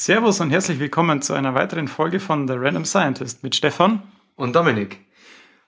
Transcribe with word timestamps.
Servus 0.00 0.40
und 0.40 0.50
herzlich 0.50 0.78
willkommen 0.78 1.22
zu 1.22 1.34
einer 1.34 1.56
weiteren 1.56 1.88
Folge 1.88 2.20
von 2.20 2.46
The 2.46 2.54
Random 2.56 2.84
Scientist 2.84 3.42
mit 3.42 3.56
Stefan 3.56 4.00
und 4.36 4.54
Dominik. 4.54 5.00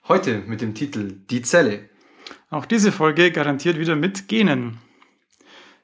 Heute 0.07 0.37
mit 0.47 0.61
dem 0.61 0.73
Titel 0.73 1.17
Die 1.29 1.41
Zelle. 1.41 1.89
Auch 2.49 2.63
diese 2.63 2.93
Folge 2.93 3.33
garantiert 3.33 3.77
wieder 3.77 3.97
mit 3.97 4.29
Genen. 4.29 4.77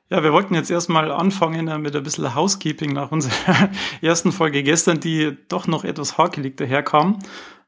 Ja, 0.09 0.23
wir 0.23 0.31
wollten 0.31 0.55
jetzt 0.55 0.71
erstmal 0.71 1.11
anfangen 1.11 1.81
mit 1.81 1.93
ein 1.93 2.03
bisschen 2.03 2.35
Housekeeping 2.35 2.93
nach 2.93 3.11
unserer 3.11 3.69
ersten 4.01 4.31
Folge 4.31 4.63
gestern, 4.63 5.01
die 5.01 5.35
doch 5.49 5.67
noch 5.67 5.83
etwas 5.83 6.17
hakelig 6.17 6.55
daherkam. 6.55 7.19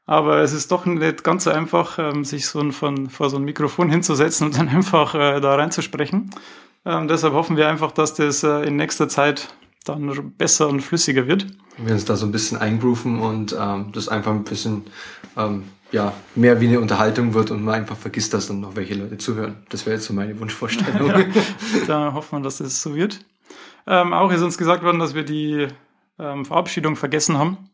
Aber 0.06 0.38
es 0.38 0.54
ist 0.54 0.72
doch 0.72 0.86
nicht 0.86 1.24
ganz 1.24 1.44
so 1.44 1.50
einfach, 1.50 1.98
ähm, 1.98 2.24
sich 2.24 2.46
so 2.46 2.58
ein, 2.58 2.72
von, 2.72 3.10
vor 3.10 3.28
so 3.28 3.36
ein 3.36 3.44
Mikrofon 3.44 3.90
hinzusetzen 3.90 4.46
und 4.46 4.56
dann 4.56 4.68
einfach 4.70 5.14
äh, 5.14 5.40
da 5.40 5.56
reinzusprechen. 5.56 6.30
Ähm, 6.86 7.06
deshalb 7.06 7.34
hoffen 7.34 7.58
wir 7.58 7.68
einfach, 7.68 7.92
dass 7.92 8.14
das 8.14 8.42
äh, 8.44 8.62
in 8.62 8.76
nächster 8.76 9.10
Zeit 9.10 9.54
dann 9.84 10.32
besser 10.36 10.68
und 10.68 10.80
flüssiger 10.80 11.26
wird. 11.26 11.46
Wir 11.78 11.94
uns 11.94 12.04
da 12.04 12.16
so 12.16 12.26
ein 12.26 12.32
bisschen 12.32 12.58
eingrooven 12.58 13.20
und 13.20 13.56
ähm, 13.58 13.90
das 13.92 14.08
einfach 14.08 14.32
ein 14.32 14.44
bisschen 14.44 14.82
ähm, 15.36 15.64
ja, 15.92 16.12
mehr 16.34 16.60
wie 16.60 16.68
eine 16.68 16.80
Unterhaltung 16.80 17.34
wird 17.34 17.50
und 17.50 17.64
man 17.64 17.74
einfach 17.74 17.96
vergisst, 17.96 18.34
dass 18.34 18.48
dann 18.48 18.60
noch 18.60 18.76
welche 18.76 18.94
Leute 18.94 19.18
zuhören. 19.18 19.56
Das 19.70 19.86
wäre 19.86 19.96
jetzt 19.96 20.06
so 20.06 20.12
meine 20.12 20.38
Wunschvorstellung. 20.38 21.08
ja, 21.08 21.24
da 21.86 22.12
hoffen 22.12 22.38
wir, 22.38 22.42
dass 22.42 22.60
es 22.60 22.82
so 22.82 22.94
wird. 22.94 23.20
Ähm, 23.86 24.12
auch 24.12 24.30
ist 24.30 24.42
uns 24.42 24.58
gesagt 24.58 24.84
worden, 24.84 24.98
dass 24.98 25.14
wir 25.14 25.24
die 25.24 25.68
ähm, 26.18 26.44
Verabschiedung 26.44 26.96
vergessen 26.96 27.38
haben. 27.38 27.70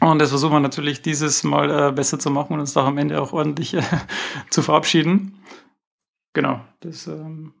Und 0.00 0.18
das 0.18 0.30
versuchen 0.30 0.54
wir 0.54 0.60
natürlich 0.60 1.02
dieses 1.02 1.44
Mal 1.44 1.88
äh, 1.88 1.92
besser 1.92 2.18
zu 2.18 2.30
machen 2.30 2.54
und 2.54 2.60
uns 2.60 2.72
da 2.72 2.86
am 2.86 2.96
Ende 2.96 3.20
auch 3.20 3.32
ordentlich 3.32 3.74
äh, 3.74 3.82
zu 4.50 4.62
verabschieden. 4.62 5.38
Genau, 6.32 6.60
das 6.80 7.06
ähm, 7.06 7.52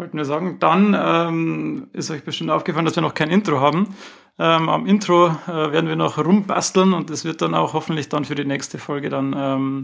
wollten 0.00 0.16
wir 0.16 0.24
sagen. 0.24 0.56
Dann 0.58 0.96
ähm, 0.98 1.88
ist 1.92 2.10
euch 2.10 2.24
bestimmt 2.24 2.50
aufgefallen, 2.50 2.86
dass 2.86 2.96
wir 2.96 3.02
noch 3.02 3.12
kein 3.12 3.28
Intro 3.28 3.60
haben. 3.60 3.94
Ähm, 4.38 4.70
am 4.70 4.86
Intro 4.86 5.26
äh, 5.28 5.72
werden 5.72 5.88
wir 5.88 5.96
noch 5.96 6.16
rumbasteln 6.16 6.94
und 6.94 7.10
es 7.10 7.26
wird 7.26 7.42
dann 7.42 7.54
auch 7.54 7.74
hoffentlich 7.74 8.08
dann 8.08 8.24
für 8.24 8.34
die 8.34 8.46
nächste 8.46 8.78
Folge 8.78 9.10
dann 9.10 9.36
ähm, 9.36 9.82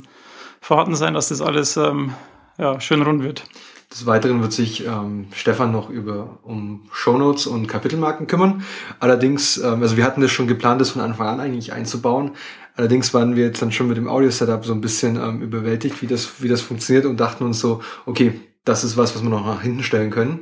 vorhanden 0.63 0.97
sein, 0.97 1.13
dass 1.13 1.29
das 1.29 1.43
alles 1.43 1.77
ähm, 1.77 2.15
ja, 2.57 2.81
schön 2.81 3.03
rund 3.03 3.23
wird. 3.23 3.45
Des 3.93 4.07
Weiteren 4.07 4.41
wird 4.41 4.55
sich 4.55 4.87
ähm, 4.87 5.27
Stefan 5.35 5.71
noch 5.71 5.91
über 5.91 6.39
um 6.43 6.89
Shownotes 6.93 7.47
und 7.47 7.67
Kapitelmarken 7.67 8.27
kümmern. 8.27 8.65
Allerdings, 8.99 9.59
ähm, 9.59 9.83
also 9.83 9.99
wir 9.99 10.05
hatten 10.05 10.23
das 10.23 10.31
schon 10.31 10.47
geplant, 10.47 10.81
das 10.81 10.91
von 10.91 11.03
Anfang 11.03 11.29
an 11.29 11.41
eigentlich 11.41 11.75
einzubauen. 11.75 12.31
Allerdings 12.75 13.13
waren 13.13 13.37
wir 13.37 13.45
jetzt 13.45 13.61
dann 13.61 13.71
schon 13.71 13.89
mit 13.89 13.99
dem 13.99 14.09
Audio-Setup 14.09 14.65
so 14.65 14.73
ein 14.73 14.81
bisschen 14.81 15.17
ähm, 15.17 15.43
überwältigt, 15.43 16.01
wie 16.01 16.07
das, 16.07 16.43
wie 16.43 16.49
das 16.49 16.63
funktioniert 16.63 17.05
und 17.05 17.21
dachten 17.21 17.45
uns 17.45 17.61
so, 17.61 17.83
okay, 18.07 18.41
das 18.67 18.85
ist 18.85 18.99
was, 18.99 19.15
was 19.15 19.23
wir 19.23 19.31
noch 19.31 19.47
nach 19.47 19.63
hinten 19.63 19.83
stellen 19.83 20.11
können. 20.11 20.41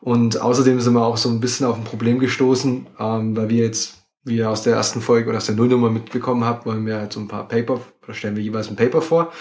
Und 0.00 0.40
außerdem 0.40 0.80
sind 0.80 0.94
wir 0.94 1.04
auch 1.04 1.18
so 1.18 1.28
ein 1.28 1.40
bisschen 1.40 1.66
auf 1.66 1.76
ein 1.76 1.84
Problem 1.84 2.18
gestoßen, 2.18 2.86
ähm, 2.98 3.36
weil 3.36 3.48
wir 3.50 3.64
jetzt, 3.64 4.04
wie 4.24 4.36
ihr 4.36 4.48
aus 4.48 4.62
der 4.62 4.74
ersten 4.74 5.02
Folge 5.02 5.28
oder 5.28 5.38
aus 5.38 5.46
der 5.46 5.56
Nullnummer 5.56 5.90
mitbekommen 5.90 6.44
habt, 6.44 6.64
wollen 6.64 6.86
wir 6.86 6.96
halt 6.96 7.12
so 7.12 7.20
ein 7.20 7.28
paar 7.28 7.46
Paper, 7.48 7.80
oder 8.02 8.14
stellen 8.14 8.36
wir 8.36 8.42
jeweils 8.42 8.68
ein 8.68 8.76
Paper 8.76 9.02
vor. 9.02 9.32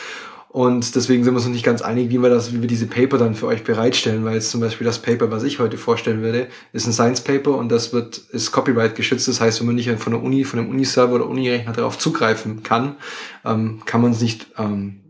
Und 0.50 0.96
deswegen 0.96 1.24
sind 1.24 1.34
wir 1.34 1.38
uns 1.38 1.46
noch 1.46 1.52
nicht 1.52 1.66
ganz 1.66 1.82
einig, 1.82 2.12
wie 2.12 2.22
wir 2.22 2.30
das, 2.30 2.54
wie 2.54 2.62
wir 2.62 2.68
diese 2.68 2.86
Paper 2.86 3.18
dann 3.18 3.34
für 3.34 3.48
euch 3.48 3.64
bereitstellen, 3.64 4.24
weil 4.24 4.36
jetzt 4.36 4.52
zum 4.52 4.62
Beispiel 4.62 4.86
das 4.86 5.00
Paper, 5.00 5.32
was 5.32 5.42
ich 5.44 5.58
heute 5.58 5.78
vorstellen 5.78 6.22
werde, 6.22 6.48
ist 6.74 6.86
ein 6.86 6.94
Science 6.94 7.22
Paper 7.22 7.58
und 7.58 7.70
das 7.70 7.92
wird, 7.92 8.18
ist 8.18 8.52
Copyright 8.52 8.96
geschützt. 8.96 9.28
Das 9.28 9.42
heißt, 9.42 9.60
wenn 9.60 9.68
man 9.68 9.76
nicht 9.76 9.90
von 10.00 10.14
der 10.14 10.22
Uni, 10.22 10.44
von 10.44 10.60
einem 10.60 10.70
Uni-Server 10.70 11.16
oder 11.16 11.28
Uni-Rechner 11.28 11.74
darauf 11.74 11.98
zugreifen 11.98 12.62
kann, 12.62 12.98
ähm, 13.44 13.82
kann 13.86 14.02
man 14.02 14.12
es 14.12 14.22
nicht 14.22 14.48
ähm, 14.58 15.03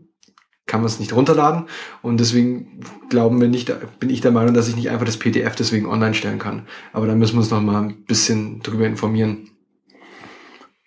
kann 0.66 0.80
man 0.80 0.86
es 0.86 0.98
nicht 0.98 1.14
runterladen. 1.14 1.64
Und 2.02 2.18
deswegen 2.18 2.80
glauben 3.10 3.40
wir 3.40 3.48
nicht, 3.48 3.72
bin 4.00 4.10
ich 4.10 4.20
der 4.20 4.30
Meinung, 4.30 4.54
dass 4.54 4.68
ich 4.68 4.76
nicht 4.76 4.90
einfach 4.90 5.06
das 5.06 5.18
PDF 5.18 5.54
deswegen 5.56 5.86
online 5.86 6.14
stellen 6.14 6.38
kann. 6.38 6.66
Aber 6.92 7.06
da 7.06 7.14
müssen 7.14 7.34
wir 7.34 7.40
uns 7.40 7.50
noch 7.50 7.60
mal 7.60 7.82
ein 7.82 8.04
bisschen 8.04 8.60
drüber 8.60 8.86
informieren. 8.86 9.50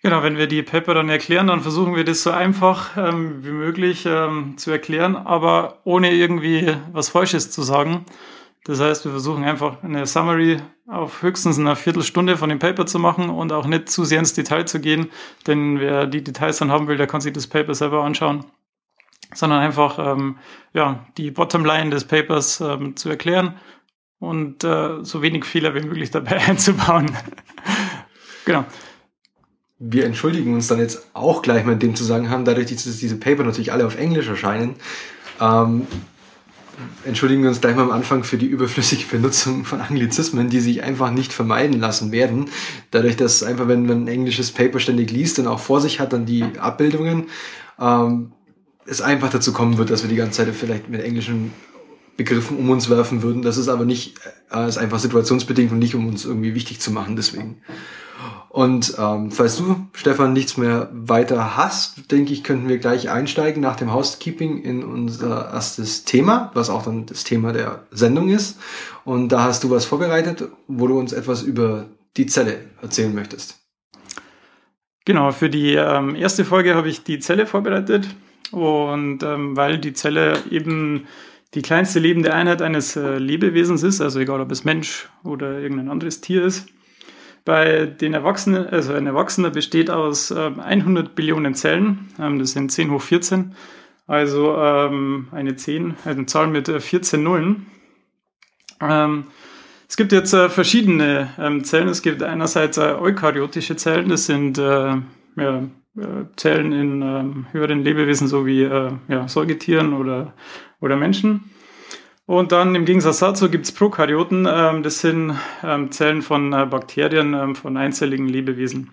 Genau, 0.02 0.22
wenn 0.22 0.36
wir 0.36 0.46
die 0.46 0.62
Paper 0.62 0.94
dann 0.94 1.08
erklären, 1.08 1.48
dann 1.48 1.60
versuchen 1.60 1.96
wir 1.96 2.04
das 2.04 2.22
so 2.22 2.30
einfach 2.30 2.96
ähm, 2.96 3.44
wie 3.44 3.50
möglich 3.50 4.06
ähm, 4.06 4.56
zu 4.56 4.70
erklären, 4.70 5.16
aber 5.16 5.80
ohne 5.82 6.12
irgendwie 6.12 6.72
was 6.92 7.08
Falsches 7.08 7.50
zu 7.50 7.62
sagen. 7.62 8.04
Das 8.64 8.80
heißt, 8.80 9.04
wir 9.04 9.12
versuchen 9.12 9.42
einfach 9.42 9.82
eine 9.82 10.06
Summary 10.06 10.58
auf 10.86 11.22
höchstens 11.22 11.58
eine 11.58 11.74
Viertelstunde 11.74 12.36
von 12.36 12.48
dem 12.48 12.60
Paper 12.60 12.86
zu 12.86 13.00
machen 13.00 13.28
und 13.28 13.52
auch 13.52 13.66
nicht 13.66 13.88
zu 13.88 14.04
sehr 14.04 14.20
ins 14.20 14.34
Detail 14.34 14.66
zu 14.66 14.78
gehen, 14.78 15.10
denn 15.48 15.80
wer 15.80 16.06
die 16.06 16.22
Details 16.22 16.58
dann 16.58 16.70
haben 16.70 16.86
will, 16.86 16.96
der 16.96 17.06
kann 17.08 17.20
sich 17.20 17.32
das 17.32 17.48
Paper 17.48 17.74
selber 17.74 18.04
anschauen 18.04 18.44
sondern 19.34 19.60
einfach 19.60 19.98
ähm, 19.98 20.38
ja, 20.72 21.06
die 21.16 21.30
Bottomline 21.30 21.90
des 21.90 22.04
Papers 22.04 22.60
ähm, 22.60 22.96
zu 22.96 23.08
erklären 23.08 23.56
und 24.18 24.64
äh, 24.64 25.02
so 25.02 25.22
wenig 25.22 25.44
Fehler 25.44 25.74
wie 25.74 25.80
möglich 25.80 26.10
dabei 26.10 26.38
einzubauen. 26.46 27.10
genau. 28.44 28.64
Wir 29.80 30.06
entschuldigen 30.06 30.54
uns 30.54 30.66
dann 30.66 30.80
jetzt 30.80 31.06
auch 31.14 31.40
gleich 31.40 31.64
mal 31.64 31.72
in 31.72 31.78
dem 31.78 31.94
Zusammenhang, 31.94 32.44
dadurch, 32.44 32.66
dass 32.66 32.82
diese 32.82 33.16
Paper 33.16 33.44
natürlich 33.44 33.72
alle 33.72 33.86
auf 33.86 33.96
Englisch 33.96 34.26
erscheinen. 34.26 34.74
Ähm, 35.40 35.86
entschuldigen 37.04 37.42
wir 37.42 37.48
uns 37.48 37.60
gleich 37.60 37.76
mal 37.76 37.82
am 37.82 37.92
Anfang 37.92 38.24
für 38.24 38.38
die 38.38 38.46
überflüssige 38.46 39.04
Benutzung 39.08 39.64
von 39.64 39.80
Anglizismen, 39.80 40.48
die 40.48 40.58
sich 40.58 40.82
einfach 40.82 41.10
nicht 41.10 41.32
vermeiden 41.32 41.78
lassen 41.78 42.10
werden. 42.10 42.50
Dadurch, 42.90 43.16
dass 43.16 43.44
einfach, 43.44 43.68
wenn 43.68 43.86
man 43.86 44.04
ein 44.04 44.08
englisches 44.08 44.50
Paper 44.50 44.80
ständig 44.80 45.12
liest 45.12 45.38
und 45.38 45.46
auch 45.46 45.60
vor 45.60 45.80
sich 45.80 46.00
hat, 46.00 46.12
dann 46.12 46.26
die 46.26 46.44
Abbildungen, 46.58 47.28
ähm, 47.78 48.32
es 48.88 49.00
einfach 49.00 49.30
dazu 49.30 49.52
kommen 49.52 49.78
wird, 49.78 49.90
dass 49.90 50.02
wir 50.02 50.08
die 50.08 50.16
ganze 50.16 50.44
Zeit 50.44 50.54
vielleicht 50.54 50.88
mit 50.88 51.02
englischen 51.02 51.52
Begriffen 52.16 52.56
um 52.56 52.70
uns 52.70 52.90
werfen 52.90 53.22
würden. 53.22 53.42
Das 53.42 53.56
ist 53.56 53.68
aber 53.68 53.84
nicht, 53.84 54.18
äh, 54.50 54.68
ist 54.68 54.78
einfach 54.78 54.98
situationsbedingt 54.98 55.70
und 55.70 55.78
nicht, 55.78 55.94
um 55.94 56.08
uns 56.08 56.24
irgendwie 56.24 56.54
wichtig 56.54 56.80
zu 56.80 56.90
machen, 56.90 57.14
deswegen. 57.14 57.62
Und 58.48 58.94
ähm, 58.98 59.30
falls 59.30 59.56
du, 59.56 59.86
Stefan, 59.92 60.32
nichts 60.32 60.56
mehr 60.56 60.88
weiter 60.92 61.56
hast, 61.56 62.10
denke 62.10 62.32
ich, 62.32 62.42
könnten 62.42 62.68
wir 62.68 62.78
gleich 62.78 63.10
einsteigen 63.10 63.62
nach 63.62 63.76
dem 63.76 63.92
Housekeeping 63.92 64.62
in 64.62 64.82
unser 64.82 65.52
erstes 65.52 66.04
Thema, 66.04 66.50
was 66.54 66.70
auch 66.70 66.82
dann 66.82 67.06
das 67.06 67.24
Thema 67.24 67.52
der 67.52 67.86
Sendung 67.90 68.30
ist. 68.30 68.58
Und 69.04 69.28
da 69.28 69.44
hast 69.44 69.62
du 69.62 69.70
was 69.70 69.84
vorbereitet, 69.84 70.48
wo 70.66 70.88
du 70.88 70.98
uns 70.98 71.12
etwas 71.12 71.42
über 71.42 71.86
die 72.16 72.26
Zelle 72.26 72.58
erzählen 72.82 73.14
möchtest. 73.14 73.60
Genau, 75.04 75.30
für 75.30 75.50
die 75.50 75.74
ähm, 75.74 76.16
erste 76.16 76.44
Folge 76.44 76.74
habe 76.74 76.88
ich 76.88 77.04
die 77.04 77.20
Zelle 77.20 77.46
vorbereitet. 77.46 78.08
Und 78.50 79.22
ähm, 79.22 79.56
weil 79.56 79.78
die 79.78 79.92
Zelle 79.92 80.38
eben 80.50 81.06
die 81.54 81.62
kleinste 81.62 81.98
lebende 81.98 82.34
Einheit 82.34 82.62
eines 82.62 82.96
äh, 82.96 83.18
Lebewesens 83.18 83.82
ist, 83.82 84.00
also 84.00 84.20
egal 84.20 84.40
ob 84.40 84.50
es 84.50 84.64
Mensch 84.64 85.08
oder 85.24 85.58
irgendein 85.58 85.88
anderes 85.88 86.20
Tier 86.20 86.44
ist. 86.44 86.68
Bei 87.44 87.86
den 87.86 88.12
Erwachsenen, 88.12 88.66
also 88.66 88.92
ein 88.92 89.06
Erwachsener 89.06 89.50
besteht 89.50 89.88
aus 89.88 90.30
ähm, 90.30 90.60
100 90.60 91.14
Billionen 91.14 91.54
Zellen, 91.54 92.08
ähm, 92.20 92.38
das 92.38 92.52
sind 92.52 92.70
10 92.70 92.90
hoch 92.90 93.00
14, 93.00 93.54
also 94.06 94.56
ähm, 94.56 95.28
eine 95.32 95.56
10, 95.56 95.94
eine 96.04 96.26
Zahl 96.26 96.48
mit 96.48 96.68
äh, 96.68 96.80
14 96.80 97.22
Nullen. 97.22 97.66
Ähm, 98.80 99.24
es 99.88 99.96
gibt 99.96 100.12
jetzt 100.12 100.34
äh, 100.34 100.50
verschiedene 100.50 101.30
ähm, 101.38 101.64
Zellen. 101.64 101.88
Es 101.88 102.02
gibt 102.02 102.22
einerseits 102.22 102.76
äh, 102.76 102.92
eukaryotische 102.92 103.76
Zellen, 103.76 104.10
das 104.10 104.26
sind 104.26 104.58
äh, 104.58 104.62
ja, 104.62 105.02
äh, 105.36 105.62
Zellen 106.36 106.72
in 106.72 107.02
ähm, 107.02 107.46
höheren 107.52 107.82
Lebewesen, 107.82 108.28
so 108.28 108.46
wie 108.46 108.62
äh, 108.62 108.92
ja, 109.08 109.28
Säugetieren 109.28 109.94
oder, 109.94 110.34
oder 110.80 110.96
Menschen. 110.96 111.50
Und 112.26 112.52
dann 112.52 112.74
im 112.74 112.84
Gegensatz 112.84 113.20
dazu 113.20 113.50
gibt 113.50 113.64
es 113.64 113.72
Prokaryoten, 113.72 114.46
ähm, 114.46 114.82
das 114.82 115.00
sind 115.00 115.34
ähm, 115.62 115.90
Zellen 115.90 116.20
von 116.20 116.52
äh, 116.52 116.66
Bakterien, 116.66 117.32
ähm, 117.32 117.54
von 117.54 117.76
einzelligen 117.78 118.28
Lebewesen. 118.28 118.90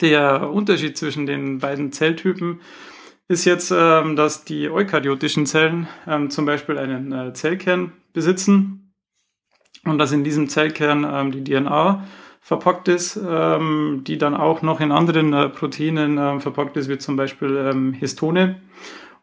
Der 0.00 0.50
Unterschied 0.50 0.98
zwischen 0.98 1.26
den 1.26 1.60
beiden 1.60 1.92
Zelltypen 1.92 2.60
ist 3.28 3.44
jetzt, 3.44 3.72
ähm, 3.72 4.16
dass 4.16 4.44
die 4.44 4.68
eukaryotischen 4.68 5.46
Zellen 5.46 5.86
ähm, 6.06 6.30
zum 6.30 6.44
Beispiel 6.44 6.78
einen 6.78 7.12
äh, 7.12 7.32
Zellkern 7.32 7.92
besitzen 8.12 8.92
und 9.84 9.98
dass 9.98 10.10
in 10.10 10.24
diesem 10.24 10.48
Zellkern 10.48 11.32
die 11.32 11.42
DNA 11.42 12.04
verpackt 12.42 12.88
ist, 12.88 13.16
ähm, 13.16 14.02
die 14.04 14.18
dann 14.18 14.34
auch 14.34 14.62
noch 14.62 14.80
in 14.80 14.90
anderen 14.90 15.32
äh, 15.32 15.48
Proteinen 15.48 16.18
äh, 16.18 16.40
verpackt 16.40 16.76
ist, 16.76 16.88
wie 16.88 16.98
zum 16.98 17.14
Beispiel 17.16 17.56
ähm, 17.56 17.92
Histone. 17.92 18.60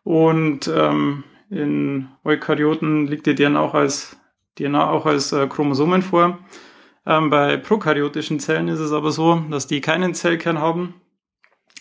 Und 0.03 0.71
ähm, 0.73 1.25
in 1.49 2.07
Eukaryoten 2.23 3.07
liegt 3.07 3.25
die 3.25 3.35
DNA 3.35 3.59
auch 3.59 3.73
als, 3.73 4.17
DNA 4.57 4.89
auch 4.89 5.05
als 5.05 5.33
äh, 5.33 5.47
Chromosomen 5.47 6.01
vor. 6.01 6.39
Ähm, 7.05 7.29
bei 7.29 7.57
prokaryotischen 7.57 8.39
Zellen 8.39 8.69
ist 8.69 8.79
es 8.79 8.93
aber 8.93 9.11
so, 9.11 9.43
dass 9.51 9.67
die 9.67 9.81
keinen 9.81 10.13
Zellkern 10.13 10.59
haben. 10.59 10.93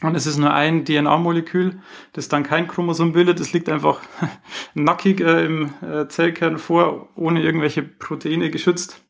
Und 0.03 0.17
es 0.17 0.27
ist 0.27 0.39
nur 0.39 0.53
ein 0.53 0.85
DNA-Molekül, 0.85 1.81
das 2.15 2.29
dann 2.29 2.43
kein 2.43 2.67
Chromosom 2.67 3.13
bildet. 3.13 3.39
Es 3.39 3.53
liegt 3.53 3.69
einfach 3.69 4.01
nackig 4.75 5.21
äh, 5.21 5.45
im 5.45 5.71
äh, 5.83 6.09
Zellkern 6.09 6.59
vor, 6.59 7.11
ohne 7.15 7.43
irgendwelche 7.43 7.83
Proteine 7.83 8.51
geschützt. 8.51 9.05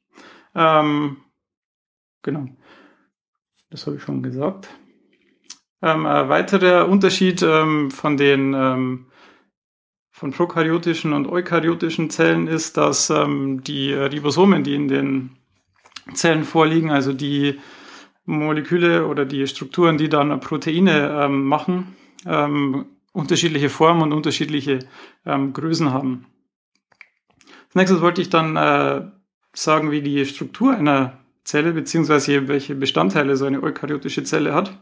Ähm, 0.55 1.19
Genau. 2.29 2.47
Das 3.71 3.87
habe 3.87 3.97
ich 3.97 4.03
schon 4.03 4.23
gesagt. 4.23 4.69
Ähm, 5.81 6.05
ein 6.05 6.29
weiterer 6.29 6.87
Unterschied 6.87 7.41
ähm, 7.43 7.91
von 7.91 8.19
den 8.19 8.53
ähm, 8.53 9.07
von 10.11 10.33
prokaryotischen 10.33 11.15
und 11.15 11.27
eukaryotischen 11.27 12.11
Zellen 12.11 12.47
ist, 12.47 12.77
dass 12.77 13.09
ähm, 13.09 13.65
die 13.65 13.95
Ribosomen, 13.95 14.63
die 14.63 14.75
in 14.75 14.89
den 14.89 15.31
Zellen 16.13 16.45
vorliegen, 16.45 16.91
also 16.91 17.15
die 17.15 17.61
Moleküle 18.27 19.07
oder 19.07 19.25
die 19.25 19.47
Strukturen, 19.47 19.97
die 19.97 20.11
dann 20.11 20.39
Proteine 20.41 21.23
ähm, 21.25 21.47
machen, 21.47 21.97
ähm, 22.27 22.85
unterschiedliche 23.15 23.71
Formen 23.71 24.03
und 24.03 24.13
unterschiedliche 24.13 24.81
Größen 25.25 25.93
haben. 25.93 26.27
Als 27.67 27.75
nächstes 27.75 28.01
wollte 28.03 28.21
ich 28.21 28.29
dann 28.29 28.57
äh, 28.57 29.11
sagen, 29.55 29.91
wie 29.91 30.03
die 30.03 30.25
Struktur 30.27 30.75
einer 30.75 31.18
Zelle 31.49 31.73
beziehungsweise 31.73 32.47
welche 32.47 32.75
Bestandteile 32.75 33.35
so 33.35 33.47
eine 33.47 33.63
eukaryotische 33.63 34.23
Zelle 34.23 34.53
hat. 34.53 34.79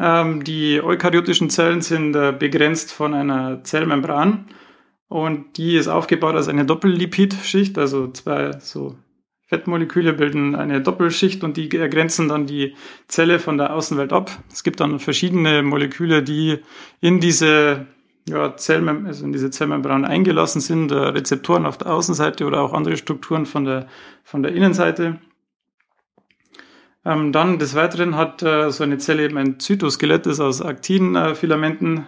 Ähm, 0.00 0.42
die 0.42 0.82
eukaryotischen 0.82 1.50
Zellen 1.50 1.82
sind 1.82 2.16
äh, 2.16 2.34
begrenzt 2.36 2.92
von 2.92 3.14
einer 3.14 3.62
Zellmembran 3.62 4.46
und 5.06 5.56
die 5.56 5.76
ist 5.76 5.86
aufgebaut 5.86 6.34
als 6.34 6.48
eine 6.48 6.64
Doppellipidschicht, 6.64 7.78
also 7.78 8.08
zwei 8.08 8.58
so 8.58 8.96
Fettmoleküle 9.46 10.14
bilden 10.14 10.56
eine 10.56 10.80
Doppelschicht 10.80 11.44
und 11.44 11.56
die 11.56 11.70
ergrenzen 11.70 12.26
dann 12.26 12.46
die 12.46 12.74
Zelle 13.06 13.38
von 13.38 13.56
der 13.56 13.72
Außenwelt 13.72 14.12
ab. 14.12 14.32
Es 14.52 14.64
gibt 14.64 14.80
dann 14.80 14.98
verschiedene 14.98 15.62
Moleküle, 15.62 16.24
die 16.24 16.58
in 17.00 17.20
diese 17.20 17.86
ja, 18.28 18.56
Zellmem 18.56 19.06
also 19.06 19.24
in 19.24 19.32
diese 19.32 19.50
Zellmembran 19.50 20.04
eingelassen 20.04 20.60
sind, 20.60 20.90
äh, 20.90 20.96
Rezeptoren 20.96 21.66
auf 21.66 21.78
der 21.78 21.94
Außenseite 21.94 22.46
oder 22.46 22.62
auch 22.62 22.72
andere 22.72 22.96
Strukturen 22.96 23.46
von 23.46 23.64
der, 23.64 23.86
von 24.24 24.42
der 24.42 24.52
Innenseite. 24.54 25.20
Ähm, 27.04 27.32
dann 27.32 27.58
des 27.58 27.74
Weiteren 27.74 28.16
hat 28.16 28.42
äh, 28.42 28.70
so 28.70 28.84
eine 28.84 28.98
Zelle 28.98 29.24
eben 29.24 29.36
ein 29.36 29.60
Zytoskelett, 29.60 30.26
das 30.26 30.40
aus 30.40 30.62
Aktinfilamenten 30.62 32.06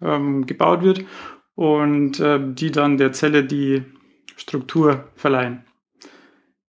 ähm, 0.00 0.46
gebaut 0.46 0.82
wird 0.82 1.04
und 1.54 2.18
äh, 2.20 2.40
die 2.42 2.70
dann 2.70 2.96
der 2.96 3.12
Zelle 3.12 3.44
die 3.44 3.84
Struktur 4.36 5.04
verleihen. 5.14 5.64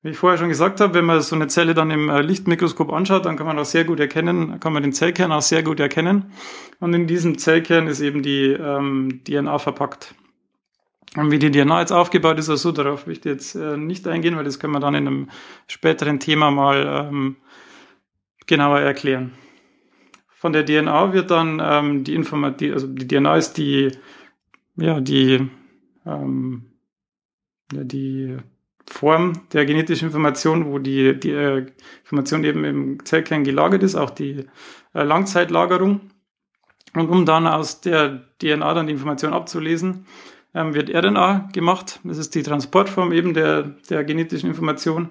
Wie 0.03 0.11
ich 0.11 0.17
vorher 0.17 0.39
schon 0.39 0.49
gesagt 0.49 0.81
habe, 0.81 0.95
wenn 0.95 1.05
man 1.05 1.21
so 1.21 1.37
eine 1.37 1.49
Zelle 1.49 1.75
dann 1.75 1.91
im 1.91 2.09
äh, 2.09 2.23
Lichtmikroskop 2.23 2.91
anschaut, 2.91 3.27
dann 3.27 3.37
kann 3.37 3.47
man 3.47 3.59
auch 3.59 3.67
sehr 3.67 3.85
gut 3.85 4.01
erkennen, 4.01 4.59
kann 4.59 4.73
man 4.73 4.83
den 4.83 4.95
Zellkern 4.95 5.31
auch 5.31 5.43
sehr 5.43 5.63
gut 5.63 5.79
erkennen. 5.79 6.33
Und 6.81 6.95
in 6.95 7.07
diesem 7.07 7.37
Zellkern 7.37 7.87
ist 7.87 8.01
eben 8.01 8.23
die 8.23 8.47
ähm, 8.47 9.21
DNA 9.25 9.59
verpackt. 9.59 10.15
Und 11.17 11.31
wie 11.31 11.39
die 11.39 11.51
DNA 11.51 11.81
jetzt 11.81 11.93
aufgebaut 11.93 12.39
ist, 12.39 12.49
also 12.49 12.73
darauf 12.73 13.07
möchte 13.07 13.29
ich 13.29 13.35
jetzt 13.35 13.55
äh, 13.57 13.77
nicht 13.77 14.09
eingehen, 14.09 14.37
weil 14.37 14.45
das 14.45 14.59
können 14.59 14.73
wir 14.73 14.81
dann 14.81 14.95
in 14.95 15.07
einem 15.07 15.29
späteren 15.67 16.19
Thema 16.19 16.51
mal 16.51 17.09
ähm, 17.11 17.37
genauer 18.51 18.81
erklären. 18.81 19.33
Von 20.29 20.53
der 20.53 20.65
DNA 20.65 21.13
wird 21.13 21.31
dann 21.31 21.61
ähm, 21.63 22.05
die 22.05 22.15
Information, 22.15 22.73
also 22.73 22.87
die 22.87 23.07
DNA 23.07 23.37
ist 23.37 23.55
die, 23.55 23.93
ja, 24.77 25.01
die, 25.01 25.49
ähm, 26.05 26.67
ja, 27.73 27.85
die 27.85 28.37
Form 28.87 29.43
der 29.53 29.67
genetischen 29.67 30.09
Information, 30.09 30.67
wo 30.67 30.79
die, 30.79 31.19
die 31.19 31.31
äh, 31.31 31.67
Information 32.03 32.45
eben 32.45 32.65
im 32.65 33.05
Zellkern 33.05 33.45
gelagert 33.45 33.83
ist, 33.83 33.95
auch 33.95 34.11
die 34.11 34.47
äh, 34.95 35.03
Langzeitlagerung. 35.03 36.01
Und 36.95 37.09
um 37.09 37.25
dann 37.25 37.47
aus 37.47 37.81
der 37.81 38.25
DNA 38.43 38.75
dann 38.75 38.89
die 38.89 38.95
Information 38.95 39.33
abzulesen, 39.33 40.07
ähm, 40.55 40.75
wird 40.75 40.93
RNA 40.93 41.51
gemacht. 41.53 42.01
Das 42.03 42.19
ist 42.19 42.35
die 42.35 42.43
Transportform 42.43 43.13
eben 43.13 43.33
der, 43.33 43.63
der 43.89 44.03
genetischen 44.03 44.49
Information. 44.49 45.11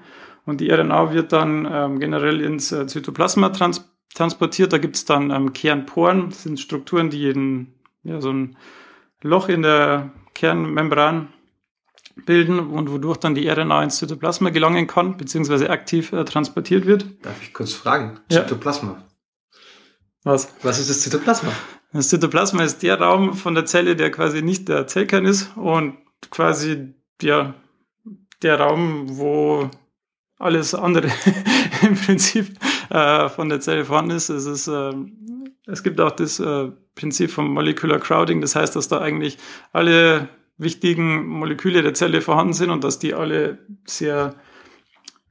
Und 0.49 0.61
die 0.61 0.71
RNA 0.71 1.13
wird 1.13 1.31
dann 1.31 1.67
ähm, 1.71 1.99
generell 1.99 2.41
ins 2.41 2.71
äh, 2.71 2.87
Zytoplasma 2.87 3.49
trans 3.49 3.87
transportiert. 4.15 4.73
Da 4.73 4.79
gibt 4.79 4.95
es 4.95 5.05
dann 5.05 5.29
ähm, 5.29 5.53
Kernporen. 5.53 6.31
Das 6.31 6.41
sind 6.41 6.59
Strukturen, 6.59 7.11
die 7.11 7.29
in, 7.29 7.75
ja, 8.01 8.19
so 8.19 8.31
ein 8.33 8.57
Loch 9.21 9.47
in 9.47 9.61
der 9.61 10.11
Kernmembran 10.33 11.27
bilden 12.25 12.57
und 12.59 12.91
wodurch 12.91 13.17
dann 13.17 13.35
die 13.35 13.47
RNA 13.47 13.83
ins 13.83 13.97
Zytoplasma 13.97 14.49
gelangen 14.49 14.87
kann, 14.87 15.17
beziehungsweise 15.17 15.69
aktiv 15.69 16.11
äh, 16.13 16.25
transportiert 16.25 16.87
wird. 16.87 17.05
Darf 17.23 17.39
ich 17.43 17.53
kurz 17.53 17.73
fragen? 17.73 18.19
Ja. 18.31 18.41
Zytoplasma. 18.41 19.03
Was? 20.23 20.51
Was 20.63 20.79
ist 20.79 20.89
das 20.89 21.01
Zytoplasma? 21.01 21.51
Das 21.93 22.09
Zytoplasma 22.09 22.63
ist 22.63 22.81
der 22.81 22.99
Raum 22.99 23.35
von 23.35 23.53
der 23.53 23.65
Zelle, 23.65 23.95
der 23.95 24.09
quasi 24.09 24.41
nicht 24.41 24.67
der 24.67 24.87
Zellkern 24.87 25.25
ist 25.25 25.55
und 25.55 25.95
quasi 26.31 26.95
ja, 27.21 27.53
der 28.41 28.59
Raum, 28.59 29.17
wo 29.19 29.69
alles 30.39 30.73
andere 30.73 31.09
im 31.81 31.95
Prinzip 31.95 32.57
äh, 32.89 33.29
von 33.29 33.49
der 33.49 33.59
Zelle 33.59 33.85
vorhanden 33.85 34.11
ist. 34.11 34.29
Es, 34.29 34.45
ist 34.45 34.67
äh, 34.67 34.93
es 35.67 35.83
gibt 35.83 36.01
auch 36.01 36.11
das 36.11 36.39
äh, 36.39 36.71
Prinzip 36.95 37.29
vom 37.29 37.53
Molecular 37.53 37.99
Crowding, 37.99 38.41
das 38.41 38.55
heißt, 38.55 38.75
dass 38.75 38.87
da 38.87 38.99
eigentlich 38.99 39.37
alle 39.71 40.29
wichtigen 40.57 41.27
Moleküle 41.27 41.81
der 41.81 41.93
Zelle 41.93 42.21
vorhanden 42.21 42.53
sind 42.53 42.69
und 42.69 42.83
dass 42.83 42.99
die 42.99 43.13
alle 43.13 43.59
sehr, 43.85 44.35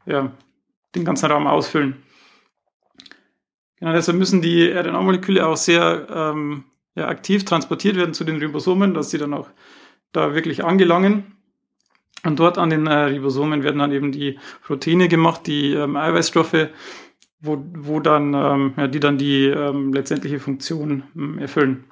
ja, 0.06 0.32
den 0.94 1.05
ganzen 1.05 1.31
Raum 1.31 1.46
ausfüllen. 1.46 2.02
Genau, 3.78 3.93
deshalb 3.93 4.19
müssen 4.19 4.43
die 4.43 4.66
RNA-Moleküle 4.70 5.46
auch 5.46 5.56
sehr 5.56 6.06
ähm, 6.10 6.64
ja, 6.94 7.08
aktiv 7.08 7.44
transportiert 7.44 7.96
werden 7.96 8.14
zu 8.14 8.25
den 8.25 8.37
Ribosomen, 8.37 8.94
dass 8.94 9.10
sie 9.10 9.19
dann 9.19 9.34
auch 9.34 9.49
da 10.12 10.34
wirklich 10.34 10.64
angelangen. 10.64 11.38
Und 12.25 12.38
dort 12.41 12.59
an 12.59 12.70
den 12.70 12.87
äh, 12.87 12.94
Ribosomen 12.94 13.62
werden 13.62 13.79
dann 13.79 13.93
eben 13.93 14.12
die 14.12 14.38
Proteine 14.62 15.09
gemacht, 15.09 15.47
die 15.47 15.73
ähm, 15.73 15.97
Eiweißstoffe, 15.97 16.69
wo, 17.41 17.65
wo 17.76 18.00
dann, 18.00 18.35
ähm, 18.35 18.75
ja, 18.76 18.88
die 18.88 19.00
dann 19.00 19.19
die 19.19 19.47
ähm, 19.47 19.93
letztendliche 19.93 20.41
Funktion 20.41 21.05
ähm, 21.17 21.38
erfüllen. 21.38 21.85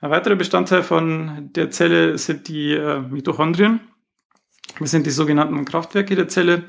Ein 0.00 0.10
weiterer 0.10 0.34
Bestandteil 0.34 0.82
von 0.82 1.50
der 1.54 1.70
Zelle 1.70 2.18
sind 2.18 2.48
die 2.48 2.72
äh, 2.72 3.00
Mitochondrien. 3.00 3.80
Das 4.78 4.90
sind 4.90 5.06
die 5.06 5.10
sogenannten 5.10 5.64
Kraftwerke 5.64 6.16
der 6.16 6.28
Zelle. 6.28 6.64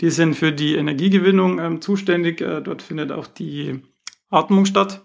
Die 0.00 0.10
sind 0.10 0.34
für 0.34 0.52
die 0.52 0.76
Energiegewinnung 0.76 1.58
ähm, 1.58 1.80
zuständig. 1.80 2.40
Äh, 2.40 2.62
dort 2.62 2.82
findet 2.82 3.12
auch 3.12 3.26
die 3.26 3.82
Atmung 4.30 4.64
statt. 4.64 5.04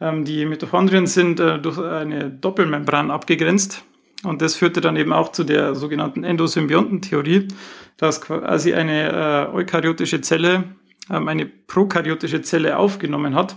Ähm, 0.00 0.24
die 0.24 0.44
Mitochondrien 0.46 1.06
sind 1.06 1.40
äh, 1.40 1.58
durch 1.58 1.78
eine 1.78 2.30
Doppelmembran 2.30 3.10
abgegrenzt. 3.10 3.84
Und 4.26 4.42
das 4.42 4.56
führte 4.56 4.80
dann 4.80 4.96
eben 4.96 5.12
auch 5.12 5.32
zu 5.32 5.44
der 5.44 5.74
sogenannten 5.74 6.24
Endosymbiontentheorie, 6.24 7.48
dass 7.96 8.20
quasi 8.20 8.74
eine 8.74 9.48
äh, 9.52 9.54
eukaryotische 9.54 10.20
Zelle 10.20 10.64
ähm, 11.10 11.28
eine 11.28 11.46
prokaryotische 11.46 12.42
Zelle 12.42 12.76
aufgenommen 12.78 13.34
hat 13.34 13.56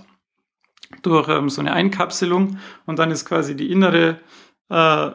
durch 1.02 1.28
ähm, 1.30 1.50
so 1.50 1.62
eine 1.62 1.74
Einkapselung 1.74 2.58
und 2.86 3.00
dann 3.00 3.12
ist 3.12 3.26
quasi 3.26 3.56
die 3.56 3.72
innere 3.72 4.20
äh, 4.70 5.12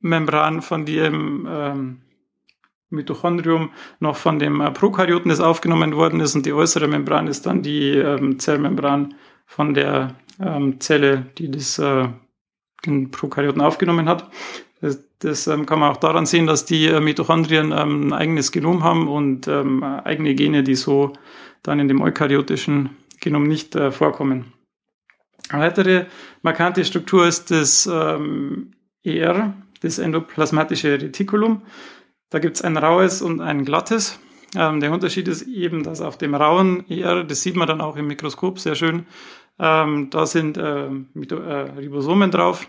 Membran 0.00 0.62
von 0.62 0.84
dem 0.84 1.46
ähm, 1.48 2.02
Mitochondrium 2.90 3.70
noch 3.98 4.16
von 4.16 4.38
dem 4.38 4.60
äh, 4.60 4.70
Prokaryoten, 4.70 5.28
das 5.28 5.40
aufgenommen 5.40 5.96
worden 5.96 6.20
ist 6.20 6.34
und 6.34 6.46
die 6.46 6.52
äußere 6.52 6.88
Membran 6.88 7.26
ist 7.26 7.46
dann 7.46 7.62
die 7.62 7.96
ähm, 7.96 8.38
Zellmembran 8.38 9.14
von 9.46 9.74
der 9.74 10.14
ähm, 10.40 10.80
Zelle, 10.80 11.26
die 11.38 11.50
das, 11.50 11.78
äh, 11.78 12.08
den 12.84 13.10
Prokaryoten 13.10 13.60
aufgenommen 13.60 14.08
hat. 14.08 14.30
Das, 15.20 15.46
ähm, 15.46 15.64
kann 15.64 15.78
man 15.78 15.90
auch 15.92 15.96
daran 15.96 16.26
sehen, 16.26 16.46
dass 16.46 16.64
die 16.64 16.86
äh, 16.86 17.00
Mitochondrien 17.00 17.72
ähm, 17.72 18.08
ein 18.08 18.12
eigenes 18.12 18.52
Genom 18.52 18.84
haben 18.84 19.08
und 19.08 19.48
ähm, 19.48 19.82
eigene 19.82 20.34
Gene, 20.34 20.62
die 20.62 20.74
so 20.74 21.12
dann 21.62 21.80
in 21.80 21.88
dem 21.88 22.02
eukaryotischen 22.02 22.90
Genom 23.20 23.44
nicht 23.44 23.74
äh, 23.74 23.90
vorkommen. 23.90 24.52
Eine 25.48 25.62
weitere 25.62 26.06
markante 26.42 26.84
Struktur 26.84 27.26
ist 27.26 27.50
das 27.50 27.86
ähm, 27.90 28.72
ER, 29.04 29.54
das 29.80 29.98
endoplasmatische 29.98 31.00
Retikulum. 31.00 31.62
Da 32.30 32.38
gibt 32.38 32.56
es 32.56 32.62
ein 32.62 32.76
raues 32.76 33.22
und 33.22 33.40
ein 33.40 33.64
glattes. 33.64 34.18
Ähm, 34.54 34.80
der 34.80 34.92
Unterschied 34.92 35.28
ist 35.28 35.42
eben, 35.42 35.82
dass 35.82 36.00
auf 36.00 36.18
dem 36.18 36.34
rauen 36.34 36.88
ER, 36.90 37.24
das 37.24 37.42
sieht 37.42 37.56
man 37.56 37.68
dann 37.68 37.80
auch 37.80 37.96
im 37.96 38.06
Mikroskop 38.06 38.58
sehr 38.58 38.74
schön, 38.74 39.06
ähm, 39.58 40.10
da 40.10 40.26
sind 40.26 40.58
äh, 40.58 40.86
äh, 40.86 41.54
Ribosomen 41.78 42.30
drauf. 42.30 42.68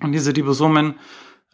Und 0.00 0.12
diese 0.12 0.34
Ribosomen 0.36 0.94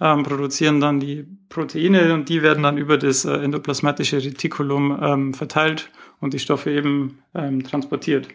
ähm, 0.01 0.23
produzieren 0.23 0.81
dann 0.81 1.01
die 1.01 1.27
Proteine 1.49 2.15
und 2.15 2.29
die 2.29 2.43
werden 2.43 2.63
dann 2.63 2.79
über 2.79 2.99
das 2.99 3.25
äh, 3.25 3.33
endoplasmatische 3.33 4.19
Retikulum 4.19 4.99
ähm, 5.03 5.35
verteilt 5.35 5.91
und 6.21 6.35
die 6.35 6.39
Stoffe 6.39 6.71
eben 6.71 7.19
ähm, 7.35 7.65
transportiert. 7.65 8.29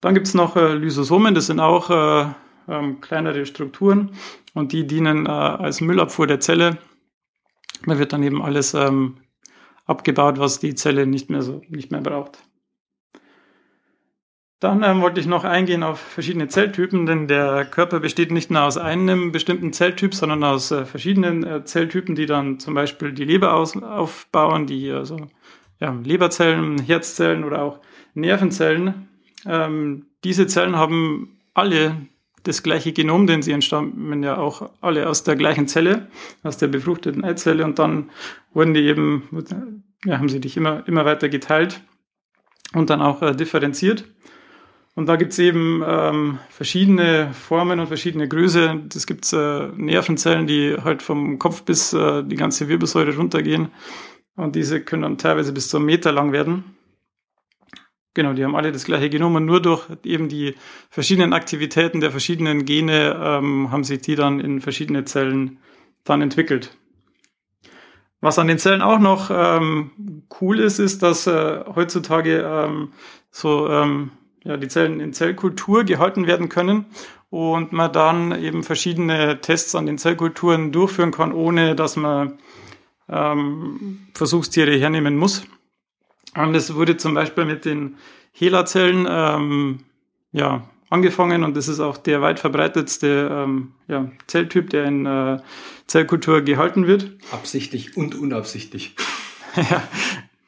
Dann 0.00 0.14
gibt 0.14 0.26
es 0.26 0.34
noch 0.34 0.56
äh, 0.56 0.74
Lysosomen, 0.74 1.34
das 1.34 1.46
sind 1.46 1.60
auch 1.60 1.90
äh, 1.90 2.32
ähm, 2.68 3.00
kleinere 3.00 3.46
Strukturen 3.46 4.12
und 4.54 4.72
die 4.72 4.86
dienen 4.86 5.26
äh, 5.26 5.30
als 5.30 5.80
Müllabfuhr 5.80 6.26
der 6.26 6.40
Zelle. 6.40 6.78
Da 7.86 7.98
wird 7.98 8.12
dann 8.12 8.22
eben 8.22 8.42
alles 8.42 8.74
ähm, 8.74 9.18
abgebaut, 9.86 10.38
was 10.38 10.60
die 10.60 10.74
Zelle 10.74 11.06
nicht 11.06 11.30
mehr 11.30 11.42
so 11.42 11.62
nicht 11.68 11.90
mehr 11.90 12.00
braucht. 12.00 12.38
Dann 14.60 14.82
ähm, 14.82 15.00
wollte 15.00 15.20
ich 15.20 15.26
noch 15.26 15.44
eingehen 15.44 15.84
auf 15.84 16.00
verschiedene 16.00 16.48
Zelltypen, 16.48 17.06
denn 17.06 17.28
der 17.28 17.64
Körper 17.64 18.00
besteht 18.00 18.32
nicht 18.32 18.50
nur 18.50 18.62
aus 18.62 18.76
einem 18.76 19.30
bestimmten 19.30 19.72
Zelltyp, 19.72 20.14
sondern 20.14 20.42
aus 20.42 20.72
äh, 20.72 20.84
verschiedenen 20.84 21.44
äh, 21.44 21.64
Zelltypen, 21.64 22.16
die 22.16 22.26
dann 22.26 22.58
zum 22.58 22.74
Beispiel 22.74 23.12
die 23.12 23.24
Leber 23.24 23.54
aus, 23.54 23.80
aufbauen, 23.80 24.66
die 24.66 24.90
also 24.90 25.28
ja, 25.78 25.96
Leberzellen, 26.02 26.80
Herzzellen 26.82 27.44
oder 27.44 27.62
auch 27.62 27.80
Nervenzellen. 28.14 29.08
Ähm, 29.46 30.06
diese 30.24 30.48
Zellen 30.48 30.74
haben 30.74 31.38
alle 31.54 31.94
das 32.42 32.64
gleiche 32.64 32.92
Genom, 32.92 33.28
denn 33.28 33.42
sie 33.42 33.52
entstammen 33.52 34.22
ja 34.24 34.38
auch 34.38 34.70
alle 34.80 35.08
aus 35.08 35.22
der 35.22 35.36
gleichen 35.36 35.68
Zelle, 35.68 36.08
aus 36.42 36.56
der 36.56 36.66
befruchteten 36.66 37.22
Eizelle 37.22 37.64
und 37.64 37.78
dann 37.78 38.10
wurden 38.52 38.74
die 38.74 38.86
eben 38.86 39.28
ja, 40.04 40.18
haben 40.18 40.28
sie 40.28 40.40
dich 40.40 40.56
immer, 40.56 40.86
immer 40.88 41.04
weiter 41.04 41.28
geteilt 41.28 41.80
und 42.74 42.90
dann 42.90 43.02
auch 43.02 43.22
äh, 43.22 43.34
differenziert. 43.34 44.04
Und 44.98 45.06
da 45.06 45.14
gibt's 45.14 45.38
eben 45.38 45.80
ähm, 45.86 46.40
verschiedene 46.50 47.32
Formen 47.32 47.78
und 47.78 47.86
verschiedene 47.86 48.26
Größe. 48.26 48.82
Das 48.88 49.06
gibt's 49.06 49.32
äh, 49.32 49.68
Nervenzellen, 49.76 50.48
die 50.48 50.76
halt 50.82 51.02
vom 51.02 51.38
Kopf 51.38 51.62
bis 51.62 51.92
äh, 51.92 52.24
die 52.24 52.34
ganze 52.34 52.68
Wirbelsäule 52.68 53.16
runtergehen. 53.16 53.68
Und 54.34 54.56
diese 54.56 54.80
können 54.80 55.02
dann 55.02 55.16
teilweise 55.16 55.52
bis 55.52 55.68
zu 55.68 55.76
einem 55.76 55.86
Meter 55.86 56.10
lang 56.10 56.32
werden. 56.32 56.76
Genau, 58.12 58.32
die 58.32 58.42
haben 58.42 58.56
alle 58.56 58.72
das 58.72 58.86
gleiche 58.86 59.08
Genom 59.08 59.36
und 59.36 59.44
nur 59.44 59.62
durch 59.62 59.86
eben 60.02 60.28
die 60.28 60.56
verschiedenen 60.90 61.32
Aktivitäten 61.32 62.00
der 62.00 62.10
verschiedenen 62.10 62.64
Gene 62.64 63.16
ähm, 63.22 63.70
haben 63.70 63.84
sich 63.84 64.00
die 64.00 64.16
dann 64.16 64.40
in 64.40 64.60
verschiedene 64.60 65.04
Zellen 65.04 65.58
dann 66.02 66.22
entwickelt. 66.22 66.76
Was 68.20 68.40
an 68.40 68.48
den 68.48 68.58
Zellen 68.58 68.82
auch 68.82 68.98
noch 68.98 69.30
ähm, 69.30 70.24
cool 70.40 70.58
ist, 70.58 70.80
ist, 70.80 71.04
dass 71.04 71.28
äh, 71.28 71.62
heutzutage 71.72 72.42
ähm, 72.44 72.92
so 73.30 73.68
ähm, 73.68 74.10
ja, 74.48 74.56
die 74.56 74.68
Zellen 74.68 74.98
in 74.98 75.12
Zellkultur 75.12 75.84
gehalten 75.84 76.26
werden 76.26 76.48
können 76.48 76.86
und 77.28 77.72
man 77.72 77.92
dann 77.92 78.42
eben 78.42 78.64
verschiedene 78.64 79.42
Tests 79.42 79.74
an 79.74 79.84
den 79.84 79.98
Zellkulturen 79.98 80.72
durchführen 80.72 81.10
kann, 81.10 81.32
ohne 81.32 81.76
dass 81.76 81.96
man 81.96 82.38
ähm, 83.10 84.08
Versuchstiere 84.14 84.74
hernehmen 84.74 85.16
muss. 85.18 85.42
Und 86.34 86.54
es 86.54 86.74
wurde 86.74 86.96
zum 86.96 87.12
Beispiel 87.12 87.44
mit 87.44 87.66
den 87.66 87.96
HeLa-Zellen 88.32 89.06
ähm, 89.08 89.80
ja, 90.32 90.62
angefangen 90.88 91.44
und 91.44 91.54
das 91.54 91.68
ist 91.68 91.80
auch 91.80 91.98
der 91.98 92.22
weit 92.22 92.40
verbreitetste 92.40 93.28
ähm, 93.30 93.72
ja, 93.86 94.10
Zelltyp, 94.28 94.70
der 94.70 94.84
in 94.86 95.04
äh, 95.04 95.40
Zellkultur 95.86 96.40
gehalten 96.40 96.86
wird. 96.86 97.10
Absichtlich 97.32 97.98
und 97.98 98.14
unabsichtlich. 98.14 98.96
ja, 99.56 99.82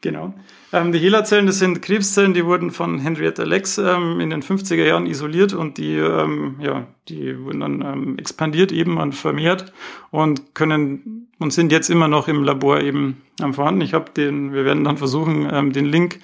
genau. 0.00 0.34
Ähm, 0.72 0.92
die 0.92 0.98
HeLa-Zellen, 0.98 1.46
das 1.46 1.58
sind 1.58 1.82
Krebszellen, 1.82 2.34
die 2.34 2.44
wurden 2.44 2.70
von 2.70 2.98
Henrietta 2.98 3.42
Lex 3.44 3.78
ähm, 3.78 4.20
in 4.20 4.30
den 4.30 4.42
50er 4.42 4.84
Jahren 4.84 5.06
isoliert 5.06 5.52
und 5.52 5.78
die, 5.78 5.96
ähm, 5.96 6.56
ja, 6.60 6.86
die 7.08 7.38
wurden 7.42 7.60
dann 7.60 7.82
ähm, 7.82 8.18
expandiert 8.18 8.72
eben 8.72 8.98
und 8.98 9.14
vermehrt 9.14 9.72
und 10.10 10.54
können 10.54 11.28
und 11.38 11.52
sind 11.52 11.72
jetzt 11.72 11.88
immer 11.90 12.08
noch 12.08 12.28
im 12.28 12.44
Labor 12.44 12.80
eben 12.80 13.22
vorhanden. 13.52 13.80
Ich 13.80 13.94
habe 13.94 14.10
den, 14.10 14.52
wir 14.52 14.64
werden 14.64 14.84
dann 14.84 14.98
versuchen, 14.98 15.48
ähm, 15.50 15.72
den 15.72 15.86
Link 15.86 16.20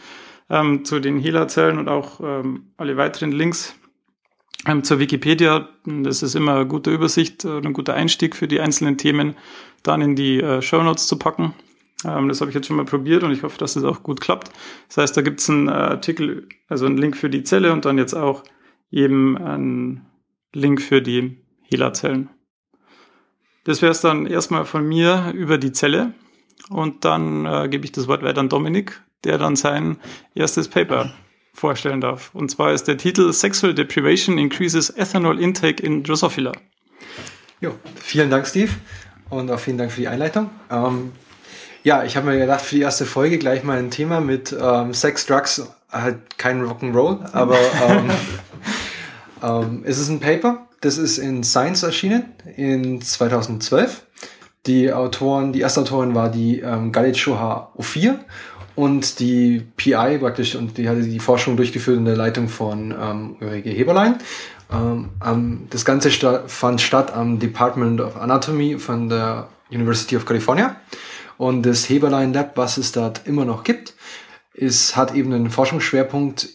ähm, 0.51 0.85
zu 0.85 1.01
den 1.01 1.19
HeLa-Zellen 1.19 1.79
und 1.79 1.89
auch 1.89 2.21
alle 2.21 2.97
weiteren 2.97 3.33
Links 3.33 3.75
zur 4.83 4.99
Wikipedia. 4.99 5.69
Das 5.85 6.23
ist 6.23 6.35
immer 6.35 6.57
eine 6.57 6.67
gute 6.67 6.91
Übersicht 6.91 7.45
und 7.45 7.65
äh, 7.65 7.69
ein 7.69 7.73
guter 7.73 7.95
Einstieg 7.95 8.35
für 8.35 8.49
die 8.49 8.61
einzelnen 8.61 8.99
Themen, 8.99 9.37
dann 9.83 10.01
in 10.03 10.17
die 10.17 10.41
äh, 10.41 10.61
Show 10.63 10.83
Notes 10.83 11.07
zu 11.07 11.19
packen. 11.19 11.55
Ähm, 12.07 12.29
das 12.29 12.41
habe 12.41 12.51
ich 12.51 12.55
jetzt 12.55 12.67
schon 12.67 12.77
mal 12.77 12.85
probiert 12.85 13.23
und 13.23 13.33
ich 13.33 13.43
hoffe, 13.43 13.59
dass 13.59 13.75
das 13.75 13.85
auch 13.85 14.03
gut 14.03 14.21
klappt. 14.21 14.51
Das 14.89 14.99
heißt, 14.99 15.17
da 15.17 15.23
gibt 15.23 15.41
es 15.41 15.51
einen 15.51 15.69
äh, 15.69 15.73
Artikel, 15.73 16.49
also 16.69 16.87
einen 16.87 16.99
Link 16.99 17.17
für 17.17 17.31
die 17.31 17.43
Zelle 17.43 17.73
und 17.73 17.85
dann 17.85 17.99
jetzt 17.99 18.15
auch 18.15 18.45
eben 18.91 19.37
einen 19.37 20.07
Link 20.53 20.81
für 20.81 21.03
die 21.03 21.39
HeLa-Zellen. 21.63 22.31
Das 23.65 23.83
wäre 23.83 23.93
es 23.93 24.01
dann 24.01 24.27
erstmal 24.27 24.65
von 24.65 24.87
mir 24.87 25.33
über 25.35 25.59
die 25.59 25.73
Zelle 25.73 26.15
und 26.71 27.05
dann 27.05 27.45
äh, 27.47 27.69
gebe 27.69 27.85
ich 27.85 27.93
das 27.93 28.07
Wort 28.07 28.23
weiter 28.23 28.41
an 28.41 28.49
Dominik, 28.49 29.03
der 29.25 29.39
dann 29.39 29.57
sein 29.57 29.99
erstes 30.35 30.69
Paper 30.69 31.13
vorstellen 31.53 32.01
darf. 32.01 32.31
Und 32.35 32.51
zwar 32.51 32.73
ist 32.73 32.85
der 32.85 32.97
Titel 32.97 33.33
Sexual 33.33 33.75
Deprivation 33.75 34.39
Increases 34.39 34.91
Ethanol 34.91 35.41
Intake 35.41 35.83
in 35.83 36.05
Drosophila. 36.05 36.53
Jo, 37.61 37.75
vielen 37.97 38.31
Dank, 38.31 38.47
Steve. 38.47 38.71
Und 39.31 39.51
auch 39.51 39.59
vielen 39.59 39.79
Dank 39.79 39.91
für 39.91 40.03
die 40.03 40.09
Einleitung. 40.09 40.51
Ähm, 40.71 41.13
ja, 41.87 42.03
ich 42.03 42.17
habe 42.17 42.27
mir 42.27 42.37
gedacht, 42.37 42.63
für 42.63 42.75
die 42.75 42.81
erste 42.81 43.07
Folge 43.07 43.39
gleich 43.39 43.63
mal 43.63 43.79
ein 43.79 43.93
Thema 43.93 44.21
mit 44.21 44.53
ähm, 44.61 44.93
Sex, 44.93 45.25
Drugs, 45.25 45.69
halt 45.89 46.37
kein 46.37 46.61
Rock'n'Roll, 46.61 47.33
aber 47.33 47.57
ähm, 47.89 48.11
ähm, 49.45 49.83
es 49.87 50.01
ist 50.01 50.09
ein 50.09 50.19
Paper, 50.19 50.67
das 50.81 50.99
ist 50.99 51.19
in 51.19 51.45
Science 51.45 51.85
erschienen 51.85 52.25
in 52.57 53.01
2012. 53.01 54.03
Die 54.67 54.93
Autoren, 54.93 55.53
die 55.53 55.61
erste 55.61 55.83
Autorin 55.83 56.17
war 56.17 56.29
die 56.29 56.59
ähm, 56.59 56.91
Galit 56.91 57.17
Shoha 57.17 57.71
Ophir 57.77 58.19
und 58.75 59.21
die 59.21 59.65
PI 59.77 60.19
praktisch 60.19 60.57
und 60.57 60.79
die 60.79 60.89
hatte 60.89 61.03
die 61.03 61.21
Forschung 61.21 61.57
durchgeführt 61.57 61.99
in 61.99 62.05
der 62.05 62.17
Leitung 62.17 62.49
von 62.49 62.93
ähm, 63.01 63.37
Ulrike 63.41 63.71
Heberlein. 63.71 64.17
Ähm, 64.73 65.69
das 65.71 65.85
Ganze 65.85 66.11
sta 66.11 66.43
fand 66.49 66.81
statt 66.81 67.15
am 67.15 67.39
Department 67.39 68.01
of 68.01 68.17
Anatomy 68.17 68.77
von 68.77 69.09
der 69.09 69.47
University 69.71 70.17
of 70.17 70.27
California. 70.27 70.75
Und 71.39 71.65
das 71.65 71.89
Heberlein 71.89 72.33
Lab, 72.33 72.57
was 72.57 72.77
es 72.79 72.93
dort 72.93 73.27
immer 73.27 73.45
noch 73.45 73.65
gibt, 73.65 73.95
ist, 74.55 74.97
hat 74.97 75.15
eben 75.15 75.33
einen 75.33 75.51
Forschungsschwerpunkt 75.51 76.49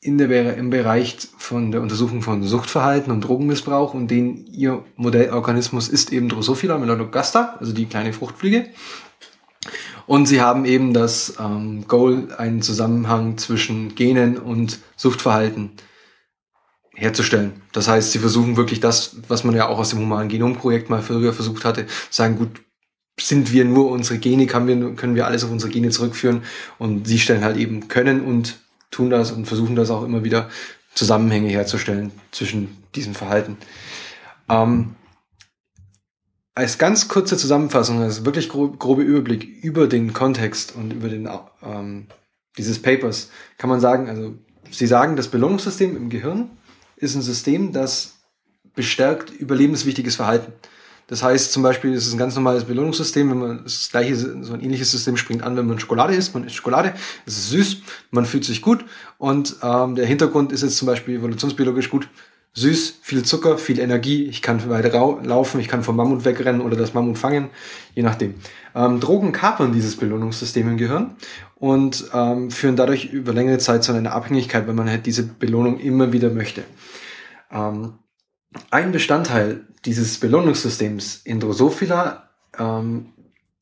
in 0.00 0.18
der, 0.18 0.56
im 0.56 0.70
Bereich 0.70 1.16
von 1.36 1.72
der 1.72 1.80
Untersuchung 1.80 2.22
von 2.22 2.42
Suchtverhalten 2.42 3.10
und 3.10 3.22
Drogenmissbrauch 3.22 3.94
und 3.94 4.08
den 4.08 4.46
ihr 4.46 4.84
Modellorganismus 4.96 5.88
ist 5.88 6.12
eben 6.12 6.28
Drosophila 6.28 6.78
melanogaster, 6.78 7.58
also 7.58 7.72
die 7.72 7.86
kleine 7.86 8.12
Fruchtfliege. 8.12 8.68
Und 10.06 10.26
sie 10.26 10.40
haben 10.40 10.64
eben 10.64 10.92
das 10.92 11.34
ähm, 11.40 11.88
Goal, 11.88 12.28
einen 12.38 12.62
Zusammenhang 12.62 13.38
zwischen 13.38 13.96
Genen 13.96 14.38
und 14.38 14.78
Suchtverhalten 14.94 15.72
herzustellen. 16.94 17.62
Das 17.72 17.88
heißt, 17.88 18.12
sie 18.12 18.20
versuchen 18.20 18.56
wirklich 18.56 18.80
das, 18.80 19.16
was 19.28 19.42
man 19.42 19.56
ja 19.56 19.68
auch 19.68 19.78
aus 19.78 19.90
dem 19.90 19.98
humanen 19.98 20.28
Genomprojekt 20.28 20.88
mal 20.88 21.02
früher 21.02 21.32
versucht 21.32 21.64
hatte, 21.64 21.86
sagen, 22.10 22.36
gut, 22.36 22.60
sind 23.18 23.52
wir 23.52 23.64
nur 23.64 23.90
unsere 23.90 24.18
Gene, 24.18 24.46
können 24.46 24.66
wir, 24.68 24.94
können 24.94 25.14
wir 25.14 25.26
alles 25.26 25.44
auf 25.44 25.50
unsere 25.50 25.72
Gene 25.72 25.90
zurückführen 25.90 26.42
und 26.78 27.06
sie 27.06 27.18
stellen 27.18 27.44
halt 27.44 27.56
eben 27.56 27.88
können 27.88 28.20
und 28.20 28.58
tun 28.90 29.10
das 29.10 29.32
und 29.32 29.46
versuchen 29.46 29.76
das 29.76 29.90
auch 29.90 30.04
immer 30.04 30.24
wieder 30.24 30.50
Zusammenhänge 30.94 31.48
herzustellen 31.48 32.12
zwischen 32.30 32.76
diesem 32.94 33.14
Verhalten. 33.14 33.56
Ähm, 34.48 34.94
als 36.54 36.78
ganz 36.78 37.08
kurze 37.08 37.36
Zusammenfassung, 37.36 38.00
also 38.00 38.24
wirklich 38.24 38.48
grob, 38.48 38.78
grobe 38.78 39.02
Überblick 39.02 39.62
über 39.62 39.86
den 39.86 40.14
Kontext 40.14 40.74
und 40.74 40.92
über 40.92 41.08
den 41.08 41.28
ähm, 41.62 42.06
dieses 42.56 42.80
Papers, 42.80 43.30
kann 43.58 43.68
man 43.68 43.80
sagen, 43.80 44.08
also 44.08 44.34
Sie 44.70 44.86
sagen, 44.86 45.16
das 45.16 45.28
Belohnungssystem 45.28 45.96
im 45.96 46.08
Gehirn 46.08 46.50
ist 46.96 47.14
ein 47.14 47.22
System, 47.22 47.72
das 47.72 48.16
bestärkt 48.74 49.30
überlebenswichtiges 49.30 50.16
Verhalten. 50.16 50.52
Das 51.08 51.22
heißt 51.22 51.52
zum 51.52 51.62
Beispiel, 51.62 51.94
es 51.94 52.06
ist 52.06 52.14
ein 52.14 52.18
ganz 52.18 52.34
normales 52.34 52.64
Belohnungssystem, 52.64 53.30
wenn 53.30 53.38
man 53.38 53.60
das 53.62 53.90
gleiche, 53.90 54.16
so 54.16 54.52
ein 54.52 54.60
ähnliches 54.60 54.90
System 54.90 55.16
springt 55.16 55.42
an, 55.42 55.56
wenn 55.56 55.66
man 55.66 55.78
Schokolade 55.78 56.14
isst, 56.14 56.34
man 56.34 56.44
isst 56.44 56.56
Schokolade, 56.56 56.94
es 57.26 57.36
ist 57.36 57.50
süß, 57.50 57.76
man 58.10 58.26
fühlt 58.26 58.44
sich 58.44 58.60
gut 58.60 58.84
und 59.18 59.56
ähm, 59.62 59.94
der 59.94 60.06
Hintergrund 60.06 60.52
ist 60.52 60.62
jetzt 60.62 60.78
zum 60.78 60.86
Beispiel 60.86 61.16
evolutionsbiologisch 61.16 61.90
gut, 61.90 62.08
süß, 62.54 63.00
viel 63.02 63.22
Zucker, 63.22 63.58
viel 63.58 63.78
Energie, 63.78 64.24
ich 64.24 64.42
kann 64.42 64.68
weiter 64.68 64.90
laufen, 65.22 65.60
ich 65.60 65.68
kann 65.68 65.84
vom 65.84 65.94
Mammut 65.94 66.24
wegrennen 66.24 66.62
oder 66.62 66.76
das 66.76 66.94
Mammut 66.94 67.18
fangen, 67.18 67.50
je 67.94 68.02
nachdem. 68.02 68.34
Ähm, 68.74 68.98
Drogen 68.98 69.30
kapern 69.30 69.72
dieses 69.72 69.96
Belohnungssystem 69.96 70.68
im 70.68 70.76
Gehirn 70.76 71.14
und 71.54 72.06
ähm, 72.14 72.50
führen 72.50 72.74
dadurch 72.74 73.12
über 73.12 73.32
längere 73.32 73.58
Zeit 73.58 73.84
zu 73.84 73.92
einer 73.92 74.12
Abhängigkeit, 74.12 74.66
wenn 74.66 74.74
man 74.74 74.90
halt 74.90 75.06
diese 75.06 75.22
Belohnung 75.22 75.78
immer 75.78 76.12
wieder 76.12 76.30
möchte. 76.30 76.64
Ähm, 77.52 77.92
ein 78.70 78.92
Bestandteil 78.92 79.66
dieses 79.84 80.18
Belohnungssystems 80.18 81.22
in 81.24 81.40
Drosophila 81.40 82.30
ähm, 82.58 83.12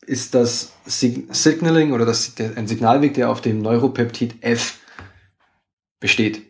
ist 0.06 0.34
das 0.34 0.72
Sig 0.86 1.26
Signaling 1.30 1.92
oder 1.92 2.06
das, 2.06 2.34
der, 2.34 2.56
ein 2.56 2.66
Signalweg, 2.66 3.14
der 3.14 3.30
auf 3.30 3.40
dem 3.40 3.62
Neuropeptid 3.62 4.42
F 4.42 4.78
besteht. 6.00 6.42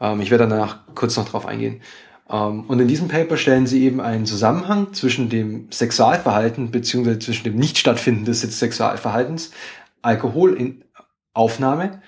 Ähm, 0.00 0.20
ich 0.20 0.30
werde 0.30 0.48
danach 0.48 0.86
kurz 0.94 1.16
noch 1.16 1.28
drauf 1.28 1.46
eingehen. 1.46 1.82
Ähm, 2.30 2.64
und 2.64 2.80
in 2.80 2.88
diesem 2.88 3.08
Paper 3.08 3.36
stellen 3.36 3.66
sie 3.66 3.84
eben 3.84 4.00
einen 4.00 4.26
Zusammenhang 4.26 4.92
zwischen 4.92 5.28
dem 5.28 5.70
Sexualverhalten 5.70 6.70
beziehungsweise 6.70 7.18
zwischen 7.18 7.44
dem 7.44 7.56
Nicht-Stattfinden 7.56 8.24
des 8.24 8.40
Sexualverhaltens, 8.40 9.50
Alkoholaufnahme 10.02 12.02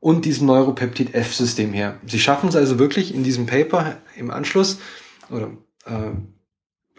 und 0.00 0.24
diesem 0.24 0.46
Neuropeptid 0.46 1.14
F-System 1.14 1.72
her. 1.72 1.96
Sie 2.06 2.18
schaffen 2.18 2.48
es 2.48 2.56
also 2.56 2.78
wirklich 2.78 3.14
in 3.14 3.24
diesem 3.24 3.46
Paper 3.46 3.96
im 4.16 4.30
Anschluss 4.30 4.78
oder 5.32 5.50
äh, 5.86 6.12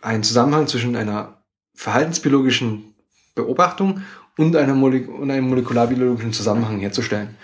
einen 0.02 0.24
Zusammenhang 0.24 0.68
zwischen 0.68 0.96
einer 0.96 1.44
verhaltensbiologischen 1.76 2.94
Beobachtung 3.36 4.02
und, 4.38 4.56
einer 4.56 4.74
Molek 4.74 5.08
und 5.08 5.32
einem 5.32 5.48
molekularbiologischen 5.50 6.34
Zusammenhang 6.34 6.80
herzustellen. 6.80 7.36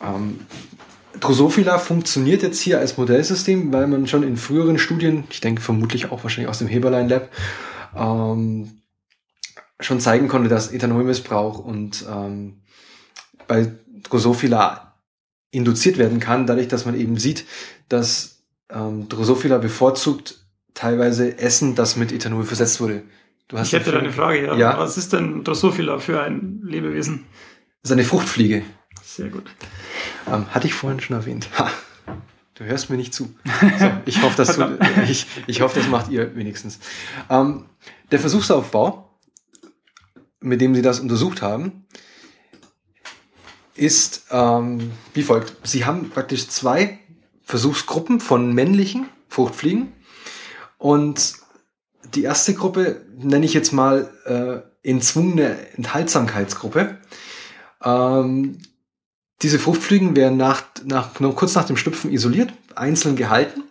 Ähm, 0.00 0.40
Drosophila 1.20 1.78
funktioniert 1.78 2.42
jetzt 2.42 2.60
hier 2.60 2.78
als 2.78 2.96
Modellsystem, 2.96 3.72
weil 3.72 3.86
man 3.86 4.06
schon 4.06 4.22
in 4.22 4.36
früheren 4.36 4.78
Studien, 4.78 5.24
ich 5.30 5.40
denke 5.40 5.62
vermutlich 5.62 6.10
auch 6.10 6.22
wahrscheinlich 6.22 6.50
aus 6.50 6.58
dem 6.58 6.68
Heberlein 6.68 7.08
Lab, 7.08 7.30
ähm, 7.96 8.82
schon 9.80 10.00
zeigen 10.00 10.28
konnte, 10.28 10.48
dass 10.48 10.72
Ethanolmissbrauch 10.72 11.58
und 11.58 12.04
ähm, 12.10 12.62
bei 13.46 13.72
Drosophila 14.02 14.94
induziert 15.50 15.98
werden 15.98 16.20
kann, 16.20 16.46
dadurch, 16.46 16.68
dass 16.68 16.84
man 16.84 16.98
eben 16.98 17.16
sieht, 17.18 17.44
dass 17.88 18.33
ähm, 18.74 19.08
Drosophila 19.08 19.58
bevorzugt 19.58 20.44
teilweise 20.74 21.38
Essen, 21.38 21.74
das 21.74 21.96
mit 21.96 22.12
Ethanol 22.12 22.44
versetzt 22.44 22.80
wurde, 22.80 23.04
Du 23.48 23.58
hast 23.58 23.68
ich 23.68 23.74
hätte 23.74 23.92
da 23.92 23.98
eine 23.98 24.12
Frage, 24.12 24.46
ja. 24.46 24.56
ja. 24.56 24.78
Was 24.78 24.96
ist 24.96 25.12
denn 25.12 25.44
Drosophila 25.44 25.98
für 25.98 26.22
ein 26.22 26.60
Lebewesen? 26.62 27.26
Das 27.82 27.90
ist 27.90 27.92
eine 27.92 28.04
Fruchtfliege. 28.04 28.62
Sehr 29.02 29.28
gut. 29.28 29.44
Ähm, 30.26 30.46
hatte 30.50 30.66
ich 30.66 30.74
vorhin 30.74 31.00
schon 31.00 31.16
erwähnt. 31.16 31.48
Ha. 31.58 31.70
Du 32.54 32.64
hörst 32.64 32.88
mir 32.88 32.96
nicht 32.96 33.12
zu. 33.12 33.34
So, 33.78 33.90
ich, 34.06 34.22
hoffe, 34.22 34.36
dass 34.36 34.56
du, 34.56 34.78
ich, 35.08 35.26
ich 35.46 35.60
hoffe, 35.60 35.78
das 35.78 35.88
macht 35.88 36.10
ihr 36.10 36.34
wenigstens. 36.36 36.78
Ähm, 37.28 37.66
der 38.10 38.20
Versuchsaufbau, 38.20 39.10
mit 40.40 40.60
dem 40.60 40.74
sie 40.74 40.82
das 40.82 41.00
untersucht 41.00 41.42
haben, 41.42 41.84
ist 43.74 44.26
ähm, 44.30 44.92
wie 45.12 45.22
folgt. 45.22 45.54
Sie 45.66 45.84
haben 45.84 46.10
praktisch 46.10 46.48
zwei 46.48 46.98
Versuchsgruppen 47.44 48.20
von 48.20 48.52
männlichen 48.52 49.08
Fruchtfliegen 49.28 49.92
und 50.78 51.34
die 52.14 52.22
erste 52.22 52.54
Gruppe 52.54 53.04
nenne 53.16 53.44
ich 53.44 53.54
jetzt 53.54 53.72
mal 53.72 54.10
äh, 54.24 54.88
entzwungene 54.88 55.56
Enthaltsamkeitsgruppe. 55.76 56.98
Ähm, 57.82 58.58
diese 59.42 59.58
Fruchtfliegen 59.58 60.16
werden 60.16 60.36
nach, 60.36 60.64
nach, 60.84 61.14
kurz 61.34 61.54
nach 61.54 61.64
dem 61.64 61.76
Schlüpfen 61.76 62.12
isoliert, 62.12 62.52
einzeln 62.74 63.16
gehalten 63.16 63.64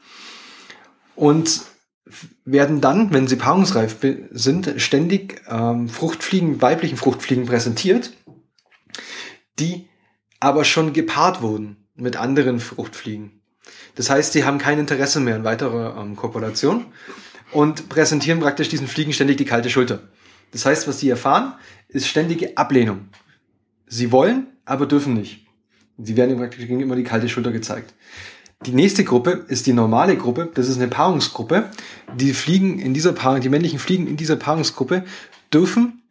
und 1.15 1.61
werden 2.45 2.81
dann, 2.81 3.13
wenn 3.13 3.27
sie 3.27 3.37
paarungsreif 3.37 3.97
sind, 4.31 4.73
ständig 4.77 5.41
ähm, 5.47 5.89
Fruchtfliegen, 5.89 6.61
weiblichen 6.61 6.97
Fruchtfliegen 6.97 7.45
präsentiert, 7.45 8.11
die 9.59 9.87
aber 10.39 10.65
schon 10.65 10.93
gepaart 10.93 11.41
wurden 11.41 11.87
mit 11.95 12.17
anderen 12.17 12.59
Fruchtfliegen. 12.59 13.42
Das 13.95 14.09
heißt, 14.09 14.33
sie 14.33 14.43
haben 14.43 14.57
kein 14.57 14.79
Interesse 14.79 15.19
mehr 15.19 15.35
an 15.35 15.43
weiterer 15.43 16.01
ähm, 16.01 16.15
Kopulation 16.15 16.85
und 17.51 17.89
präsentieren 17.89 18.39
praktisch 18.39 18.69
diesen 18.69 18.87
Fliegen 18.87 19.13
ständig 19.13 19.37
die 19.37 19.45
kalte 19.45 19.69
Schulter. 19.69 20.01
Das 20.51 20.65
heißt, 20.65 20.87
was 20.87 20.99
sie 20.99 21.09
erfahren, 21.09 21.53
ist 21.87 22.07
ständige 22.07 22.57
Ablehnung. 22.57 23.09
Sie 23.87 24.11
wollen, 24.11 24.47
aber 24.65 24.85
dürfen 24.85 25.13
nicht. 25.13 25.45
Sie 25.97 26.17
werden 26.17 26.37
praktisch 26.37 26.67
gegenüber 26.67 26.95
die 26.95 27.03
kalte 27.03 27.29
Schulter 27.29 27.51
gezeigt. 27.51 27.93
Die 28.65 28.71
nächste 28.71 29.03
Gruppe 29.03 29.45
ist 29.47 29.67
die 29.67 29.73
normale 29.73 30.15
Gruppe. 30.17 30.49
Das 30.53 30.69
ist 30.69 30.77
eine 30.77 30.87
Paarungsgruppe. 30.87 31.69
Die 32.15 32.33
Fliegen 32.33 32.79
in 32.79 32.93
dieser 32.93 33.11
Paarung, 33.11 33.41
die 33.41 33.49
männlichen 33.49 33.79
Fliegen 33.79 34.07
in 34.07 34.17
dieser 34.17 34.37
Paarungsgruppe 34.37 35.03
dürfen 35.53 36.01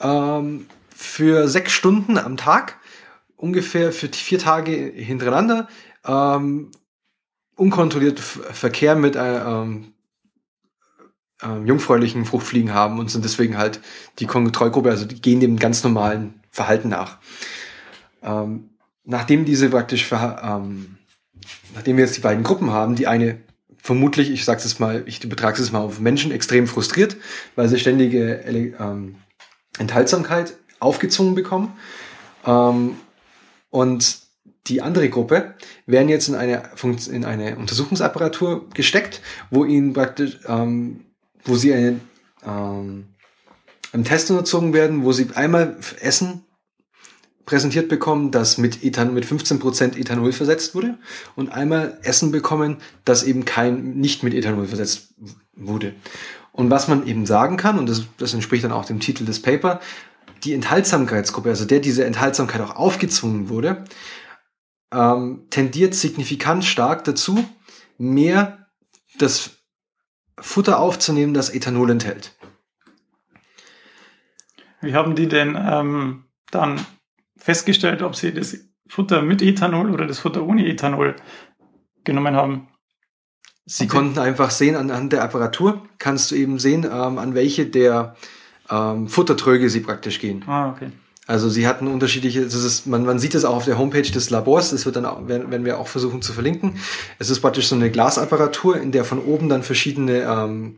ähm, 0.00 0.66
für 0.94 1.48
sechs 1.48 1.72
Stunden 1.72 2.16
am 2.16 2.36
Tag, 2.36 2.78
ungefähr 3.36 3.92
für 3.92 4.08
vier 4.08 4.38
Tage 4.38 4.72
hintereinander, 4.72 5.68
ähm, 6.06 6.70
unkontrolliert 7.56 8.20
Verkehr 8.20 8.94
mit 8.94 9.16
äh, 9.16 9.38
ähm, 9.38 9.94
äh, 11.42 11.58
jungfräulichen 11.64 12.24
Fruchtfliegen 12.24 12.72
haben 12.72 12.98
und 12.98 13.10
sind 13.10 13.24
deswegen 13.24 13.58
halt 13.58 13.80
die 14.18 14.26
Kontrollgruppe, 14.26 14.90
also 14.90 15.06
die 15.06 15.20
gehen 15.20 15.40
dem 15.40 15.58
ganz 15.58 15.82
normalen 15.82 16.40
Verhalten 16.50 16.90
nach. 16.90 17.18
Ähm, 18.22 18.70
nachdem 19.04 19.44
diese 19.44 19.70
praktisch, 19.70 20.10
ähm, 20.12 20.98
nachdem 21.74 21.96
wir 21.96 22.04
jetzt 22.04 22.16
die 22.16 22.22
beiden 22.22 22.44
Gruppen 22.44 22.70
haben, 22.70 22.94
die 22.94 23.06
eine 23.06 23.40
vermutlich, 23.76 24.30
ich 24.30 24.44
sag's 24.44 24.64
es 24.64 24.78
mal, 24.78 25.04
ich 25.06 25.20
betrage 25.20 25.60
es 25.62 25.72
mal 25.72 25.80
auf 25.80 26.00
Menschen 26.00 26.32
extrem 26.32 26.66
frustriert, 26.66 27.16
weil 27.54 27.68
sie 27.68 27.78
ständige 27.78 28.40
ähm, 28.78 29.16
Enthaltsamkeit 29.78 30.56
aufgezwungen 30.80 31.34
bekommen. 31.34 31.72
Ähm, 32.44 32.96
und 33.70 34.25
die 34.68 34.82
andere 34.82 35.08
Gruppe 35.08 35.54
werden 35.86 36.08
jetzt 36.08 36.28
in 36.28 36.34
eine, 36.34 36.70
in 37.10 37.24
eine 37.24 37.56
Untersuchungsapparatur 37.56 38.68
gesteckt, 38.74 39.20
wo 39.50 39.64
ihnen 39.64 39.92
praktisch, 39.92 40.38
ähm, 40.46 41.04
wo 41.44 41.56
sie 41.56 41.72
eine, 41.72 42.00
ähm, 42.44 43.06
einem 43.92 44.04
Test 44.04 44.30
unterzogen 44.30 44.72
werden, 44.72 45.04
wo 45.04 45.12
sie 45.12 45.28
einmal 45.34 45.76
Essen 46.00 46.42
präsentiert 47.46 47.88
bekommen, 47.88 48.32
das 48.32 48.58
mit, 48.58 48.82
Ethan, 48.82 49.14
mit 49.14 49.24
15% 49.24 49.96
Ethanol 49.96 50.32
versetzt 50.32 50.74
wurde 50.74 50.98
und 51.36 51.52
einmal 51.52 51.98
Essen 52.02 52.32
bekommen, 52.32 52.78
das 53.04 53.22
eben 53.22 53.44
kein, 53.44 53.94
nicht 53.94 54.24
mit 54.24 54.34
Ethanol 54.34 54.66
versetzt 54.66 55.14
wurde. 55.54 55.94
Und 56.50 56.70
was 56.70 56.88
man 56.88 57.06
eben 57.06 57.24
sagen 57.24 57.56
kann, 57.56 57.78
und 57.78 57.88
das, 57.88 58.02
das 58.18 58.34
entspricht 58.34 58.64
dann 58.64 58.72
auch 58.72 58.84
dem 58.84 58.98
Titel 58.98 59.24
des 59.24 59.40
Paper, 59.40 59.80
die 60.42 60.54
Enthaltsamkeitsgruppe, 60.54 61.50
also 61.50 61.64
der 61.64 61.80
diese 61.80 62.04
Enthaltsamkeit 62.04 62.60
auch 62.60 62.76
aufgezwungen 62.76 63.48
wurde, 63.48 63.84
ähm, 64.96 65.46
tendiert 65.50 65.94
signifikant 65.94 66.64
stark 66.64 67.04
dazu, 67.04 67.44
mehr 67.98 68.66
das 69.18 69.58
Futter 70.38 70.78
aufzunehmen, 70.78 71.34
das 71.34 71.50
Ethanol 71.50 71.90
enthält. 71.90 72.34
Wie 74.80 74.94
haben 74.94 75.14
die 75.14 75.28
denn 75.28 75.56
ähm, 75.58 76.24
dann 76.50 76.84
festgestellt, 77.36 78.02
ob 78.02 78.16
sie 78.16 78.32
das 78.32 78.58
Futter 78.88 79.22
mit 79.22 79.42
Ethanol 79.42 79.90
oder 79.90 80.06
das 80.06 80.18
Futter 80.18 80.46
ohne 80.46 80.66
Ethanol 80.66 81.16
genommen 82.04 82.34
haben? 82.36 82.68
Sie 83.64 83.88
konnten 83.88 84.18
einfach 84.18 84.50
sehen, 84.50 84.76
anhand 84.76 85.12
der 85.12 85.24
Apparatur 85.24 85.88
kannst 85.98 86.30
du 86.30 86.36
eben 86.36 86.58
sehen, 86.58 86.84
ähm, 86.84 87.18
an 87.18 87.34
welche 87.34 87.66
der 87.66 88.14
ähm, 88.70 89.08
Futtertröge 89.08 89.68
sie 89.68 89.80
praktisch 89.80 90.20
gehen. 90.20 90.44
Ah, 90.46 90.70
okay. 90.70 90.92
Also 91.28 91.48
sie 91.48 91.66
hatten 91.66 91.88
unterschiedliche, 91.88 92.42
das 92.42 92.54
ist, 92.54 92.86
man, 92.86 93.04
man 93.04 93.18
sieht 93.18 93.34
es 93.34 93.44
auch 93.44 93.56
auf 93.56 93.64
der 93.64 93.78
Homepage 93.78 94.02
des 94.02 94.30
Labors, 94.30 94.70
das 94.70 94.86
wird 94.86 94.94
dann 94.94 95.04
auch, 95.04 95.26
werden, 95.26 95.50
werden 95.50 95.64
wir 95.64 95.80
auch 95.80 95.88
versuchen 95.88 96.22
zu 96.22 96.32
verlinken. 96.32 96.78
Es 97.18 97.30
ist 97.30 97.40
praktisch 97.40 97.66
so 97.66 97.74
eine 97.74 97.90
Glasapparatur, 97.90 98.76
in 98.80 98.92
der 98.92 99.04
von 99.04 99.18
oben 99.18 99.48
dann 99.48 99.64
verschiedene, 99.64 100.20
ähm, 100.20 100.76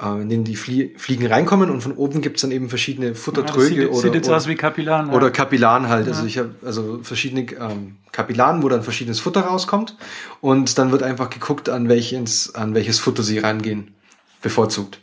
äh, 0.00 0.22
in 0.22 0.28
denen 0.28 0.44
die 0.44 0.54
Flie 0.54 0.92
Fliegen 0.96 1.26
reinkommen 1.26 1.68
und 1.68 1.80
von 1.80 1.92
oben 1.96 2.22
gibt's 2.22 2.42
dann 2.42 2.52
eben 2.52 2.68
verschiedene 2.68 3.16
Futtertröge 3.16 3.74
ja, 3.74 3.80
sieht, 3.80 3.88
oder, 3.88 4.00
sieht 4.02 4.14
jetzt 4.14 4.28
oder, 4.28 4.36
aus 4.36 4.46
wie 4.46 4.54
Kapillaren. 4.54 5.10
Oder 5.10 5.32
Kapillaren 5.32 5.88
halt. 5.88 6.06
Also 6.06 6.12
ja. 6.12 6.16
Also 6.18 6.26
ich 6.28 6.38
habe 6.38 6.54
also 6.64 7.00
verschiedene 7.02 7.42
ähm, 7.54 7.96
Kapillaren, 8.12 8.62
wo 8.62 8.68
dann 8.68 8.84
verschiedenes 8.84 9.18
Futter 9.18 9.40
rauskommt 9.40 9.96
und 10.42 10.78
dann 10.78 10.92
wird 10.92 11.02
einfach 11.02 11.28
geguckt, 11.28 11.68
an 11.68 11.88
welches, 11.88 12.54
an 12.54 12.76
welches 12.76 13.00
Futter 13.00 13.24
sie 13.24 13.40
reingehen, 13.40 13.94
bevorzugt. 14.42 15.00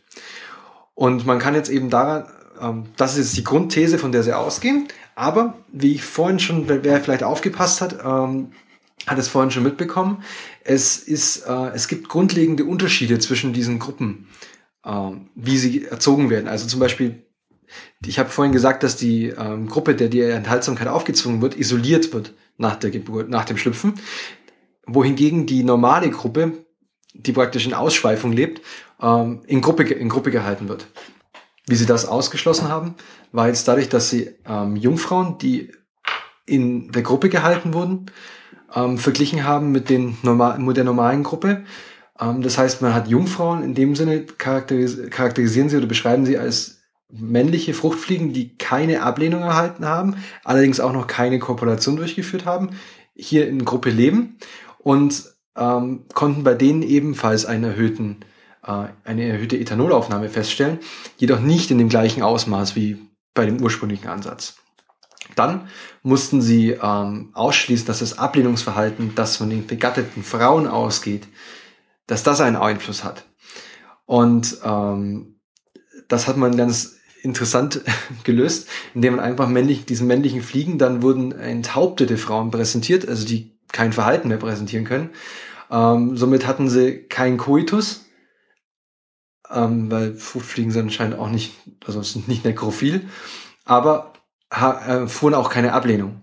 Und 0.96 1.26
man 1.26 1.38
kann 1.40 1.54
jetzt 1.54 1.70
eben 1.70 1.90
daran 1.90 2.24
das 2.98 3.18
ist 3.18 3.36
die 3.38 3.44
Grundthese, 3.44 3.98
von 3.98 4.12
der 4.12 4.24
sie 4.24 4.34
ausgehen. 4.34 4.88
Aber 5.16 5.58
wie 5.72 5.94
ich 5.94 6.04
vorhin 6.04 6.40
schon, 6.40 6.68
wer 6.68 7.02
vielleicht 7.02 7.24
aufgepasst 7.24 7.82
hat, 7.82 7.98
ähm, 8.04 8.52
hat 9.08 9.18
es 9.18 9.28
vorhin 9.28 9.52
schon 9.52 9.64
mitbekommen. 9.64 10.24
Es 10.64 10.98
ist, 10.98 11.46
äh, 11.48 11.72
es 11.74 11.88
gibt 11.88 12.10
grundlegende 12.10 12.66
Unterschiede 12.66 13.20
zwischen 13.20 13.54
diesen 13.54 13.80
Gruppen, 13.80 14.28
äh, 14.86 15.12
wie 15.36 15.58
sie 15.58 15.86
erzogen 15.86 16.30
werden. 16.30 16.48
Also 16.48 16.68
zum 16.68 16.80
Beispiel, 16.80 17.24
ich 18.06 18.20
habe 18.20 18.30
vorhin 18.30 18.52
gesagt, 18.52 18.84
dass 18.84 18.96
die 18.96 19.28
ähm, 19.28 19.68
Gruppe, 19.68 19.96
der 19.96 20.10
die 20.10 20.22
Enthaltsamkeit 20.22 20.88
aufgezwungen 20.88 21.42
wird, 21.42 21.58
isoliert 21.58 22.14
wird 22.14 22.34
nach 22.58 22.76
der 22.76 22.92
Geburt, 22.92 23.30
nach 23.30 23.46
dem 23.46 23.58
Schlüpfen, 23.58 23.94
wohingegen 24.86 25.46
die 25.46 25.64
normale 25.64 26.10
Gruppe, 26.10 26.66
die 27.14 27.32
praktisch 27.32 27.66
in 27.66 27.74
Ausschweifung 27.74 28.32
lebt, 28.32 28.62
ähm, 29.02 29.42
in 29.48 29.62
Gruppe 29.62 29.84
in 29.84 30.10
Gruppe 30.10 30.32
gehalten 30.32 30.68
wird. 30.68 30.88
Wie 31.68 31.76
sie 31.76 31.86
das 31.86 32.06
ausgeschlossen 32.06 32.70
haben, 32.70 32.96
war 33.32 33.48
jetzt 33.48 33.68
dadurch, 33.68 33.90
dass 33.90 34.10
sie 34.10 34.32
ähm, 34.46 34.76
Jungfrauen, 34.76 35.38
die 35.38 35.72
in 36.46 36.92
der 36.92 37.04
Gruppe 37.04 37.30
gehalten 37.30 37.74
wurden, 37.74 38.08
ähm, 38.74 38.98
verglichen 38.98 39.44
haben 39.44 39.72
mit, 39.72 39.90
den 39.90 40.18
normal, 40.24 40.60
mit 40.60 40.78
der 40.78 40.84
normalen 40.84 41.24
Gruppe. 41.24 41.64
Ähm, 42.20 42.42
das 42.42 42.58
heißt, 42.58 42.82
man 42.82 42.94
hat 42.94 43.08
Jungfrauen 43.08 43.64
in 43.64 43.74
dem 43.74 43.96
Sinne 43.96 44.26
charakteris 44.26 45.10
charakterisieren 45.10 45.70
sie 45.70 45.78
oder 45.78 45.88
beschreiben 45.88 46.26
sie 46.26 46.38
als 46.38 46.82
männliche 47.12 47.74
Fruchtfliegen, 47.74 48.34
die 48.34 48.58
keine 48.58 49.04
Ablehnung 49.04 49.42
erhalten 49.42 49.86
haben, 49.86 50.16
allerdings 50.44 50.80
auch 50.80 50.94
noch 50.94 51.08
keine 51.08 51.40
Kopulation 51.40 51.98
durchgeführt 51.98 52.46
haben, 52.46 52.72
hier 53.14 53.48
in 53.48 53.66
Gruppe 53.66 53.90
leben 53.90 54.38
und 54.80 55.26
ähm, 55.58 56.06
konnten 56.14 56.44
bei 56.44 56.54
denen 56.54 56.82
ebenfalls 56.82 57.46
einen 57.46 57.66
erhöhten 57.66 58.18
eine 58.62 59.28
erhöhte 59.28 59.58
Ethanolaufnahme 59.58 60.30
feststellen, 60.30 60.80
jedoch 61.18 61.40
nicht 61.40 61.72
in 61.72 61.78
dem 61.78 61.90
gleichen 61.90 62.22
Ausmaß 62.22 62.76
wie 62.76 63.00
bei 63.34 63.46
dem 63.46 63.62
ursprünglichen 63.62 64.08
Ansatz. 64.08 64.56
Dann 65.36 65.68
mussten 66.04 66.42
sie 66.42 66.72
ähm, 66.72 67.30
ausschließen, 67.34 67.88
dass 67.88 68.00
das 68.00 68.18
Ablehnungsverhalten, 68.18 69.16
das 69.16 69.38
von 69.38 69.50
den 69.50 69.66
begatteten 69.66 70.24
Frauen 70.24 70.68
ausgeht, 70.68 71.28
dass 72.08 72.24
das 72.24 72.42
einen 72.42 72.56
Einfluss 72.56 73.04
hat. 73.04 73.26
Und 74.06 74.58
ähm, 74.64 75.40
das 76.08 76.28
hat 76.28 76.38
man 76.38 76.58
ganz 76.58 76.98
interessant 77.22 77.82
gelöst, 78.24 78.68
indem 78.94 79.16
man 79.16 79.26
einfach 79.26 79.48
männlich, 79.48 79.86
diesen 79.86 80.08
männlichen 80.08 80.42
Fliegen, 80.42 80.78
dann 80.78 81.02
wurden 81.02 81.32
enthauptete 81.32 82.18
Frauen 82.18 82.52
präsentiert, 82.52 83.08
also 83.08 83.26
die 83.26 83.58
kein 83.72 83.94
Verhalten 83.94 84.28
mehr 84.28 84.38
präsentieren 84.38 84.86
können. 84.86 85.12
Ähm, 85.70 86.18
somit 86.18 86.46
hatten 86.46 86.68
sie 86.68 87.04
keinen 87.04 87.38
Koitus, 87.38 88.06
ähm, 89.52 89.92
weil 89.92 90.14
Fruchtfliegen 90.14 90.72
sind 90.72 90.84
anscheinend 90.84 91.20
auch 91.20 91.30
nicht, 91.30 91.56
also 91.86 92.02
sind 92.02 92.28
nicht 92.28 92.46
nekrophil, 92.46 93.08
aber 93.66 94.14
äh, 94.50 95.08
fuhren 95.08 95.34
auch 95.34 95.50
keine 95.50 95.74
Ablehnung. 95.74 96.22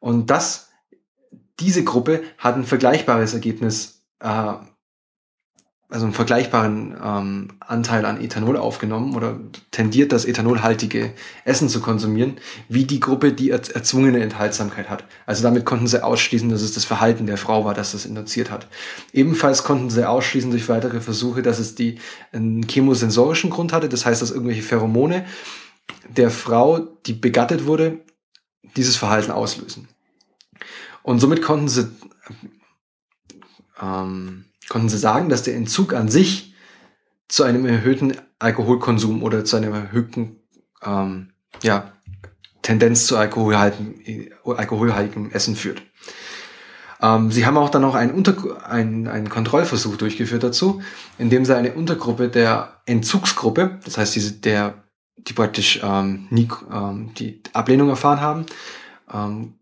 Und 0.00 0.30
das, 0.30 0.70
diese 1.60 1.84
Gruppe 1.84 2.22
hat 2.38 2.56
ein 2.56 2.64
vergleichbares 2.64 3.34
Ergebnis 3.34 4.02
äh, 4.20 4.54
also 5.92 6.06
einen 6.06 6.14
vergleichbaren 6.14 6.96
ähm, 7.04 7.48
Anteil 7.60 8.06
an 8.06 8.18
Ethanol 8.18 8.56
aufgenommen 8.56 9.14
oder 9.14 9.38
tendiert 9.72 10.10
das 10.10 10.24
ethanolhaltige 10.24 11.12
Essen 11.44 11.68
zu 11.68 11.82
konsumieren, 11.82 12.38
wie 12.70 12.84
die 12.84 12.98
Gruppe, 12.98 13.34
die 13.34 13.50
erzwungene 13.50 14.22
Enthaltsamkeit 14.22 14.88
hat. 14.88 15.04
Also 15.26 15.42
damit 15.42 15.66
konnten 15.66 15.86
sie 15.86 16.02
ausschließen, 16.02 16.48
dass 16.48 16.62
es 16.62 16.72
das 16.72 16.86
Verhalten 16.86 17.26
der 17.26 17.36
Frau 17.36 17.66
war, 17.66 17.74
das 17.74 17.92
das 17.92 18.06
induziert 18.06 18.50
hat. 18.50 18.68
Ebenfalls 19.12 19.64
konnten 19.64 19.90
sie 19.90 20.08
ausschließen 20.08 20.50
durch 20.50 20.70
weitere 20.70 21.02
Versuche, 21.02 21.42
dass 21.42 21.58
es 21.58 21.74
die 21.74 21.98
einen 22.32 22.66
chemosensorischen 22.66 23.50
Grund 23.50 23.74
hatte, 23.74 23.90
das 23.90 24.06
heißt, 24.06 24.22
dass 24.22 24.30
irgendwelche 24.30 24.62
Pheromone 24.62 25.26
der 26.08 26.30
Frau, 26.30 26.78
die 27.04 27.12
begattet 27.12 27.66
wurde, 27.66 28.00
dieses 28.76 28.96
Verhalten 28.96 29.30
auslösen. 29.30 29.88
Und 31.02 31.18
somit 31.18 31.42
konnten 31.42 31.68
sie 31.68 31.90
ähm, 33.78 34.46
konnten 34.68 34.88
sie 34.88 34.98
sagen, 34.98 35.28
dass 35.28 35.42
der 35.42 35.56
Entzug 35.56 35.92
an 35.92 36.08
sich 36.08 36.54
zu 37.28 37.42
einem 37.44 37.66
erhöhten 37.66 38.14
Alkoholkonsum 38.38 39.22
oder 39.22 39.44
zu 39.44 39.56
einem 39.56 39.72
erhöhten 39.72 40.36
ähm, 40.82 41.30
ja, 41.62 41.92
Tendenz 42.62 43.06
zu 43.06 43.16
alkoholhaltigem, 43.16 44.32
alkoholhaltigem 44.44 45.30
Essen 45.30 45.56
führt. 45.56 45.82
Ähm, 47.00 47.32
sie 47.32 47.44
haben 47.44 47.56
auch 47.56 47.70
dann 47.70 47.82
noch 47.82 47.94
einen, 47.94 48.12
Unter 48.12 48.64
einen, 48.68 49.08
einen 49.08 49.28
Kontrollversuch 49.28 49.96
durchgeführt 49.96 50.44
dazu, 50.44 50.82
indem 51.18 51.44
sie 51.44 51.56
eine 51.56 51.72
Untergruppe 51.72 52.28
der 52.28 52.80
Entzugsgruppe, 52.86 53.80
das 53.84 53.98
heißt 53.98 54.14
diese, 54.14 54.32
der, 54.32 54.84
die 55.16 55.32
praktisch 55.32 55.80
ähm, 55.82 56.28
nie 56.30 56.48
ähm, 56.72 57.12
die 57.18 57.42
Ablehnung 57.52 57.88
erfahren 57.88 58.20
haben, 58.20 58.46
ähm, 59.12 59.54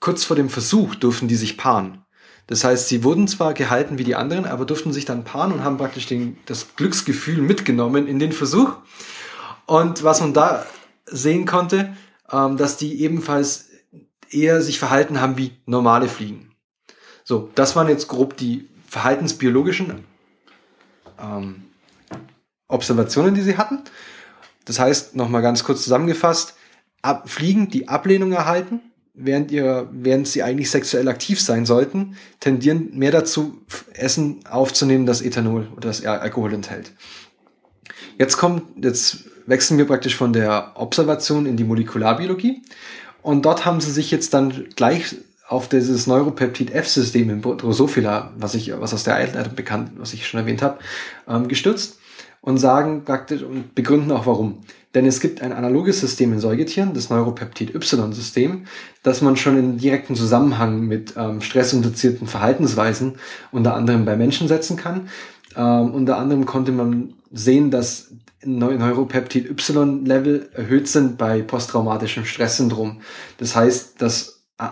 kurz 0.00 0.24
vor 0.24 0.36
dem 0.36 0.48
Versuch 0.48 0.94
durften 0.94 1.28
die 1.28 1.36
sich 1.36 1.56
paaren. 1.56 2.01
Das 2.46 2.64
heißt, 2.64 2.88
sie 2.88 3.04
wurden 3.04 3.28
zwar 3.28 3.54
gehalten 3.54 3.98
wie 3.98 4.04
die 4.04 4.16
anderen, 4.16 4.44
aber 4.44 4.64
durften 4.64 4.92
sich 4.92 5.04
dann 5.04 5.24
paaren 5.24 5.52
und 5.52 5.64
haben 5.64 5.78
praktisch 5.78 6.06
den, 6.06 6.36
das 6.46 6.74
Glücksgefühl 6.76 7.40
mitgenommen 7.40 8.06
in 8.06 8.18
den 8.18 8.32
Versuch. 8.32 8.74
Und 9.66 10.02
was 10.02 10.20
man 10.20 10.34
da 10.34 10.66
sehen 11.06 11.46
konnte, 11.46 11.96
ähm, 12.30 12.56
dass 12.56 12.76
die 12.76 13.00
ebenfalls 13.02 13.70
eher 14.30 14.62
sich 14.62 14.78
verhalten 14.78 15.20
haben 15.20 15.36
wie 15.36 15.52
normale 15.66 16.08
Fliegen. 16.08 16.50
So, 17.24 17.50
das 17.54 17.76
waren 17.76 17.88
jetzt 17.88 18.08
grob 18.08 18.36
die 18.36 18.68
verhaltensbiologischen 18.88 20.04
ähm, 21.20 21.64
Observationen, 22.68 23.34
die 23.34 23.42
sie 23.42 23.56
hatten. 23.56 23.80
Das 24.64 24.78
heißt, 24.78 25.16
nochmal 25.16 25.42
ganz 25.42 25.64
kurz 25.64 25.82
zusammengefasst, 25.82 26.56
ab, 27.02 27.28
Fliegen, 27.28 27.68
die 27.68 27.88
Ablehnung 27.88 28.32
erhalten, 28.32 28.80
während 29.14 29.50
ihr, 29.50 29.88
während 29.92 30.26
sie 30.26 30.42
eigentlich 30.42 30.70
sexuell 30.70 31.08
aktiv 31.08 31.40
sein 31.40 31.66
sollten, 31.66 32.16
tendieren 32.40 32.96
mehr 32.96 33.10
dazu, 33.10 33.60
Essen 33.92 34.40
aufzunehmen, 34.48 35.06
das 35.06 35.20
Ethanol 35.20 35.68
oder 35.76 35.88
das 35.88 36.04
Alkohol 36.04 36.54
enthält. 36.54 36.92
Jetzt 38.18 38.36
kommt, 38.36 38.84
jetzt 38.84 39.24
wechseln 39.46 39.78
wir 39.78 39.86
praktisch 39.86 40.16
von 40.16 40.32
der 40.32 40.72
Observation 40.74 41.46
in 41.46 41.56
die 41.56 41.64
Molekularbiologie. 41.64 42.62
Und 43.22 43.44
dort 43.44 43.64
haben 43.64 43.80
sie 43.80 43.90
sich 43.90 44.10
jetzt 44.10 44.34
dann 44.34 44.68
gleich 44.76 45.16
auf 45.46 45.68
dieses 45.68 46.06
Neuropeptid-F-System 46.06 47.28
in 47.28 47.42
Drosophila, 47.42 48.32
was 48.36 48.54
ich, 48.54 48.72
was 48.80 48.94
aus 48.94 49.04
der 49.04 49.16
Einleitung 49.16 49.54
bekannt, 49.54 49.92
was 49.96 50.14
ich 50.14 50.26
schon 50.26 50.40
erwähnt 50.40 50.62
habe, 50.62 50.78
ähm, 51.28 51.48
gestützt 51.48 51.98
und 52.42 52.58
sagen 52.58 53.04
praktisch 53.04 53.42
und 53.42 53.74
begründen 53.74 54.12
auch 54.12 54.26
warum. 54.26 54.58
Denn 54.94 55.06
es 55.06 55.20
gibt 55.20 55.40
ein 55.40 55.52
analoges 55.52 56.00
System 56.00 56.34
in 56.34 56.40
Säugetieren, 56.40 56.92
das 56.92 57.08
Neuropeptid-Y-System, 57.08 58.66
das 59.02 59.22
man 59.22 59.36
schon 59.36 59.56
in 59.56 59.78
direkten 59.78 60.16
Zusammenhang 60.16 60.82
mit 60.82 61.14
ähm, 61.16 61.40
stressinduzierten 61.40 62.26
Verhaltensweisen 62.26 63.14
unter 63.52 63.74
anderem 63.74 64.04
bei 64.04 64.16
Menschen 64.16 64.48
setzen 64.48 64.76
kann. 64.76 65.08
Ähm, 65.56 65.94
unter 65.94 66.18
anderem 66.18 66.44
konnte 66.44 66.72
man 66.72 67.14
sehen, 67.30 67.70
dass 67.70 68.12
Neuropeptid-Y-Level 68.44 70.50
erhöht 70.52 70.88
sind 70.88 71.16
bei 71.16 71.40
posttraumatischem 71.40 72.26
Stresssyndrom. 72.26 73.00
Das 73.38 73.56
heißt, 73.56 74.02
dass 74.02 74.42
äh, 74.58 74.66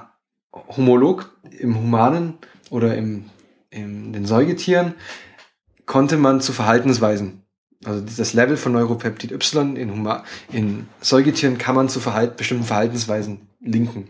homolog 0.76 1.32
im 1.58 1.78
Humanen 1.78 2.34
oder 2.68 2.94
im, 2.96 3.24
in 3.70 4.12
den 4.12 4.26
Säugetieren 4.26 4.94
konnte 5.86 6.18
man 6.18 6.40
zu 6.40 6.52
Verhaltensweisen 6.52 7.39
also 7.84 8.00
dieses 8.00 8.34
Level 8.34 8.56
von 8.56 8.72
Neuropeptid 8.72 9.32
Y 9.32 9.76
in, 9.76 9.90
Huma 9.90 10.24
in 10.52 10.86
Säugetieren 11.00 11.56
kann 11.56 11.74
man 11.74 11.88
zu 11.88 12.00
Verhalt 12.00 12.36
bestimmten 12.36 12.64
Verhaltensweisen 12.64 13.48
linken. 13.60 14.08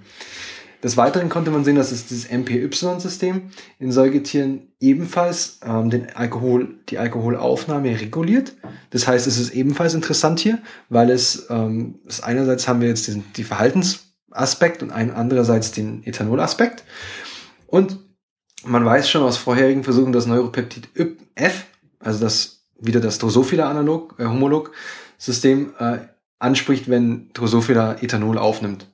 Des 0.83 0.97
Weiteren 0.97 1.29
konnte 1.29 1.51
man 1.51 1.63
sehen, 1.63 1.77
dass 1.77 1.93
es 1.93 2.07
dieses 2.07 2.31
MPY-System 2.31 3.51
in 3.79 3.93
Säugetieren 3.93 4.73
ebenfalls 4.81 5.61
ähm, 5.63 5.91
den 5.91 6.11
Alkohol, 6.17 6.79
die 6.89 6.99
Alkoholaufnahme 6.99 8.01
reguliert. 8.01 8.55
Das 8.89 9.07
heißt, 9.07 9.27
es 9.27 9.39
ist 9.39 9.51
ebenfalls 9.51 9.93
interessant 9.93 10.41
hier, 10.41 10.59
weil 10.89 11.11
es, 11.11 11.47
ähm, 11.51 12.01
es 12.07 12.23
einerseits 12.23 12.67
haben 12.67 12.81
wir 12.81 12.89
jetzt 12.89 13.09
den 13.09 13.25
die 13.37 13.45
Verhaltensaspekt 13.45 14.83
und 14.83 14.91
ein, 14.91 15.11
andererseits 15.11 15.71
den 15.73 16.03
Ethanolaspekt. 16.05 16.83
Und 17.67 17.99
man 18.65 18.85
weiß 18.85 19.09
schon 19.09 19.23
aus 19.23 19.37
vorherigen 19.37 19.85
Versuchen, 19.85 20.13
dass 20.13 20.27
Neuropeptid 20.27 20.89
F, 21.35 21.67
also 21.99 22.21
das 22.25 22.60
wieder 22.81 23.01
das 23.01 23.19
Drosophila-Analog, 23.19 24.17
äh, 24.19 24.25
Homolog-System 24.25 25.75
äh, 25.79 25.99
anspricht, 26.39 26.89
wenn 26.89 27.31
Drosophila 27.33 28.03
Ethanol 28.03 28.39
aufnimmt. 28.39 28.87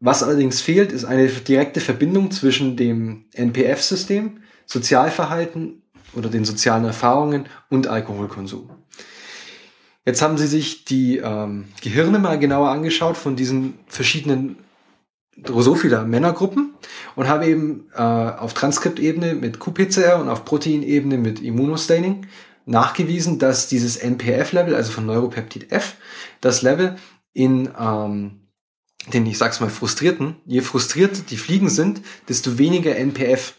Was 0.00 0.22
allerdings 0.22 0.60
fehlt, 0.60 0.92
ist 0.92 1.04
eine 1.04 1.26
direkte 1.26 1.80
Verbindung 1.80 2.30
zwischen 2.30 2.76
dem 2.76 3.24
NPF-System, 3.32 4.42
Sozialverhalten 4.66 5.82
oder 6.14 6.28
den 6.28 6.44
sozialen 6.44 6.84
Erfahrungen 6.84 7.46
und 7.68 7.88
Alkoholkonsum. 7.88 8.70
Jetzt 10.04 10.22
haben 10.22 10.38
sie 10.38 10.46
sich 10.46 10.84
die 10.84 11.18
ähm, 11.18 11.66
Gehirne 11.82 12.18
mal 12.18 12.38
genauer 12.38 12.70
angeschaut 12.70 13.16
von 13.16 13.36
diesen 13.36 13.74
verschiedenen 13.88 14.56
Drosophila 15.36 16.04
Männergruppen 16.04 16.74
und 17.14 17.28
haben 17.28 17.42
eben 17.42 17.86
äh, 17.94 18.00
auf 18.00 18.54
Transkriptebene 18.54 19.34
mit 19.34 19.60
QPCR 19.60 20.18
und 20.20 20.28
auf 20.28 20.44
Proteinebene 20.44 21.18
mit 21.18 21.40
Immunostaining 21.40 22.26
nachgewiesen, 22.68 23.38
dass 23.38 23.68
dieses 23.68 23.96
NPF-Level, 23.96 24.74
also 24.74 24.92
von 24.92 25.06
Neuropeptid 25.06 25.72
F, 25.72 25.96
das 26.40 26.62
Level 26.62 26.96
in 27.32 27.70
ähm, 27.78 28.48
den, 29.12 29.26
ich 29.26 29.38
sag's 29.38 29.60
mal, 29.60 29.70
frustrierten, 29.70 30.36
je 30.44 30.60
frustrierter 30.60 31.22
die 31.22 31.36
Fliegen 31.36 31.70
sind, 31.70 32.02
desto 32.28 32.58
weniger 32.58 32.96
NPF 32.96 33.54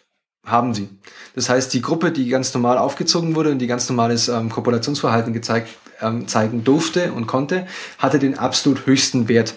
haben 0.45 0.73
sie. 0.73 0.89
Das 1.35 1.49
heißt, 1.49 1.73
die 1.73 1.81
Gruppe, 1.81 2.11
die 2.11 2.29
ganz 2.29 2.53
normal 2.53 2.77
aufgezogen 2.77 3.35
wurde 3.35 3.51
und 3.51 3.59
die 3.59 3.67
ganz 3.67 3.89
normales 3.89 4.29
ähm, 4.29 4.49
Kopulationsverhalten 4.49 5.33
gezeigt, 5.33 5.69
ähm, 6.01 6.27
zeigen 6.27 6.63
durfte 6.63 7.11
und 7.13 7.27
konnte, 7.27 7.67
hatte 7.97 8.19
den 8.19 8.37
absolut 8.37 8.85
höchsten 8.85 9.27
Wert 9.27 9.55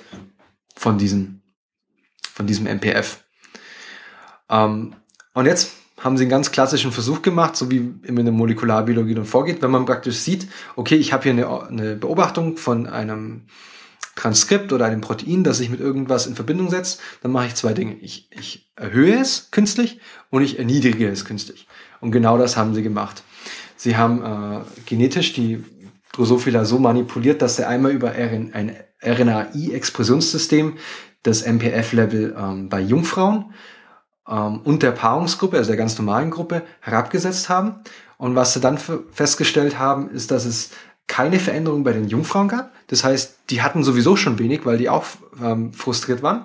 von 0.76 0.98
diesem, 0.98 1.42
von 2.32 2.46
diesem 2.46 2.66
NPF. 2.66 3.22
Ähm, 4.48 4.94
und 5.34 5.46
jetzt 5.46 5.72
haben 6.02 6.16
sie 6.16 6.24
einen 6.24 6.30
ganz 6.30 6.50
klassischen 6.50 6.92
Versuch 6.92 7.22
gemacht, 7.22 7.56
so 7.56 7.70
wie 7.70 7.94
in 8.02 8.16
der 8.16 8.32
Molekularbiologie 8.32 9.14
dann 9.14 9.24
vorgeht, 9.24 9.62
wenn 9.62 9.70
man 9.70 9.86
praktisch 9.86 10.16
sieht, 10.16 10.48
okay, 10.76 10.96
ich 10.96 11.12
habe 11.12 11.22
hier 11.22 11.32
eine, 11.32 11.68
eine 11.68 11.96
Beobachtung 11.96 12.56
von 12.56 12.86
einem 12.86 13.42
Transkript 14.16 14.72
oder 14.72 14.86
einem 14.86 15.00
Protein, 15.00 15.44
das 15.44 15.58
sich 15.58 15.70
mit 15.70 15.80
irgendwas 15.80 16.26
in 16.26 16.34
Verbindung 16.34 16.70
setzt, 16.70 17.00
dann 17.22 17.32
mache 17.32 17.46
ich 17.46 17.54
zwei 17.54 17.72
Dinge. 17.72 17.94
Ich, 18.00 18.28
ich 18.30 18.70
erhöhe 18.76 19.18
es 19.18 19.50
künstlich 19.50 20.00
und 20.30 20.42
ich 20.42 20.58
erniedrige 20.58 21.08
es 21.08 21.24
künstlich. 21.24 21.66
Und 22.00 22.10
genau 22.10 22.36
das 22.36 22.56
haben 22.56 22.74
sie 22.74 22.82
gemacht. 22.82 23.22
Sie 23.76 23.96
haben 23.96 24.22
äh, 24.22 24.60
genetisch 24.86 25.32
die 25.32 25.64
Drosophila 26.12 26.64
so 26.64 26.78
manipuliert, 26.78 27.40
dass 27.40 27.58
er 27.58 27.68
einmal 27.68 27.92
über 27.92 28.10
RN, 28.10 28.52
ein 28.52 28.76
RNAi-Expressionssystem 29.02 30.74
das 31.22 31.42
MPF-Level 31.42 32.36
ähm, 32.36 32.68
bei 32.68 32.80
Jungfrauen 32.80 33.54
ähm, 34.28 34.60
und 34.64 34.82
der 34.82 34.92
Paarungsgruppe, 34.92 35.56
also 35.56 35.68
der 35.68 35.76
ganz 35.76 35.98
normalen 35.98 36.30
Gruppe, 36.30 36.62
herabgesetzt 36.80 37.48
haben. 37.48 37.76
Und 38.18 38.34
was 38.34 38.54
sie 38.54 38.60
dann 38.60 38.78
festgestellt 38.78 39.78
haben, 39.78 40.10
ist, 40.10 40.30
dass 40.30 40.44
es 40.44 40.70
keine 41.08 41.40
Veränderung 41.40 41.84
bei 41.84 41.92
den 41.92 42.08
Jungfrauen 42.08 42.48
gab. 42.48 42.72
Das 42.86 43.04
heißt, 43.04 43.38
die 43.50 43.62
hatten 43.62 43.82
sowieso 43.82 44.16
schon 44.16 44.38
wenig, 44.38 44.64
weil 44.64 44.78
die 44.78 44.88
auch 44.88 45.04
ähm, 45.42 45.72
frustriert 45.72 46.22
waren. 46.22 46.44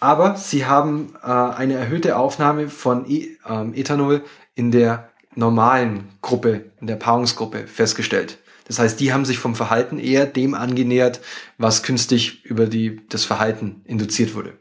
Aber 0.00 0.36
sie 0.36 0.66
haben 0.66 1.14
äh, 1.22 1.28
eine 1.28 1.74
erhöhte 1.74 2.16
Aufnahme 2.18 2.68
von 2.68 3.08
e 3.08 3.28
ähm, 3.48 3.72
Ethanol 3.74 4.22
in 4.54 4.70
der 4.70 5.08
normalen 5.34 6.08
Gruppe, 6.20 6.66
in 6.80 6.86
der 6.86 6.96
Paarungsgruppe 6.96 7.66
festgestellt. 7.66 8.38
Das 8.66 8.78
heißt, 8.78 8.98
die 9.00 9.12
haben 9.12 9.24
sich 9.24 9.38
vom 9.38 9.54
Verhalten 9.54 9.98
eher 9.98 10.26
dem 10.26 10.54
angenähert, 10.54 11.20
was 11.58 11.82
künstlich 11.82 12.44
über 12.44 12.66
die, 12.66 13.00
das 13.08 13.24
Verhalten 13.24 13.82
induziert 13.84 14.34
wurde. 14.34 14.58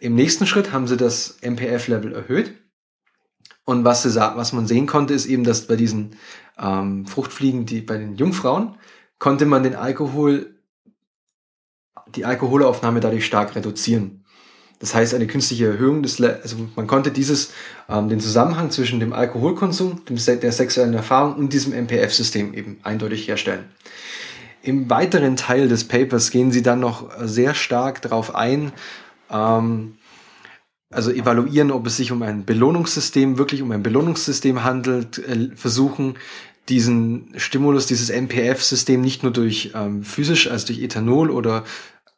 Im 0.00 0.14
nächsten 0.14 0.46
Schritt 0.46 0.72
haben 0.72 0.86
sie 0.86 0.96
das 0.96 1.38
MPF-Level 1.42 2.12
erhöht. 2.12 2.54
Und 3.64 3.84
was, 3.84 4.02
sie, 4.02 4.14
was 4.16 4.52
man 4.52 4.66
sehen 4.66 4.86
konnte, 4.86 5.12
ist 5.14 5.26
eben, 5.26 5.44
dass 5.44 5.66
bei 5.66 5.76
diesen 5.76 6.16
ähm, 6.58 7.06
Fruchtfliegen, 7.06 7.66
die 7.66 7.80
bei 7.80 7.98
den 7.98 8.16
Jungfrauen, 8.16 8.76
konnte 9.18 9.44
man 9.46 9.62
den 9.62 9.74
Alkohol, 9.74 10.54
die 12.14 12.24
Alkoholaufnahme 12.24 13.00
dadurch 13.00 13.26
stark 13.26 13.54
reduzieren. 13.54 14.24
Das 14.78 14.94
heißt, 14.94 15.12
eine 15.14 15.26
künstliche 15.26 15.66
Erhöhung 15.66 16.02
des, 16.02 16.18
Le 16.18 16.38
also 16.42 16.56
man 16.76 16.86
konnte 16.86 17.10
dieses, 17.10 17.50
ähm, 17.88 18.08
den 18.08 18.20
Zusammenhang 18.20 18.70
zwischen 18.70 19.00
dem 19.00 19.12
Alkoholkonsum, 19.12 20.04
dem, 20.06 20.16
der 20.16 20.52
sexuellen 20.52 20.94
Erfahrung 20.94 21.34
und 21.34 21.52
diesem 21.52 21.72
MPF-System 21.72 22.54
eben 22.54 22.78
eindeutig 22.84 23.26
herstellen. 23.26 23.64
Im 24.62 24.88
weiteren 24.88 25.36
Teil 25.36 25.68
des 25.68 25.84
Papers 25.84 26.30
gehen 26.30 26.52
sie 26.52 26.62
dann 26.62 26.80
noch 26.80 27.10
sehr 27.20 27.54
stark 27.54 28.02
darauf 28.02 28.34
ein, 28.34 28.72
ähm, 29.30 29.94
also 30.90 31.10
evaluieren, 31.10 31.70
ob 31.70 31.86
es 31.86 31.96
sich 31.98 32.12
um 32.12 32.22
ein 32.22 32.44
Belohnungssystem, 32.44 33.36
wirklich 33.36 33.62
um 33.62 33.70
ein 33.72 33.82
Belohnungssystem 33.82 34.64
handelt, 34.64 35.18
äh, 35.18 35.50
versuchen 35.54 36.14
diesen 36.68 37.32
Stimulus, 37.36 37.86
dieses 37.86 38.10
MPF-System 38.10 39.00
nicht 39.00 39.22
nur 39.22 39.32
durch 39.32 39.72
ähm, 39.74 40.02
physisch, 40.02 40.50
also 40.50 40.66
durch 40.66 40.80
Ethanol 40.80 41.30
oder 41.30 41.64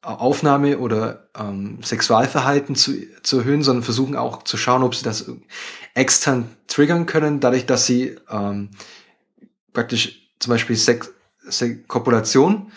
Aufnahme 0.02 0.78
oder 0.78 1.28
ähm, 1.38 1.78
Sexualverhalten 1.82 2.74
zu, 2.74 2.94
zu 3.22 3.40
erhöhen, 3.40 3.62
sondern 3.62 3.82
versuchen 3.82 4.16
auch 4.16 4.44
zu 4.44 4.56
schauen, 4.56 4.82
ob 4.82 4.94
sie 4.94 5.04
das 5.04 5.30
extern 5.94 6.48
triggern 6.68 7.06
können, 7.06 7.40
dadurch, 7.40 7.66
dass 7.66 7.86
sie 7.86 8.16
ähm, 8.30 8.70
praktisch 9.72 10.30
zum 10.38 10.50
Beispiel 10.50 10.76
Sex, 10.76 11.12
Sex 11.48 11.86
Kopulation 11.86 12.72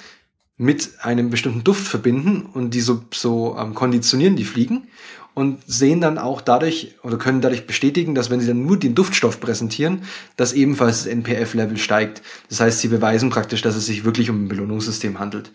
mit 0.58 0.92
einem 1.02 1.30
bestimmten 1.30 1.64
Duft 1.64 1.88
verbinden 1.88 2.44
und 2.54 2.72
die 2.72 2.82
so, 2.82 3.04
so 3.14 3.58
ähm, 3.58 3.74
konditionieren, 3.74 4.36
die 4.36 4.46
Fliegen 4.46 4.88
und 5.34 5.64
sehen 5.66 6.00
dann 6.00 6.18
auch 6.18 6.42
dadurch 6.42 6.96
oder 7.02 7.18
können 7.18 7.42
dadurch 7.42 7.66
bestätigen, 7.66 8.14
dass 8.14 8.30
wenn 8.30 8.40
sie 8.40 8.48
dann 8.48 8.66
nur 8.66 8.78
den 8.78 8.94
Duftstoff 8.94 9.40
präsentieren, 9.40 10.04
dass 10.38 10.54
ebenfalls 10.54 11.04
das 11.04 11.08
NPF-Level 11.08 11.78
steigt. 11.78 12.22
Das 12.50 12.60
heißt, 12.60 12.80
sie 12.80 12.88
beweisen 12.88 13.30
praktisch, 13.30 13.62
dass 13.62 13.76
es 13.76 13.86
sich 13.86 14.06
wirklich 14.06 14.30
um 14.30 14.46
ein 14.46 14.48
Belohnungssystem 14.48 15.20
handelt. 15.20 15.52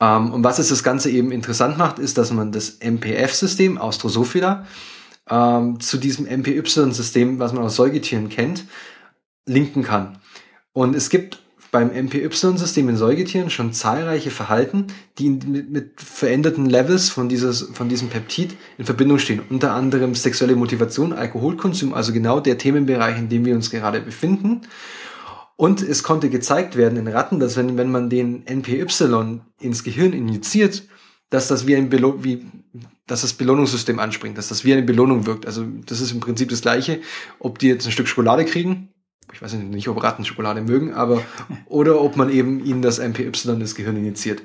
Ähm, 0.00 0.32
und 0.32 0.42
was 0.42 0.58
es 0.58 0.68
das 0.68 0.82
Ganze 0.82 1.10
eben 1.10 1.32
interessant 1.32 1.76
macht, 1.76 1.98
ist, 1.98 2.16
dass 2.16 2.32
man 2.32 2.52
das 2.52 2.78
MPF-System 2.80 3.76
aus 3.76 3.98
ähm, 5.30 5.80
zu 5.80 5.98
diesem 5.98 6.26
MPY-System, 6.26 7.38
was 7.38 7.52
man 7.52 7.64
aus 7.64 7.76
Säugetieren 7.76 8.30
kennt, 8.30 8.64
linken 9.46 9.82
kann. 9.82 10.18
Und 10.72 10.96
es 10.96 11.10
gibt 11.10 11.42
beim 11.70 11.90
MPY-System 11.90 12.88
in 12.88 12.96
Säugetieren 12.96 13.50
schon 13.50 13.72
zahlreiche 13.72 14.30
Verhalten, 14.30 14.88
die 15.18 15.30
mit, 15.30 15.70
mit 15.70 16.00
veränderten 16.00 16.66
Levels 16.66 17.10
von, 17.10 17.28
dieses, 17.28 17.62
von 17.72 17.88
diesem 17.88 18.08
Peptid 18.08 18.56
in 18.78 18.84
Verbindung 18.84 19.18
stehen. 19.18 19.40
Unter 19.48 19.72
anderem 19.72 20.14
sexuelle 20.14 20.56
Motivation, 20.56 21.12
Alkoholkonsum, 21.12 21.94
also 21.94 22.12
genau 22.12 22.40
der 22.40 22.58
Themenbereich, 22.58 23.18
in 23.18 23.28
dem 23.28 23.44
wir 23.44 23.54
uns 23.54 23.70
gerade 23.70 24.00
befinden. 24.00 24.62
Und 25.56 25.82
es 25.82 26.02
konnte 26.02 26.30
gezeigt 26.30 26.76
werden 26.76 26.98
in 26.98 27.06
Ratten, 27.06 27.38
dass 27.38 27.56
wenn, 27.56 27.76
wenn 27.76 27.90
man 27.90 28.10
den 28.10 28.46
NPY 28.46 28.86
ins 29.60 29.84
Gehirn 29.84 30.12
injiziert, 30.12 30.84
dass 31.28 31.46
das 31.46 31.66
wie 31.66 31.76
ein 31.76 31.90
Belo 31.90 32.24
wie, 32.24 32.46
dass 33.06 33.20
das 33.20 33.34
Belohnungssystem 33.34 34.00
anspringt, 34.00 34.38
dass 34.38 34.48
das 34.48 34.64
wie 34.64 34.72
eine 34.72 34.82
Belohnung 34.82 35.26
wirkt. 35.26 35.46
Also 35.46 35.64
das 35.86 36.00
ist 36.00 36.10
im 36.10 36.20
Prinzip 36.20 36.48
das 36.48 36.62
Gleiche, 36.62 37.00
ob 37.38 37.58
die 37.58 37.68
jetzt 37.68 37.86
ein 37.86 37.92
Stück 37.92 38.08
Schokolade 38.08 38.44
kriegen 38.44 38.88
ich 39.32 39.42
weiß 39.42 39.54
nicht, 39.54 39.88
ob 39.88 40.02
Ratten 40.02 40.24
Schokolade 40.24 40.60
mögen, 40.60 40.94
aber, 40.94 41.22
oder 41.66 42.00
ob 42.00 42.16
man 42.16 42.30
eben 42.30 42.64
ihnen 42.64 42.82
das 42.82 42.98
MPY 42.98 43.32
ins 43.48 43.74
Gehirn 43.74 43.96
injiziert. 43.96 44.42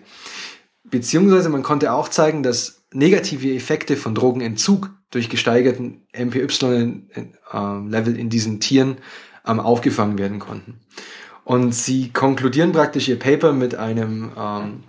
Beziehungsweise 0.83 1.49
man 1.49 1.63
konnte 1.63 1.91
auch 1.91 2.09
zeigen, 2.09 2.43
dass 2.43 2.85
negative 2.93 3.53
Effekte 3.53 3.97
von 3.97 4.15
Drogenentzug 4.15 4.91
durch 5.11 5.29
gesteigerten 5.29 6.05
MPY-Level 6.13 8.17
in 8.17 8.29
diesen 8.29 8.59
Tieren 8.59 8.97
ähm, 9.45 9.59
aufgefangen 9.59 10.17
werden 10.17 10.39
konnten. 10.39 10.79
Und 11.43 11.73
sie 11.73 12.09
konkludieren 12.09 12.71
praktisch 12.71 13.07
ihr 13.07 13.19
Paper 13.19 13.53
mit 13.53 13.75
einem 13.75 14.31
ähm, 14.37 14.83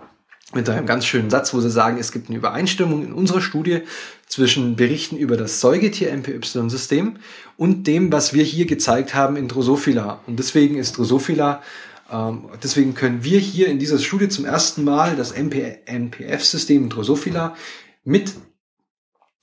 mit 0.53 0.69
einem 0.69 0.85
ganz 0.85 1.05
schönen 1.05 1.29
Satz, 1.29 1.53
wo 1.53 1.59
sie 1.59 1.69
sagen, 1.69 1.97
es 1.99 2.11
gibt 2.11 2.29
eine 2.29 2.37
Übereinstimmung 2.37 3.03
in 3.03 3.13
unserer 3.13 3.41
Studie 3.41 3.81
zwischen 4.27 4.77
Berichten 4.77 5.17
über 5.17 5.35
das 5.35 5.59
Säugetier-MPY-System 5.59 7.17
und 7.57 7.85
dem, 7.85 8.11
was 8.11 8.33
wir 8.33 8.43
hier 8.43 8.65
gezeigt 8.65 9.13
haben 9.13 9.35
in 9.35 9.49
Drosophila. 9.49 10.21
Und 10.25 10.39
deswegen 10.39 10.77
ist 10.77 10.97
Drosophila, 10.97 11.61
ähm, 12.11 12.45
deswegen 12.63 12.95
können 12.95 13.23
wir 13.23 13.39
hier 13.39 13.67
in 13.67 13.79
dieser 13.79 13.99
Studie 13.99 14.29
zum 14.29 14.45
ersten 14.45 14.85
Mal 14.85 15.17
das 15.17 15.31
NPF-System 15.31 16.83
in 16.83 16.89
Drosophila 16.89 17.55
mit 18.05 18.33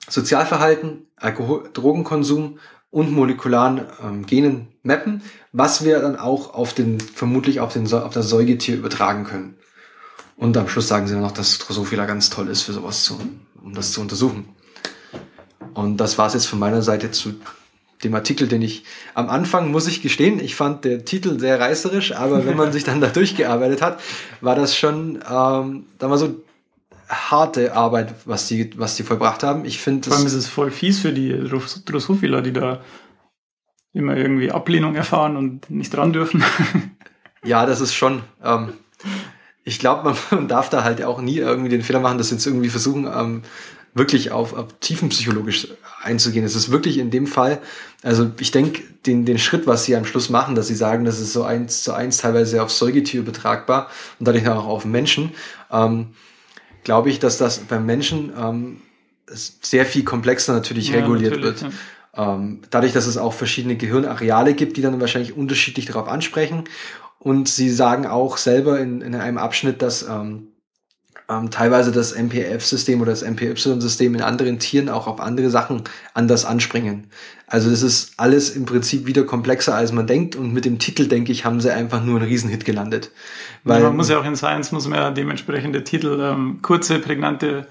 Sozialverhalten, 0.09 1.07
Alkohol, 1.17 1.69
Drogenkonsum 1.71 2.59
und 2.89 3.11
molekularen 3.11 3.81
ähm, 4.03 4.25
Genen 4.25 4.69
mappen, 4.81 5.21
was 5.51 5.83
wir 5.83 5.99
dann 5.99 6.15
auch 6.15 6.53
auf 6.53 6.73
den, 6.73 6.99
vermutlich 6.99 7.59
auf, 7.59 7.73
den, 7.73 7.91
auf 7.93 8.13
das 8.13 8.29
Säugetier 8.29 8.75
übertragen 8.75 9.23
können. 9.23 9.57
Und 10.37 10.57
am 10.57 10.67
Schluss 10.67 10.87
sagen 10.87 11.07
sie 11.07 11.13
dann 11.13 11.23
noch, 11.23 11.31
dass 11.31 11.57
Drosophila 11.59 12.05
ganz 12.05 12.29
toll 12.29 12.49
ist 12.49 12.63
für 12.63 12.73
sowas 12.73 13.03
zu, 13.03 13.19
um 13.61 13.73
das 13.73 13.91
zu 13.91 14.01
untersuchen. 14.01 14.49
Und 15.73 15.97
das 15.97 16.17
war 16.17 16.27
es 16.27 16.33
jetzt 16.33 16.47
von 16.47 16.59
meiner 16.59 16.81
Seite 16.81 17.11
zu 17.11 17.35
dem 18.03 18.13
Artikel, 18.15 18.47
den 18.47 18.61
ich 18.61 18.83
am 19.13 19.29
Anfang, 19.29 19.71
muss 19.71 19.87
ich 19.87 20.01
gestehen, 20.01 20.39
ich 20.39 20.55
fand 20.55 20.85
der 20.85 21.05
Titel 21.05 21.39
sehr 21.39 21.59
reißerisch, 21.59 22.13
aber 22.13 22.45
wenn 22.45 22.57
man 22.57 22.71
sich 22.73 22.83
dann 22.83 23.01
da 23.01 23.07
durchgearbeitet 23.07 23.81
hat, 23.81 23.99
war 24.41 24.55
das 24.55 24.75
schon, 24.75 25.19
ähm, 25.29 25.85
da 25.97 26.09
war 26.09 26.17
so 26.17 26.43
harte 27.07 27.73
Arbeit, 27.73 28.13
was 28.25 28.47
die, 28.47 28.71
was 28.77 28.95
die 28.95 29.03
vollbracht 29.03 29.43
haben. 29.43 29.65
Ich 29.65 29.79
finde 29.79 30.07
Vor 30.07 30.17
allem 30.17 30.25
ist 30.25 30.33
es 30.33 30.47
voll 30.47 30.71
fies 30.71 30.99
für 30.99 31.13
die 31.13 31.31
Drosophila, 31.85 32.41
die 32.41 32.53
da 32.53 32.81
immer 33.93 34.17
irgendwie 34.17 34.51
Ablehnung 34.51 34.95
erfahren 34.95 35.37
und 35.37 35.69
nicht 35.69 35.93
dran 35.93 36.13
dürfen. 36.13 36.43
ja, 37.45 37.65
das 37.65 37.79
ist 37.79 37.93
schon, 37.93 38.23
ähm, 38.43 38.73
ich 39.65 39.79
glaube, 39.79 40.15
man 40.31 40.47
darf 40.47 40.69
da 40.69 40.83
halt 40.83 41.03
auch 41.03 41.19
nie 41.19 41.37
irgendwie 41.37 41.69
den 41.69 41.81
Fehler 41.81 41.99
machen, 41.99 42.17
dass 42.17 42.31
jetzt 42.31 42.45
irgendwie 42.45 42.69
versuchen, 42.69 43.05
ähm, 43.05 43.41
wirklich 43.93 44.31
auf, 44.31 44.53
auf 44.53 44.67
tiefenpsychologisch 44.81 45.69
einzugehen. 46.03 46.45
Es 46.45 46.55
ist 46.55 46.69
wirklich 46.69 46.97
in 46.97 47.11
dem 47.11 47.27
Fall, 47.27 47.59
also 48.03 48.29
ich 48.39 48.51
denke, 48.51 48.83
den, 49.05 49.25
den 49.25 49.39
Schritt, 49.39 49.67
was 49.67 49.85
sie 49.85 49.95
am 49.95 50.05
Schluss 50.05 50.29
machen, 50.29 50.53
dass 50.53 50.67
sie 50.67 50.75
sagen, 50.75 51.05
das 51.05 51.19
ist 51.19 51.31
so 51.31 51.43
eins 51.43 51.83
zu 51.83 51.93
eins 51.93 52.17
teilweise 52.17 52.61
auf 52.61 52.71
Säugetier 52.71 53.21
übertragbar 53.21 53.89
und 54.19 54.27
dadurch 54.27 54.47
auch 54.49 54.65
auf 54.65 54.85
Menschen, 54.85 55.31
ähm, 55.71 56.07
glaube 56.83 57.09
ich, 57.09 57.19
dass 57.19 57.37
das 57.37 57.59
beim 57.59 57.85
Menschen 57.85 58.33
ähm, 58.37 58.81
sehr 59.27 59.85
viel 59.85 60.03
komplexer 60.03 60.53
natürlich 60.53 60.89
ja, 60.89 60.99
reguliert 60.99 61.37
natürlich, 61.37 61.61
wird. 61.61 61.73
Ja. 62.17 62.35
Ähm, 62.35 62.59
dadurch, 62.69 62.91
dass 62.91 63.07
es 63.07 63.17
auch 63.17 63.33
verschiedene 63.33 63.77
Gehirnareale 63.77 64.53
gibt, 64.53 64.75
die 64.75 64.81
dann 64.81 64.99
wahrscheinlich 64.99 65.35
unterschiedlich 65.35 65.85
darauf 65.85 66.07
ansprechen 66.07 66.65
und 67.19 67.47
sie 67.47 67.69
sagen 67.69 68.05
auch 68.05 68.37
selber 68.37 68.79
in, 68.79 69.01
in 69.01 69.15
einem 69.15 69.37
Abschnitt, 69.37 69.81
dass 69.81 70.07
ähm, 70.07 70.49
ähm, 71.27 71.49
teilweise 71.49 71.91
das 71.91 72.13
MPF-System 72.13 73.01
oder 73.01 73.11
das 73.11 73.23
MPY-System 73.23 74.13
in 74.13 74.21
anderen 74.21 74.59
Tieren 74.59 74.89
auch 74.89 75.07
auf 75.07 75.19
andere 75.19 75.49
Sachen 75.49 75.83
anders 76.13 76.45
anspringen. 76.45 77.07
Also 77.47 77.69
das 77.69 77.81
ist 77.81 78.13
alles 78.17 78.51
im 78.51 78.65
Prinzip 78.65 79.07
wieder 79.07 79.23
komplexer, 79.23 79.75
als 79.75 79.91
man 79.91 80.05
denkt. 80.05 80.35
Und 80.35 80.53
mit 80.53 80.65
dem 80.65 80.77
Titel, 80.77 81.07
denke 81.07 81.31
ich, 81.31 81.45
haben 81.45 81.61
sie 81.61 81.73
einfach 81.73 82.03
nur 82.03 82.19
einen 82.19 82.27
Riesenhit 82.27 82.63
gelandet. 82.63 83.11
Weil 83.63 83.81
ja, 83.81 83.87
man 83.87 83.97
muss 83.97 84.09
ja 84.09 84.19
auch 84.19 84.25
in 84.25 84.35
Science, 84.35 84.71
muss 84.71 84.87
man 84.87 84.99
ja 84.99 85.11
dementsprechende 85.11 85.83
Titel, 85.83 86.19
ähm, 86.21 86.59
kurze, 86.61 86.99
prägnante, 86.99 87.67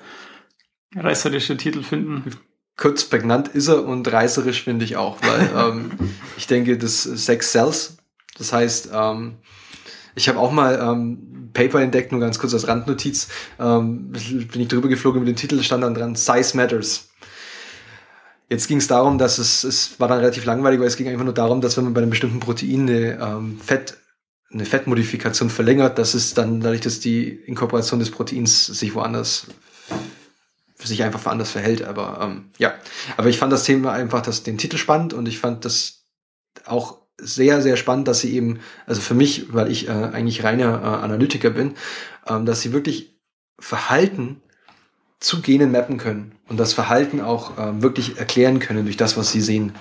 reißerische 0.97 1.57
Titel 1.57 1.83
finden 1.83 2.25
kurz 2.77 3.05
prägnant 3.05 3.49
ist 3.49 3.69
er 3.69 3.85
und 3.85 4.11
reißerisch 4.11 4.65
finde 4.65 4.85
ich 4.85 4.97
auch, 4.97 5.19
weil 5.23 5.51
ähm, 5.57 5.91
ich 6.37 6.47
denke, 6.47 6.77
das 6.77 7.03
Sex 7.05 7.53
Cells 7.53 7.97
das 8.39 8.53
heißt, 8.53 8.91
ähm, 8.93 9.37
ich 10.15 10.29
habe 10.29 10.39
auch 10.39 10.53
mal 10.53 10.79
ähm, 10.81 11.51
Paper 11.53 11.81
entdeckt, 11.81 12.13
nur 12.13 12.21
ganz 12.21 12.39
kurz 12.39 12.55
als 12.55 12.69
Randnotiz. 12.69 13.29
Ähm, 13.59 14.13
bin 14.13 14.61
ich 14.61 14.69
drüber 14.69 14.89
geflogen 14.89 15.21
mit 15.21 15.29
dem 15.29 15.37
Titel, 15.37 15.63
stand 15.63 15.83
dann 15.83 15.95
dran, 15.95 16.15
Size 16.15 16.57
Matters. 16.57 17.09
Jetzt 18.51 18.69
ging 18.69 18.79
es 18.79 18.87
darum, 18.87 19.19
dass 19.19 19.39
es, 19.39 19.65
es 19.65 19.99
war 19.99 20.09
dann 20.09 20.19
relativ 20.19 20.45
langweilig, 20.45 20.79
weil 20.79 20.87
es 20.87 20.97
ging 20.97 21.09
einfach 21.09 21.25
nur 21.25 21.35
darum, 21.35 21.61
dass 21.61 21.77
wenn 21.77 21.85
man 21.85 21.95
bei 21.95 22.03
einem 22.03 22.11
bestimmten 22.11 22.41
Protein 22.41 22.83
eine 22.83 23.19
ähm, 23.21 23.59
Fett, 23.59 23.97
eine 24.53 24.65
Fettmodifikation 24.65 25.51
verlängert, 25.51 25.99
dass 25.99 26.15
es 26.15 26.35
dann 26.35 26.61
dadurch, 26.61 26.83
dass 26.83 27.01
die 27.01 27.29
Inkorporation 27.29 28.01
des 28.01 28.11
Proteins 28.11 28.67
sich 28.67 28.95
woanders 28.95 29.47
sich 30.79 31.03
einfach 31.03 31.27
anders 31.27 31.51
verhält. 31.51 31.83
Aber 31.83 32.21
ähm, 32.23 32.51
ja, 32.59 32.75
aber 33.17 33.29
ich 33.29 33.39
fand 33.39 33.53
das 33.53 33.65
Thema 33.65 33.93
einfach, 33.93 34.21
das 34.21 34.43
den 34.43 34.59
Titel 34.59 34.77
spannend 34.77 35.15
und 35.15 35.27
ich 35.27 35.39
fand 35.39 35.65
das 35.65 36.05
auch 36.67 37.04
sehr, 37.25 37.63
sehr 37.63 37.77
spannend, 37.77 38.09
dass 38.09 38.21
sie 38.21 38.35
eben, 38.35 38.61
also 38.87 39.01
für 39.01 39.15
mich, 39.15 39.53
weil 39.53 39.71
ich 39.71 39.89
äh, 39.89 39.93
eigentlich 39.93 40.45
reiner 40.45 40.83
äh, 40.83 41.05
Analytiker 41.05 41.51
bin, 41.51 41.75
ähm, 42.29 42.47
dass 42.47 42.61
sie 42.61 42.73
wirklich 42.73 43.17
Verhalten 43.59 44.41
zu 45.21 45.41
Genen 45.41 45.73
mappen 45.73 45.97
können 45.97 46.33
und 46.49 46.61
das 46.61 46.75
Verhalten 46.75 47.21
auch 47.21 47.57
äh, 47.57 47.81
wirklich 47.81 48.19
erklären 48.19 48.59
können 48.59 48.85
durch 48.85 48.99
das, 48.99 49.17
was 49.17 49.33
sie 49.33 49.41
sehen 49.41 49.73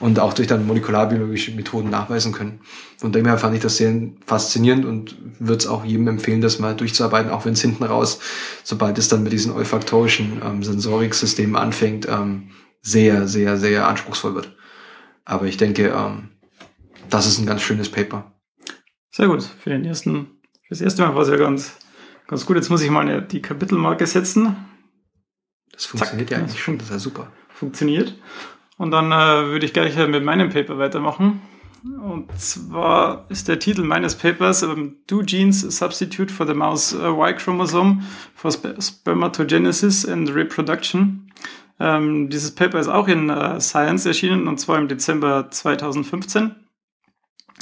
und 0.00 0.18
auch 0.18 0.34
durch 0.34 0.48
dann 0.48 0.66
molekularbiologische 0.66 1.52
Methoden 1.52 1.88
nachweisen 1.88 2.32
können. 2.32 2.60
Von 2.98 3.10
dem 3.10 3.24
her 3.24 3.38
fand 3.38 3.54
ich 3.54 3.62
das 3.62 3.78
sehr 3.78 3.94
faszinierend 4.26 4.84
und 4.84 5.16
würde 5.38 5.58
es 5.58 5.66
auch 5.66 5.84
jedem 5.84 6.08
empfehlen, 6.08 6.42
das 6.42 6.58
mal 6.58 6.76
durchzuarbeiten, 6.76 7.30
auch 7.30 7.46
wenn 7.46 7.54
es 7.54 7.62
hinten 7.62 7.84
raus, 7.84 8.18
sobald 8.64 8.98
es 8.98 9.08
dann 9.08 9.22
mit 9.22 9.32
diesen 9.32 9.52
olfaktorischen 9.52 10.42
ähm, 10.44 10.62
Sensoriksystemen 10.62 11.56
anfängt, 11.56 12.06
ähm, 12.06 12.50
sehr, 12.82 13.26
sehr, 13.28 13.56
sehr 13.56 13.88
anspruchsvoll 13.88 14.34
wird. 14.34 14.54
Aber 15.24 15.46
ich 15.46 15.56
denke, 15.56 15.94
ähm, 15.96 16.31
das 17.12 17.26
ist 17.26 17.38
ein 17.38 17.46
ganz 17.46 17.62
schönes 17.62 17.90
Paper. 17.90 18.32
Sehr 19.10 19.28
gut. 19.28 19.42
Für 19.42 19.70
den 19.70 19.84
ersten, 19.84 20.40
für 20.62 20.70
das 20.70 20.80
erste 20.80 21.02
Mal 21.02 21.14
war 21.14 21.22
es 21.22 21.28
ja 21.28 21.36
ganz, 21.36 21.76
ganz 22.26 22.46
gut. 22.46 22.56
Jetzt 22.56 22.70
muss 22.70 22.82
ich 22.82 22.90
mal 22.90 23.22
die 23.22 23.42
Kapitelmarke 23.42 24.06
setzen. 24.06 24.56
Das 25.72 25.84
funktioniert 25.86 26.28
Zack, 26.28 26.38
ja 26.38 26.44
eigentlich 26.44 26.62
schon, 26.62 26.78
das 26.78 26.88
ist 26.88 26.92
ja 26.92 26.98
super. 26.98 27.32
Funktioniert. 27.50 28.14
Und 28.78 28.90
dann 28.90 29.12
äh, 29.12 29.50
würde 29.50 29.66
ich 29.66 29.72
gleich 29.72 29.96
mit 30.08 30.24
meinem 30.24 30.48
Paper 30.48 30.78
weitermachen. 30.78 31.42
Und 31.84 32.30
zwar 32.40 33.26
ist 33.28 33.48
der 33.48 33.58
Titel 33.58 33.82
meines 33.82 34.14
Papers 34.14 34.62
um, 34.62 34.96
Do 35.08 35.22
Genes 35.24 35.60
Substitute 35.62 36.32
for 36.32 36.46
the 36.46 36.54
Mouse 36.54 36.94
uh, 36.94 37.20
Y-Chromosome 37.20 38.02
for 38.34 38.50
Sp 38.54 38.78
Spermatogenesis 38.80 40.06
and 40.06 40.32
Reproduction? 40.32 41.30
Ähm, 41.80 42.30
dieses 42.30 42.54
Paper 42.54 42.78
ist 42.78 42.88
auch 42.88 43.08
in 43.08 43.28
äh, 43.28 43.60
Science 43.60 44.06
erschienen 44.06 44.46
und 44.46 44.58
zwar 44.58 44.78
im 44.78 44.86
Dezember 44.86 45.50
2015. 45.50 46.54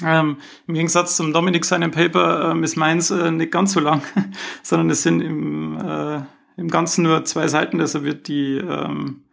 Ähm, 0.04 0.36
Im 0.66 0.74
Gegensatz 0.74 1.16
zum 1.16 1.32
Dominik 1.32 1.64
seinem 1.64 1.90
Paper 1.90 2.52
ähm, 2.52 2.64
ist 2.64 2.76
meins 2.76 3.10
äh, 3.10 3.30
nicht 3.30 3.52
ganz 3.52 3.72
so 3.72 3.80
lang, 3.80 4.02
sondern 4.62 4.90
es 4.90 5.02
sind 5.02 5.20
im, 5.20 5.78
äh, 5.78 6.20
im 6.56 6.68
Ganzen 6.68 7.04
nur 7.04 7.24
zwei 7.24 7.48
Seiten, 7.48 7.78
deshalb 7.78 8.04
wird 8.04 8.28
die 8.28 8.56
ähm, 8.58 9.24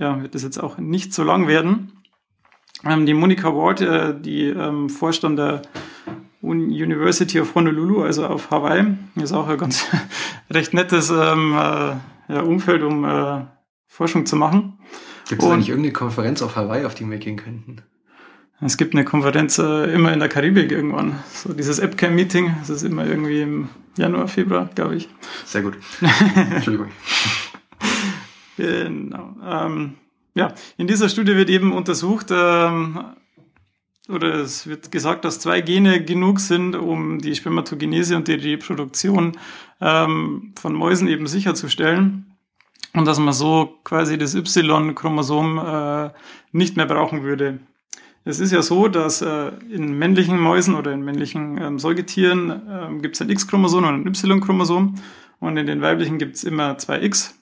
ja, 0.00 0.22
wird 0.22 0.34
das 0.34 0.42
jetzt 0.42 0.58
auch 0.58 0.78
nicht 0.78 1.12
so 1.12 1.22
lang 1.22 1.46
werden. 1.46 1.92
Ähm, 2.84 3.04
die 3.04 3.14
Monica 3.14 3.54
Ward, 3.54 3.82
äh, 3.82 4.18
die 4.18 4.46
ähm, 4.46 4.88
Vorstand 4.88 5.38
der 5.38 5.62
University 6.40 7.38
of 7.38 7.54
Honolulu, 7.54 8.02
also 8.02 8.26
auf 8.26 8.50
Hawaii, 8.50 8.96
ist 9.16 9.32
auch 9.32 9.46
ein 9.48 9.58
ganz 9.58 9.86
recht 10.50 10.72
nettes 10.72 11.10
ähm, 11.10 11.52
äh, 11.52 12.32
ja, 12.32 12.40
Umfeld, 12.42 12.82
um 12.82 13.04
äh, 13.04 13.44
Forschung 13.86 14.24
zu 14.24 14.36
machen. 14.36 14.78
Gibt 15.28 15.42
es 15.42 15.48
eigentlich 15.48 15.68
irgendeine 15.68 15.92
Konferenz 15.92 16.40
auf 16.40 16.56
Hawaii, 16.56 16.86
auf 16.86 16.94
die 16.94 17.08
wir 17.08 17.18
gehen 17.18 17.36
könnten? 17.36 17.82
Es 18.62 18.76
gibt 18.76 18.94
eine 18.94 19.04
Konferenz 19.04 19.58
äh, 19.58 19.94
immer 19.94 20.12
in 20.12 20.18
der 20.18 20.28
Karibik 20.28 20.70
irgendwann. 20.70 21.18
So 21.32 21.52
dieses 21.54 21.80
AppCam-Meeting, 21.80 22.56
das 22.60 22.68
ist 22.68 22.82
immer 22.82 23.06
irgendwie 23.06 23.40
im 23.40 23.68
Januar, 23.96 24.28
Februar, 24.28 24.68
glaube 24.74 24.96
ich. 24.96 25.08
Sehr 25.46 25.62
gut. 25.62 25.78
Entschuldigung. 26.36 26.88
Genau. 28.58 29.34
Ähm, 29.42 29.94
ja, 30.34 30.52
in 30.76 30.86
dieser 30.86 31.08
Studie 31.08 31.36
wird 31.36 31.48
eben 31.48 31.72
untersucht, 31.72 32.26
ähm, 32.30 33.00
oder 34.10 34.34
es 34.34 34.66
wird 34.66 34.90
gesagt, 34.90 35.24
dass 35.24 35.40
zwei 35.40 35.62
Gene 35.62 36.04
genug 36.04 36.40
sind, 36.40 36.76
um 36.76 37.18
die 37.20 37.34
Spermatogenese 37.34 38.16
und 38.16 38.28
die 38.28 38.34
Reproduktion 38.34 39.38
ähm, 39.80 40.52
von 40.60 40.74
Mäusen 40.74 41.08
eben 41.08 41.26
sicherzustellen. 41.26 42.36
Und 42.92 43.06
dass 43.06 43.18
man 43.18 43.32
so 43.32 43.78
quasi 43.84 44.18
das 44.18 44.34
Y-Chromosom 44.34 45.58
äh, 45.58 46.10
nicht 46.52 46.76
mehr 46.76 46.86
brauchen 46.86 47.22
würde. 47.22 47.60
Es 48.24 48.38
ist 48.38 48.52
ja 48.52 48.60
so, 48.60 48.88
dass 48.88 49.22
äh, 49.22 49.52
in 49.70 49.98
männlichen 49.98 50.38
Mäusen 50.38 50.74
oder 50.74 50.92
in 50.92 51.02
männlichen 51.02 51.58
ähm, 51.60 51.78
Säugetieren 51.78 52.50
äh, 52.50 53.00
gibt 53.00 53.14
es 53.14 53.22
ein 53.22 53.30
X-Chromosom 53.30 53.84
und 53.84 53.94
ein 53.94 54.06
Y-Chromosom. 54.06 54.96
Und 55.38 55.56
in 55.56 55.66
den 55.66 55.80
weiblichen 55.80 56.18
gibt 56.18 56.36
es 56.36 56.44
immer 56.44 56.76
zwei 56.76 57.02
X. 57.02 57.34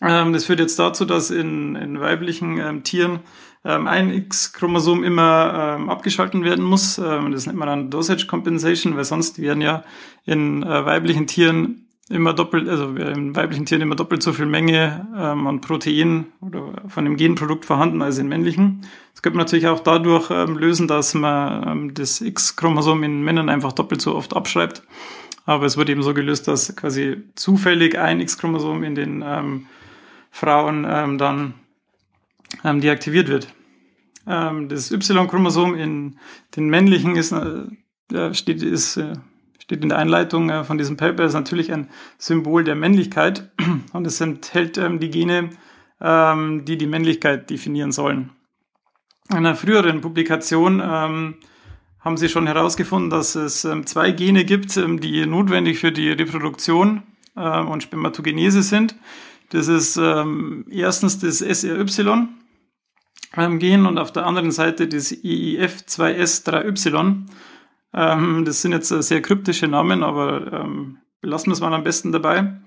Ähm, 0.00 0.32
das 0.32 0.46
führt 0.46 0.60
jetzt 0.60 0.78
dazu, 0.78 1.04
dass 1.04 1.30
in, 1.30 1.76
in 1.76 2.00
weiblichen 2.00 2.58
ähm, 2.58 2.84
Tieren 2.84 3.20
ähm, 3.64 3.86
ein 3.86 4.10
X-Chromosom 4.10 5.04
immer 5.04 5.76
ähm, 5.78 5.90
abgeschalten 5.90 6.42
werden 6.42 6.64
muss. 6.64 6.98
Ähm, 6.98 7.32
das 7.32 7.46
nennt 7.46 7.58
man 7.58 7.68
dann 7.68 7.90
Dosage 7.90 8.26
Compensation, 8.26 8.96
weil 8.96 9.04
sonst 9.04 9.40
werden 9.40 9.60
ja 9.60 9.84
in 10.24 10.62
äh, 10.62 10.86
weiblichen 10.86 11.26
Tieren 11.26 11.85
immer 12.08 12.32
doppelt, 12.34 12.68
also 12.68 12.88
in 12.94 13.34
weiblichen 13.34 13.66
Tieren 13.66 13.82
immer 13.82 13.96
doppelt 13.96 14.22
so 14.22 14.32
viel 14.32 14.46
Menge 14.46 15.08
ähm, 15.16 15.46
an 15.46 15.60
Protein 15.60 16.26
oder 16.40 16.82
von 16.86 17.04
dem 17.04 17.16
Genprodukt 17.16 17.64
vorhanden 17.64 18.00
als 18.00 18.18
in 18.18 18.28
männlichen. 18.28 18.86
Das 19.12 19.22
könnte 19.22 19.36
man 19.36 19.46
natürlich 19.46 19.66
auch 19.66 19.80
dadurch 19.80 20.30
ähm, 20.30 20.56
lösen, 20.56 20.86
dass 20.86 21.14
man 21.14 21.68
ähm, 21.68 21.94
das 21.94 22.20
X-Chromosom 22.20 23.02
in 23.02 23.22
Männern 23.22 23.48
einfach 23.48 23.72
doppelt 23.72 24.00
so 24.00 24.14
oft 24.14 24.36
abschreibt. 24.36 24.82
Aber 25.46 25.66
es 25.66 25.76
wird 25.76 25.88
eben 25.88 26.02
so 26.02 26.14
gelöst, 26.14 26.48
dass 26.48 26.74
quasi 26.76 27.22
zufällig 27.34 27.98
ein 27.98 28.20
X-Chromosom 28.20 28.84
in 28.84 28.94
den 28.94 29.24
ähm, 29.26 29.66
Frauen 30.30 30.86
ähm, 30.88 31.18
dann 31.18 31.54
ähm, 32.64 32.80
deaktiviert 32.80 33.28
wird. 33.28 33.52
Das 34.24 34.90
Y-Chromosom 34.90 35.76
in 35.76 36.16
den 36.56 36.68
männlichen 36.68 37.14
ist, 37.14 37.30
äh, 37.30 38.34
steht, 38.34 38.60
ist, 38.60 38.96
äh, 38.96 39.12
steht 39.66 39.82
in 39.82 39.88
der 39.88 39.98
Einleitung 39.98 40.48
äh, 40.48 40.62
von 40.62 40.78
diesem 40.78 40.96
Paper, 40.96 41.24
ist 41.24 41.34
natürlich 41.34 41.72
ein 41.72 41.88
Symbol 42.18 42.62
der 42.62 42.76
Männlichkeit 42.76 43.50
und 43.92 44.06
es 44.06 44.20
enthält 44.20 44.78
ähm, 44.78 45.00
die 45.00 45.10
Gene, 45.10 45.50
ähm, 46.00 46.64
die 46.64 46.78
die 46.78 46.86
Männlichkeit 46.86 47.50
definieren 47.50 47.90
sollen. 47.90 48.30
In 49.28 49.38
einer 49.38 49.56
früheren 49.56 50.02
Publikation 50.02 50.80
ähm, 50.80 51.34
haben 51.98 52.16
sie 52.16 52.28
schon 52.28 52.46
herausgefunden, 52.46 53.10
dass 53.10 53.34
es 53.34 53.66
zwei 53.86 54.12
Gene 54.12 54.44
gibt, 54.44 54.76
die 54.76 55.26
notwendig 55.26 55.80
für 55.80 55.90
die 55.90 56.10
Reproduktion 56.10 57.02
und 57.34 57.82
Spermatogenese 57.82 58.62
sind. 58.62 58.94
Das 59.48 59.66
ist 59.66 59.96
erstens 59.96 61.18
das 61.18 61.40
SRY 61.40 62.28
Gen 63.58 63.86
und 63.86 63.98
auf 63.98 64.12
der 64.12 64.24
anderen 64.24 64.52
Seite 64.52 64.86
das 64.86 65.10
EIF2S3Y. 65.10 67.24
Ähm, 67.96 68.44
das 68.44 68.60
sind 68.60 68.72
jetzt 68.72 68.88
sehr 68.88 69.22
kryptische 69.22 69.66
Namen, 69.66 70.02
aber 70.02 70.52
ähm, 70.52 70.98
belassen 71.22 71.48
wir 71.48 71.54
es 71.54 71.60
mal 71.60 71.72
am 71.72 71.82
besten 71.82 72.12
dabei. 72.12 72.60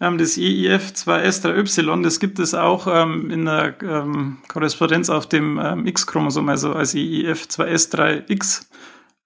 Ähm, 0.00 0.18
das 0.18 0.36
EIF2S3Y, 0.36 2.02
das 2.02 2.18
gibt 2.18 2.40
es 2.40 2.54
auch 2.54 2.88
ähm, 2.88 3.30
in 3.30 3.44
der 3.44 3.80
ähm, 3.82 4.38
Korrespondenz 4.48 5.08
auf 5.10 5.28
dem 5.28 5.60
ähm, 5.62 5.86
X-Chromosom, 5.86 6.48
also 6.48 6.72
als 6.72 6.94
EIF2S3X. 6.94 8.66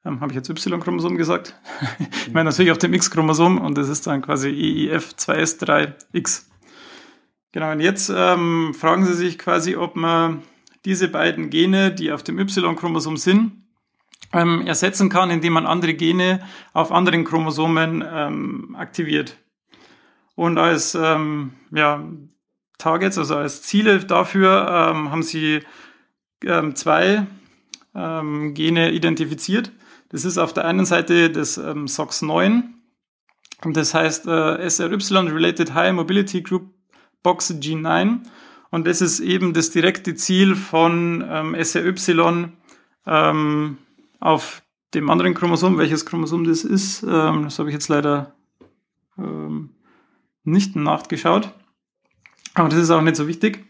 Ähm, 0.04 0.20
Habe 0.20 0.32
ich 0.32 0.36
jetzt 0.36 0.50
Y-Chromosom 0.50 1.16
gesagt? 1.16 1.54
ich 2.26 2.32
meine 2.34 2.50
natürlich 2.50 2.70
auf 2.70 2.78
dem 2.78 2.92
X-Chromosom 2.92 3.58
und 3.58 3.78
das 3.78 3.88
ist 3.88 4.06
dann 4.06 4.20
quasi 4.20 4.50
EIF2S3X. 4.50 6.44
Genau, 7.52 7.72
und 7.72 7.80
jetzt 7.80 8.12
ähm, 8.14 8.74
fragen 8.78 9.06
Sie 9.06 9.14
sich 9.14 9.38
quasi, 9.38 9.76
ob 9.76 9.96
man 9.96 10.42
diese 10.84 11.08
beiden 11.08 11.48
Gene, 11.48 11.90
die 11.90 12.12
auf 12.12 12.22
dem 12.22 12.38
Y-Chromosom 12.38 13.16
sind, 13.16 13.52
ähm, 14.32 14.66
ersetzen 14.66 15.08
kann, 15.08 15.30
indem 15.30 15.54
man 15.54 15.66
andere 15.66 15.94
Gene 15.94 16.40
auf 16.72 16.92
anderen 16.92 17.24
Chromosomen 17.24 18.04
ähm, 18.06 18.76
aktiviert. 18.78 19.36
Und 20.34 20.58
als 20.58 20.94
ähm, 20.94 21.54
ja, 21.72 22.04
Targets, 22.78 23.18
also 23.18 23.36
als 23.36 23.62
Ziele 23.62 23.98
dafür, 24.00 24.90
ähm, 24.90 25.10
haben 25.10 25.22
sie 25.22 25.60
ähm, 26.44 26.76
zwei 26.76 27.26
ähm, 27.94 28.54
Gene 28.54 28.92
identifiziert. 28.92 29.72
Das 30.10 30.24
ist 30.24 30.38
auf 30.38 30.52
der 30.52 30.64
einen 30.64 30.86
Seite 30.86 31.30
das 31.30 31.58
ähm, 31.58 31.86
SOX9, 31.86 32.62
das 33.64 33.92
heißt 33.94 34.26
äh, 34.26 34.70
SRY 34.70 35.28
Related 35.28 35.74
High 35.74 35.92
Mobility 35.92 36.42
Group 36.42 36.70
Box 37.22 37.52
G9. 37.52 38.20
Und 38.70 38.86
das 38.86 39.00
ist 39.00 39.20
eben 39.20 39.54
das 39.54 39.70
direkte 39.70 40.14
Ziel 40.14 40.54
von 40.54 41.22
SRY 41.60 42.52
auf 44.20 44.62
dem 44.94 45.10
anderen 45.10 45.34
Chromosom. 45.34 45.78
Welches 45.78 46.06
Chromosom 46.06 46.44
das 46.44 46.64
ist, 46.64 47.02
ähm, 47.02 47.44
das 47.44 47.58
habe 47.58 47.68
ich 47.68 47.74
jetzt 47.74 47.88
leider 47.88 48.34
ähm, 49.18 49.70
nicht 50.44 50.76
nachgeschaut. 50.76 51.52
Aber 52.54 52.68
das 52.68 52.78
ist 52.78 52.90
auch 52.90 53.02
nicht 53.02 53.16
so 53.16 53.28
wichtig. 53.28 53.64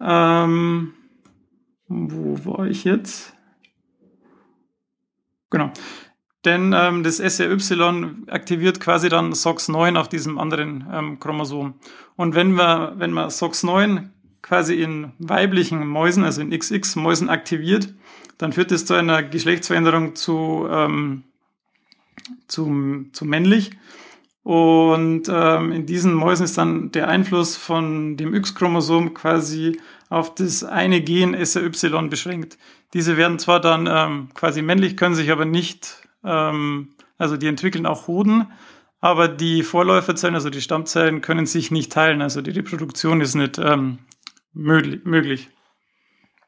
Ähm, 0.00 0.94
wo 1.88 2.44
war 2.44 2.66
ich 2.66 2.84
jetzt? 2.84 3.34
Genau. 5.50 5.70
Denn 6.44 6.72
ähm, 6.76 7.04
das 7.04 7.18
SRY 7.18 8.26
aktiviert 8.28 8.80
quasi 8.80 9.08
dann 9.08 9.32
SOX9 9.32 9.96
auf 9.96 10.08
diesem 10.08 10.38
anderen 10.38 10.86
ähm, 10.92 11.20
Chromosom. 11.20 11.74
Und 12.16 12.34
wenn 12.34 12.54
wir, 12.54 12.94
wenn 12.96 13.12
man 13.12 13.28
SOX9 13.28 14.08
quasi 14.42 14.74
in 14.74 15.12
weiblichen 15.18 15.86
Mäusen, 15.86 16.24
also 16.24 16.40
in 16.40 16.50
XX-Mäusen 16.50 17.28
aktiviert, 17.28 17.94
dann 18.42 18.52
führt 18.52 18.72
es 18.72 18.84
zu 18.84 18.94
einer 18.94 19.22
Geschlechtsveränderung 19.22 20.16
zu, 20.16 20.66
ähm, 20.68 21.22
zu, 22.48 23.06
zu 23.12 23.24
männlich. 23.24 23.70
Und 24.42 25.28
ähm, 25.28 25.70
in 25.70 25.86
diesen 25.86 26.12
Mäusen 26.12 26.44
ist 26.44 26.58
dann 26.58 26.90
der 26.90 27.06
Einfluss 27.06 27.56
von 27.56 28.16
dem 28.16 28.34
X-Chromosom 28.34 29.14
quasi 29.14 29.80
auf 30.08 30.34
das 30.34 30.64
eine 30.64 31.00
Gen 31.02 31.36
SRY 31.44 32.08
beschränkt. 32.08 32.58
Diese 32.94 33.16
werden 33.16 33.38
zwar 33.38 33.60
dann 33.60 33.88
ähm, 33.88 34.30
quasi 34.34 34.60
männlich, 34.60 34.96
können 34.96 35.14
sich 35.14 35.30
aber 35.30 35.44
nicht 35.44 36.08
ähm, 36.24 36.88
also 37.18 37.36
die 37.36 37.46
entwickeln 37.46 37.86
auch 37.86 38.08
Hoden, 38.08 38.48
aber 39.00 39.28
die 39.28 39.62
Vorläuferzellen, 39.62 40.34
also 40.34 40.50
die 40.50 40.60
Stammzellen, 40.60 41.20
können 41.20 41.46
sich 41.46 41.70
nicht 41.70 41.92
teilen. 41.92 42.20
Also 42.20 42.42
die 42.42 42.50
Reproduktion 42.50 43.20
ist 43.20 43.36
nicht 43.36 43.58
ähm, 43.58 43.98
möglich. 44.52 45.48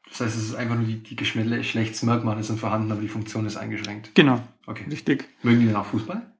Das 0.09 0.21
heißt, 0.21 0.37
es 0.37 0.43
ist 0.43 0.55
einfach 0.55 0.75
nur 0.75 0.85
die, 0.85 1.01
die 1.01 1.15
Geschlechtsmerkmale 1.15 2.43
sind 2.43 2.59
vorhanden, 2.59 2.91
aber 2.91 3.01
die 3.01 3.07
Funktion 3.07 3.45
ist 3.45 3.57
eingeschränkt. 3.57 4.11
Genau. 4.15 4.41
Okay. 4.65 4.85
Richtig. 4.89 5.27
Mögen 5.43 5.59
die 5.59 5.65
denn 5.67 5.75
auch 5.75 5.85
Fußball? 5.85 6.31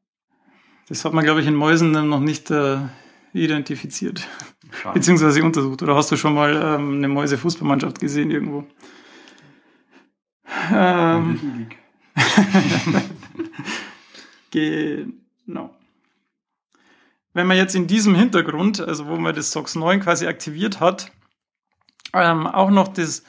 Das 0.87 1.03
hat 1.03 1.13
man, 1.13 1.23
glaube 1.23 1.41
ich, 1.41 1.47
in 1.47 1.55
Mäusen 1.55 1.91
noch 1.91 2.19
nicht 2.19 2.51
äh, 2.51 2.77
identifiziert. 3.33 4.27
Schade. 4.71 4.93
Beziehungsweise 4.93 5.43
untersucht. 5.43 5.81
Oder 5.83 5.95
hast 5.95 6.11
du 6.11 6.17
schon 6.17 6.33
mal 6.33 6.55
ähm, 6.55 6.97
eine 6.97 7.07
Mäuse-Fußballmannschaft 7.07 7.99
gesehen 7.99 8.31
irgendwo? 8.31 8.65
Ähm, 10.71 11.67
genau. 14.51 15.75
wenn 17.33 17.47
man 17.47 17.57
jetzt 17.57 17.75
in 17.75 17.87
diesem 17.87 18.15
Hintergrund, 18.15 18.79
also 18.79 19.07
wo 19.07 19.17
man 19.17 19.35
das 19.35 19.51
SOX 19.51 19.75
9 19.75 19.99
quasi 19.99 20.27
aktiviert 20.27 20.79
hat, 20.79 21.11
ähm, 22.13 22.47
auch 22.47 22.69
noch 22.69 22.87
das 22.87 23.23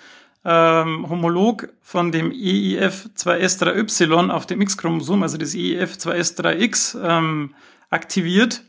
ähm, 0.49 1.11
Homolog 1.11 1.71
von 1.83 2.13
dem 2.13 2.31
EIF2S3Y 2.31 4.31
auf 4.31 4.47
dem 4.47 4.61
X-Chromosom, 4.61 5.25
also 5.25 5.39
das 5.39 5.55
EIF2S3X, 5.55 6.97
ähm, 7.03 7.53
aktiviert, 7.91 8.63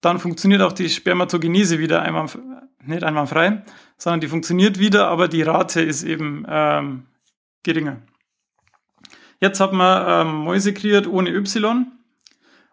dann 0.00 0.18
funktioniert 0.18 0.60
auch 0.60 0.72
die 0.72 0.88
Spermatogenese 0.88 1.78
wieder 1.78 2.02
einmal, 2.02 2.26
nicht 2.84 3.04
einwandfrei, 3.04 3.62
sondern 3.96 4.20
die 4.20 4.26
funktioniert 4.26 4.80
wieder, 4.80 5.06
aber 5.06 5.28
die 5.28 5.42
Rate 5.42 5.82
ist 5.82 6.02
eben 6.02 6.44
ähm, 6.48 7.06
geringer. 7.62 7.98
Jetzt 9.40 9.60
hat 9.60 9.72
man 9.72 10.26
ähm, 10.26 10.34
Mäuse 10.34 10.74
kreiert 10.74 11.06
ohne 11.06 11.30
Y 11.30 11.92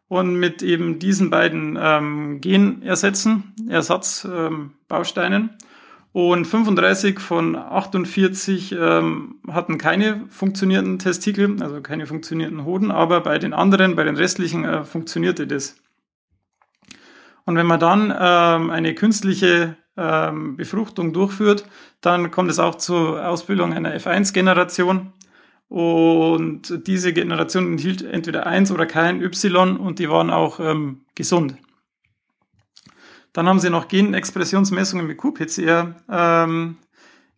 und 0.08 0.36
mit 0.36 0.64
eben 0.64 0.98
diesen 0.98 1.30
beiden 1.30 1.78
ähm, 1.80 2.42
Genersätzen, 2.42 3.54
Ersatzbausteinen. 3.70 5.44
Ähm, 5.44 5.50
und 6.14 6.46
35 6.46 7.20
von 7.20 7.56
48 7.56 8.76
ähm, 8.80 9.36
hatten 9.48 9.78
keine 9.78 10.26
funktionierenden 10.30 11.00
Testikel, 11.00 11.62
also 11.62 11.82
keine 11.82 12.08
funktionierenden 12.08 12.66
Hoden, 12.66 12.92
aber 12.92 13.22
bei 13.22 13.38
den 13.38 13.54
anderen, 13.54 13.96
bei 13.96 14.04
den 14.04 14.16
restlichen 14.16 14.64
äh, 14.66 14.84
funktionierte 14.84 15.46
das. 15.46 15.76
Und 17.46 17.56
wenn 17.56 17.66
man 17.66 17.80
dann 17.80 18.14
ähm, 18.20 18.70
eine 18.72 18.94
künstliche 18.96 19.78
ähm, 19.96 20.58
Befruchtung 20.58 21.14
durchführt, 21.14 21.66
dann 22.02 22.32
kommt 22.32 22.52
es 22.52 22.60
auch 22.60 22.76
zur 22.76 23.26
Ausbildung 23.26 23.74
einer 23.74 23.96
F1-Generation. 23.96 25.14
Und 25.70 26.88
diese 26.88 27.12
Generation 27.14 27.72
enthielt 27.72 28.02
entweder 28.02 28.46
eins 28.46 28.72
oder 28.72 28.86
kein 28.86 29.22
Y 29.22 29.78
und 29.78 30.00
die 30.00 30.10
waren 30.10 30.30
auch 30.30 30.60
ähm, 30.60 31.02
gesund. 31.16 31.58
Dann 33.34 33.48
haben 33.48 33.60
sie 33.60 33.70
noch 33.70 33.88
Genexpressionsmessungen 33.88 35.06
mit 35.06 35.18
qPCR 35.18 35.96
ähm, 36.10 36.78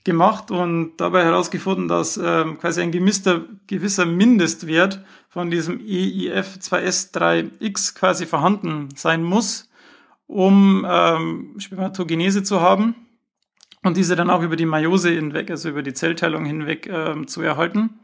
gemacht 0.04 0.52
und 0.52 0.98
dabei 0.98 1.24
herausgefunden, 1.24 1.88
dass 1.88 2.18
ähm, 2.18 2.58
quasi 2.58 2.82
ein 2.82 2.92
gemisster, 2.92 3.46
gewisser 3.68 4.06
Mindestwert 4.06 5.06
von 5.30 5.50
diesem 5.52 5.80
EIF2S3X 5.80 7.96
quasi 7.96 8.26
vorhanden 8.26 8.90
sein 8.96 9.24
muss, 9.24 9.70
um 10.26 10.86
ähm, 10.90 11.54
Spermatogenese 11.58 12.44
zu 12.44 12.62
haben 12.62 12.96
und 13.84 13.98
diese 13.98 14.16
dann 14.16 14.30
auch 14.30 14.42
über 14.42 14.56
die 14.56 14.66
Meiose 14.66 15.10
hinweg, 15.10 15.52
also 15.52 15.68
über 15.70 15.84
die 15.84 15.94
Zellteilung 15.94 16.46
hinweg 16.46 16.88
ähm, 16.88 17.28
zu 17.28 17.42
erhalten. 17.42 18.00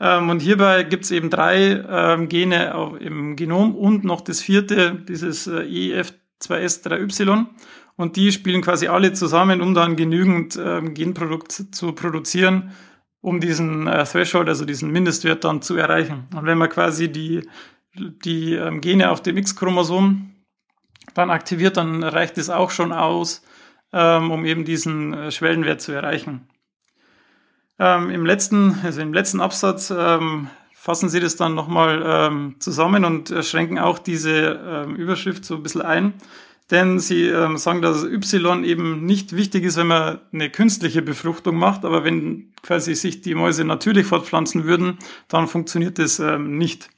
Ähm, 0.00 0.28
und 0.28 0.40
hierbei 0.40 0.82
gibt 0.82 1.04
es 1.04 1.10
eben 1.10 1.30
drei 1.30 1.82
ähm, 1.88 2.28
Gene 2.28 2.98
im 3.00 3.36
Genom 3.36 3.74
und 3.74 4.04
noch 4.04 4.20
das 4.20 4.40
vierte, 4.40 5.02
dieses 5.08 5.46
äh, 5.46 5.62
EIF 5.62 6.12
2S, 6.48 6.82
3Y. 6.86 7.46
Und 7.96 8.16
die 8.16 8.32
spielen 8.32 8.62
quasi 8.62 8.88
alle 8.88 9.12
zusammen, 9.12 9.60
um 9.60 9.74
dann 9.74 9.96
genügend 9.96 10.56
ähm, 10.56 10.94
Genprodukt 10.94 11.52
zu 11.52 11.92
produzieren, 11.92 12.72
um 13.20 13.40
diesen 13.40 13.86
äh, 13.86 14.04
Threshold, 14.04 14.48
also 14.48 14.64
diesen 14.64 14.90
Mindestwert 14.90 15.44
dann 15.44 15.62
zu 15.62 15.76
erreichen. 15.76 16.26
Und 16.34 16.46
wenn 16.46 16.58
man 16.58 16.68
quasi 16.68 17.10
die, 17.10 17.48
die 17.94 18.54
ähm, 18.54 18.80
Gene 18.80 19.10
auf 19.10 19.22
dem 19.22 19.36
X-Chromosom 19.36 20.34
dann 21.14 21.30
aktiviert, 21.30 21.76
dann 21.76 22.02
reicht 22.02 22.36
es 22.38 22.50
auch 22.50 22.70
schon 22.70 22.92
aus, 22.92 23.42
ähm, 23.92 24.30
um 24.32 24.44
eben 24.44 24.64
diesen 24.64 25.14
äh, 25.14 25.30
Schwellenwert 25.30 25.80
zu 25.80 25.92
erreichen. 25.92 26.48
Ähm, 27.78 28.10
Im 28.10 28.26
letzten, 28.26 28.80
also 28.82 29.00
im 29.00 29.12
letzten 29.12 29.40
Absatz 29.40 29.92
ähm, 29.96 30.48
fassen 30.84 31.08
Sie 31.08 31.18
das 31.18 31.36
dann 31.36 31.54
nochmal 31.54 32.02
ähm, 32.06 32.56
zusammen 32.58 33.06
und 33.06 33.30
äh, 33.30 33.42
schränken 33.42 33.78
auch 33.78 33.98
diese 33.98 34.60
ähm, 34.84 34.96
Überschrift 34.96 35.46
so 35.46 35.54
ein 35.54 35.62
bisschen 35.62 35.80
ein. 35.80 36.12
Denn 36.70 36.98
Sie 36.98 37.22
ähm, 37.22 37.56
sagen, 37.56 37.80
dass 37.80 38.04
Y 38.04 38.64
eben 38.64 39.06
nicht 39.06 39.34
wichtig 39.34 39.64
ist, 39.64 39.78
wenn 39.78 39.86
man 39.86 40.20
eine 40.30 40.50
künstliche 40.50 41.00
Befruchtung 41.00 41.56
macht, 41.56 41.86
aber 41.86 42.04
wenn 42.04 42.52
quasi 42.62 42.94
sich 42.94 43.22
die 43.22 43.34
Mäuse 43.34 43.64
natürlich 43.64 44.06
fortpflanzen 44.06 44.64
würden, 44.64 44.98
dann 45.28 45.48
funktioniert 45.48 45.98
das 45.98 46.18
ähm, 46.18 46.58
nicht. 46.58 46.90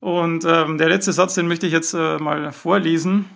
Und 0.00 0.46
ähm, 0.46 0.78
der 0.78 0.88
letzte 0.88 1.12
Satz, 1.12 1.34
den 1.34 1.46
möchte 1.46 1.66
ich 1.66 1.74
jetzt 1.74 1.92
äh, 1.92 2.16
mal 2.16 2.52
vorlesen 2.52 3.26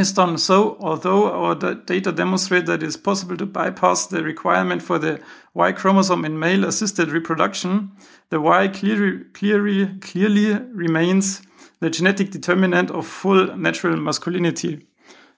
is 0.00 0.12
done 0.12 0.38
so, 0.38 0.76
although 0.80 1.30
our 1.30 1.54
data 1.54 2.12
demonstrate 2.12 2.66
that 2.66 2.82
it 2.82 2.88
is 2.88 2.96
possible 2.96 3.36
to 3.36 3.46
bypass 3.46 4.06
the 4.06 4.22
requirement 4.22 4.82
for 4.82 4.98
the 4.98 5.20
Y 5.54 5.72
chromosome 5.72 6.24
in 6.24 6.38
male 6.38 6.64
assisted 6.64 7.10
reproduction, 7.10 7.92
the 8.30 8.40
Y 8.40 8.68
clearly, 8.68 9.24
clearly, 9.32 9.86
clearly 10.00 10.54
remains 10.72 11.42
the 11.80 11.90
genetic 11.90 12.30
determinant 12.30 12.90
of 12.90 13.06
full 13.06 13.56
natural 13.56 13.96
masculinity. 13.96 14.86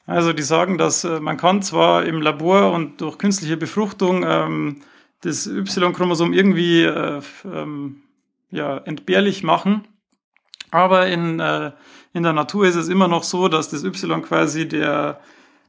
Also 0.07 0.33
die 0.33 0.43
sagen, 0.43 0.79
dass 0.79 1.05
äh, 1.05 1.21
man 1.21 1.37
kann 1.37 1.63
zwar 1.63 2.05
im 2.05 2.21
Labor 2.21 2.73
und 2.73 3.01
durch 3.01 3.19
künstliche 3.19 3.57
Befruchtung 3.57 4.25
ähm, 4.27 4.81
das 5.21 5.47
Y-Chromosom 5.47 6.33
irgendwie 6.33 6.83
äh, 6.83 7.21
ähm, 7.45 8.03
ja, 8.51 8.79
entbehrlich 8.79 9.43
machen, 9.43 9.87
aber 10.71 11.07
in 11.07 11.39
äh, 11.39 11.73
in 12.13 12.23
der 12.23 12.33
Natur 12.33 12.67
ist 12.67 12.77
es 12.77 12.89
immer 12.89 13.09
noch 13.09 13.23
so, 13.23 13.49
dass 13.49 13.71
das 13.71 13.85
Y 13.85 14.23
quasi 14.23 14.69
der, 14.69 15.21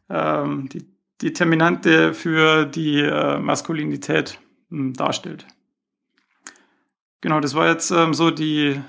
ähm, 0.09 0.69
die 0.69 0.85
Determinante 1.21 2.13
für 2.13 2.65
die 2.65 2.99
äh, 2.99 3.39
Maskulinität 3.39 4.39
ähm, 4.71 4.93
darstellt. 4.93 5.45
Genau, 7.21 7.39
das 7.39 7.55
war 7.55 7.67
jetzt 7.69 7.91
ähm, 7.91 8.13
so 8.13 8.31
die 8.31 8.81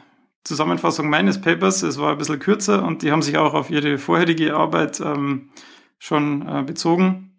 Zusammenfassung 0.43 1.09
meines 1.09 1.41
Papers. 1.41 1.83
Es 1.83 1.99
war 1.99 2.13
ein 2.13 2.19
bisschen 2.19 2.41
kürzer 2.41 2.85
und 2.85 3.03
die 3.03 3.13
haben 3.13 3.23
sich 3.23 3.39
auch 3.39 3.55
auf 3.55 3.71
ihre 3.71 3.99
vorherige 3.99 4.57
Arbeit 4.57 5.01
ähm, 5.01 5.51
schon 5.99 6.47
äh, 6.47 6.63
bezogen. 6.63 7.31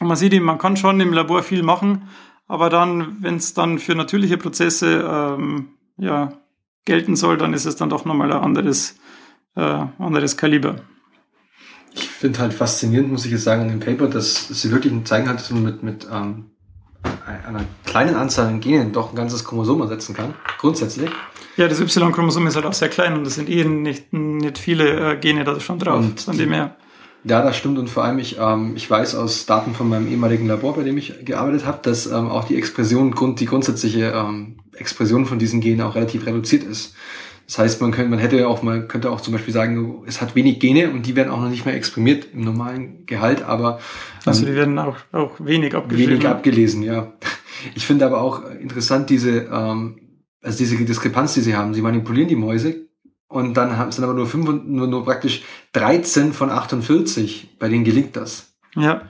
Und 0.00 0.06
man 0.06 0.16
sieht 0.16 0.32
eben, 0.32 0.44
man 0.44 0.58
kann 0.58 0.76
schon 0.76 1.00
im 1.00 1.12
Labor 1.12 1.42
viel 1.42 1.62
machen, 1.62 2.08
aber 2.46 2.70
dann, 2.70 3.22
wenn 3.22 3.36
es 3.36 3.54
dann 3.54 3.78
für 3.78 3.94
natürliche 3.94 4.38
Prozesse 4.38 5.04
ähm, 5.08 5.70
ja, 5.96 6.32
gelten 6.84 7.16
soll, 7.16 7.36
dann 7.36 7.52
ist 7.52 7.64
es 7.64 7.76
dann 7.76 7.90
doch 7.90 8.04
nochmal 8.04 8.32
ein 8.32 8.40
anderes 8.40 8.98
äh, 9.56 9.86
anderes 9.98 10.36
Kaliber. 10.36 10.76
Ich 11.94 12.08
finde 12.08 12.40
halt 12.40 12.52
faszinierend, 12.52 13.12
muss 13.12 13.24
ich 13.24 13.32
jetzt 13.32 13.44
sagen, 13.44 13.62
an 13.62 13.68
dem 13.68 13.80
Paper, 13.80 14.08
dass 14.08 14.48
sie 14.48 14.70
wirklich 14.72 14.92
zeigen 15.04 15.28
hat, 15.28 15.38
dass 15.38 15.50
man 15.50 15.62
mit, 15.62 15.82
mit 15.82 16.06
ähm, 16.10 16.46
einer 17.46 17.64
kleinen 17.84 18.16
Anzahl 18.16 18.46
an 18.46 18.60
Genen 18.60 18.92
doch 18.92 19.10
ein 19.10 19.16
ganzes 19.16 19.44
Chromosom 19.44 19.80
ersetzen 19.82 20.14
kann, 20.14 20.34
grundsätzlich. 20.58 21.10
Ja, 21.56 21.68
das 21.68 21.80
Y-Chromosom 21.80 22.46
ist 22.48 22.56
halt 22.56 22.66
auch 22.66 22.72
sehr 22.72 22.88
klein 22.88 23.14
und 23.14 23.26
es 23.26 23.36
sind 23.36 23.48
eh 23.48 23.64
nicht, 23.64 24.12
nicht 24.12 24.58
viele 24.58 25.12
äh, 25.12 25.16
Gene 25.16 25.44
da 25.44 25.60
schon 25.60 25.78
drauf, 25.78 25.98
und 25.98 26.20
von 26.20 26.36
dem 26.36 26.52
her. 26.52 26.76
Ja, 27.22 27.42
das 27.42 27.56
stimmt 27.56 27.78
und 27.78 27.88
vor 27.88 28.04
allem 28.04 28.18
ich, 28.18 28.38
ähm, 28.38 28.72
ich 28.76 28.90
weiß 28.90 29.14
aus 29.14 29.46
Daten 29.46 29.74
von 29.74 29.88
meinem 29.88 30.08
ehemaligen 30.08 30.46
Labor, 30.46 30.74
bei 30.74 30.82
dem 30.82 30.98
ich 30.98 31.24
gearbeitet 31.24 31.64
habe, 31.64 31.78
dass 31.82 32.06
ähm, 32.06 32.28
auch 32.28 32.44
die 32.44 32.56
Expression, 32.56 33.12
Grund, 33.12 33.40
die 33.40 33.46
grundsätzliche 33.46 34.12
ähm, 34.14 34.58
Expression 34.74 35.24
von 35.24 35.38
diesen 35.38 35.60
Genen 35.60 35.80
auch 35.80 35.94
relativ 35.94 36.26
reduziert 36.26 36.64
ist. 36.64 36.94
Das 37.46 37.58
heißt, 37.58 37.80
man 37.82 37.90
könnte, 37.90 38.10
man 38.10 38.18
hätte 38.18 38.48
auch, 38.48 38.62
man 38.62 38.88
könnte 38.88 39.10
auch 39.10 39.20
zum 39.20 39.32
Beispiel 39.32 39.52
sagen, 39.52 40.02
es 40.06 40.20
hat 40.20 40.34
wenig 40.34 40.60
Gene 40.60 40.90
und 40.90 41.04
die 41.04 41.14
werden 41.14 41.30
auch 41.30 41.40
noch 41.40 41.50
nicht 41.50 41.66
mehr 41.66 41.74
exprimiert 41.74 42.28
im 42.32 42.42
normalen 42.42 43.04
Gehalt, 43.06 43.42
aber 43.42 43.80
also 44.24 44.46
die 44.46 44.54
werden 44.54 44.78
auch, 44.78 44.96
auch 45.12 45.32
wenig 45.40 45.74
abgelesen. 45.74 46.10
Wenig 46.10 46.26
abgelesen, 46.26 46.82
ja. 46.82 47.12
Ich 47.74 47.86
finde 47.86 48.06
aber 48.06 48.20
auch 48.20 48.50
interessant 48.50 49.10
diese, 49.10 49.48
ähm, 49.52 50.00
also 50.42 50.58
diese 50.58 50.76
Diskrepanz, 50.84 51.34
die 51.34 51.42
sie 51.42 51.54
haben. 51.56 51.74
Sie 51.74 51.82
manipulieren 51.82 52.28
die 52.28 52.36
Mäuse 52.36 52.86
und 53.28 53.54
dann 53.54 53.76
haben, 53.76 53.92
sind 53.92 54.04
aber 54.04 54.14
nur, 54.14 54.26
fünf, 54.26 54.48
nur, 54.64 54.86
nur 54.86 55.04
praktisch 55.04 55.42
13 55.72 56.32
von 56.32 56.50
48, 56.50 57.56
bei 57.58 57.68
denen 57.68 57.84
gelingt 57.84 58.16
das. 58.16 58.54
Ja. 58.74 59.02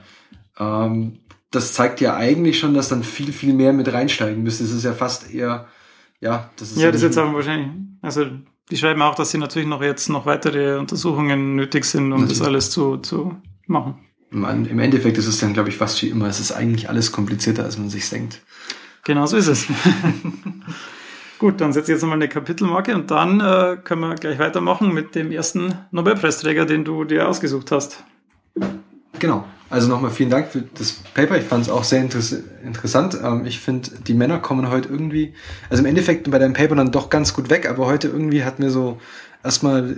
Ähm, 0.59 1.19
das 1.51 1.73
zeigt 1.73 2.01
ja 2.01 2.15
eigentlich 2.15 2.59
schon, 2.59 2.73
dass 2.73 2.89
dann 2.89 3.03
viel, 3.03 3.31
viel 3.31 3.53
mehr 3.53 3.71
mit 3.71 3.91
reinsteigen 3.91 4.43
müsste. 4.43 4.65
Es 4.65 4.71
ist 4.71 4.83
ja 4.83 4.93
fast 4.93 5.33
eher 5.33 5.67
ja, 6.19 6.49
das 6.57 6.71
ist. 6.71 6.77
Ja, 6.79 6.91
das 6.91 7.01
jetzt 7.01 7.17
auch 7.17 7.33
wahrscheinlich. 7.33 7.69
Also, 8.01 8.25
die 8.71 8.77
schreiben 8.77 9.01
auch, 9.01 9.15
dass 9.15 9.31
sie 9.31 9.37
natürlich 9.37 9.67
noch 9.67 9.81
jetzt 9.81 10.09
noch 10.09 10.25
weitere 10.25 10.77
Untersuchungen 10.77 11.55
nötig 11.55 11.85
sind, 11.85 12.05
um 12.05 12.21
natürlich. 12.21 12.39
das 12.39 12.47
alles 12.47 12.69
zu, 12.71 12.97
zu 12.97 13.35
machen. 13.67 13.99
Im 14.31 14.79
Endeffekt 14.79 15.17
ist 15.17 15.27
es 15.27 15.39
dann, 15.39 15.53
glaube 15.53 15.69
ich, 15.69 15.77
fast 15.77 16.01
wie 16.01 16.09
immer. 16.09 16.27
Es 16.27 16.39
ist 16.39 16.51
eigentlich 16.51 16.89
alles 16.89 17.11
komplizierter, 17.11 17.63
als 17.63 17.77
man 17.77 17.89
sich 17.89 18.09
denkt. 18.09 18.41
Genau 19.03 19.25
so 19.27 19.37
ist 19.37 19.47
es. 19.47 19.67
Gut, 21.39 21.61
dann 21.61 21.73
setze 21.73 21.91
ich 21.91 21.95
jetzt 21.95 22.01
nochmal 22.01 22.17
eine 22.17 22.27
Kapitelmarke 22.27 22.95
und 22.95 23.11
dann 23.11 23.39
äh, 23.39 23.77
können 23.83 24.01
wir 24.01 24.15
gleich 24.15 24.39
weitermachen 24.39 24.93
mit 24.93 25.15
dem 25.15 25.31
ersten 25.31 25.75
Nobelpreisträger, 25.91 26.65
den 26.65 26.83
du 26.85 27.03
dir 27.03 27.27
ausgesucht 27.29 27.71
hast. 27.71 28.03
Genau. 29.19 29.45
Also 29.69 29.87
nochmal 29.87 30.11
vielen 30.11 30.29
Dank 30.29 30.49
für 30.49 30.61
das 30.61 30.93
Paper. 31.13 31.37
Ich 31.37 31.45
fand 31.45 31.63
es 31.63 31.69
auch 31.69 31.83
sehr 31.83 32.01
interess 32.01 32.35
interessant. 32.63 33.17
Ähm, 33.21 33.45
ich 33.45 33.59
finde, 33.59 33.89
die 34.07 34.13
Männer 34.13 34.39
kommen 34.39 34.69
heute 34.69 34.89
irgendwie, 34.89 35.33
also 35.69 35.81
im 35.81 35.87
Endeffekt 35.87 36.29
bei 36.29 36.39
deinem 36.39 36.53
Paper 36.53 36.75
dann 36.75 36.91
doch 36.91 37.09
ganz 37.09 37.33
gut 37.33 37.49
weg, 37.49 37.67
aber 37.67 37.85
heute 37.85 38.07
irgendwie 38.07 38.43
hat 38.43 38.59
mir 38.59 38.69
so 38.69 38.99
erstmal 39.43 39.95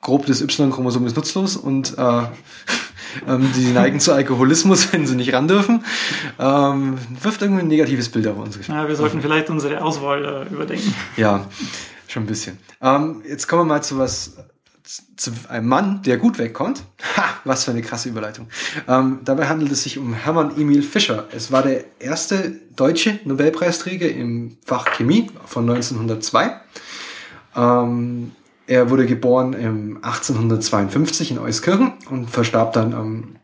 grob 0.00 0.26
das 0.26 0.42
Y-Chromosom 0.42 1.06
ist 1.06 1.16
nutzlos 1.16 1.56
und 1.56 1.96
äh, 1.96 2.02
ähm, 3.28 3.50
die 3.56 3.72
neigen 3.72 4.00
zu 4.00 4.12
Alkoholismus, 4.12 4.92
wenn 4.92 5.06
sie 5.06 5.14
nicht 5.14 5.32
ran 5.32 5.46
dürfen. 5.46 5.84
Ähm, 6.38 6.98
wirft 7.22 7.40
irgendwie 7.40 7.62
ein 7.62 7.68
negatives 7.68 8.08
Bild 8.08 8.26
auf 8.26 8.36
uns. 8.36 8.58
Ja, 8.66 8.88
wir 8.88 8.96
sollten 8.96 9.22
vielleicht 9.22 9.48
unsere 9.48 9.80
Auswahl 9.80 10.46
äh, 10.50 10.52
überdenken. 10.52 10.92
Ja, 11.16 11.46
schon 12.08 12.24
ein 12.24 12.26
bisschen. 12.26 12.58
Ähm, 12.80 13.22
jetzt 13.28 13.46
kommen 13.46 13.62
wir 13.62 13.66
mal 13.66 13.82
zu 13.82 13.96
was 13.96 14.36
zu 15.16 15.32
einem 15.48 15.68
Mann, 15.68 16.02
der 16.02 16.16
gut 16.16 16.38
wegkommt. 16.38 16.82
Ha, 17.16 17.24
was 17.44 17.64
für 17.64 17.70
eine 17.70 17.82
krasse 17.82 18.08
Überleitung. 18.08 18.48
Ähm, 18.88 19.20
dabei 19.24 19.48
handelt 19.48 19.72
es 19.72 19.82
sich 19.82 19.98
um 19.98 20.14
Hermann 20.14 20.56
Emil 20.56 20.82
Fischer. 20.82 21.28
Es 21.32 21.52
war 21.52 21.62
der 21.62 21.84
erste 22.00 22.60
deutsche 22.74 23.20
Nobelpreisträger 23.24 24.08
im 24.08 24.56
Fach 24.64 24.86
Chemie 24.86 25.30
von 25.44 25.68
1902. 25.68 26.60
Ähm, 27.56 28.32
er 28.66 28.90
wurde 28.90 29.06
geboren 29.06 29.52
im 29.52 29.96
1852 30.02 31.32
in 31.32 31.38
Euskirchen 31.38 31.94
und 32.10 32.30
verstarb 32.30 32.72
dann 32.72 32.92
ähm, 32.92 33.36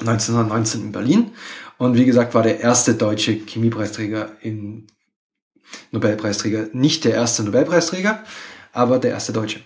1919 0.00 0.82
in 0.82 0.92
Berlin. 0.92 1.30
Und 1.78 1.94
wie 1.96 2.04
gesagt, 2.04 2.34
war 2.34 2.42
der 2.42 2.60
erste 2.60 2.94
deutsche 2.94 3.32
Chemiepreisträger 3.32 4.32
in 4.40 4.86
Nobelpreisträger. 5.90 6.68
Nicht 6.72 7.04
der 7.04 7.14
erste 7.14 7.42
Nobelpreisträger, 7.44 8.22
aber 8.72 8.98
der 8.98 9.12
erste 9.12 9.32
Deutsche. 9.32 9.60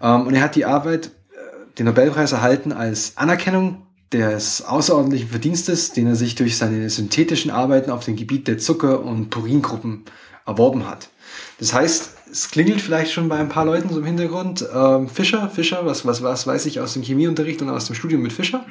Ähm, 0.00 0.26
und 0.26 0.34
er 0.34 0.42
hat 0.42 0.56
die 0.56 0.64
Arbeit, 0.64 1.06
äh, 1.06 1.76
den 1.78 1.86
Nobelpreis 1.86 2.32
erhalten 2.32 2.72
als 2.72 3.16
Anerkennung 3.16 3.86
des 4.12 4.62
außerordentlichen 4.62 5.28
Verdienstes, 5.28 5.92
den 5.92 6.06
er 6.08 6.16
sich 6.16 6.34
durch 6.34 6.56
seine 6.56 6.90
synthetischen 6.90 7.50
Arbeiten 7.50 7.90
auf 7.90 8.04
dem 8.04 8.16
Gebiet 8.16 8.48
der 8.48 8.58
Zucker- 8.58 9.04
und 9.04 9.30
Puringruppen 9.30 10.04
erworben 10.46 10.88
hat. 10.88 11.10
Das 11.58 11.72
heißt, 11.72 12.10
es 12.32 12.50
klingelt 12.50 12.80
vielleicht 12.80 13.12
schon 13.12 13.28
bei 13.28 13.38
ein 13.38 13.48
paar 13.48 13.64
Leuten 13.64 13.88
so 13.90 14.00
im 14.00 14.06
Hintergrund. 14.06 14.64
Ähm, 14.74 15.08
Fischer, 15.08 15.48
Fischer, 15.48 15.84
was, 15.84 16.06
was, 16.06 16.22
was 16.22 16.46
weiß 16.46 16.66
ich 16.66 16.80
aus 16.80 16.94
dem 16.94 17.02
Chemieunterricht 17.02 17.62
und 17.62 17.68
aus 17.70 17.86
dem 17.86 17.94
Studium 17.94 18.22
mit 18.22 18.32
Fischer. 18.32 18.64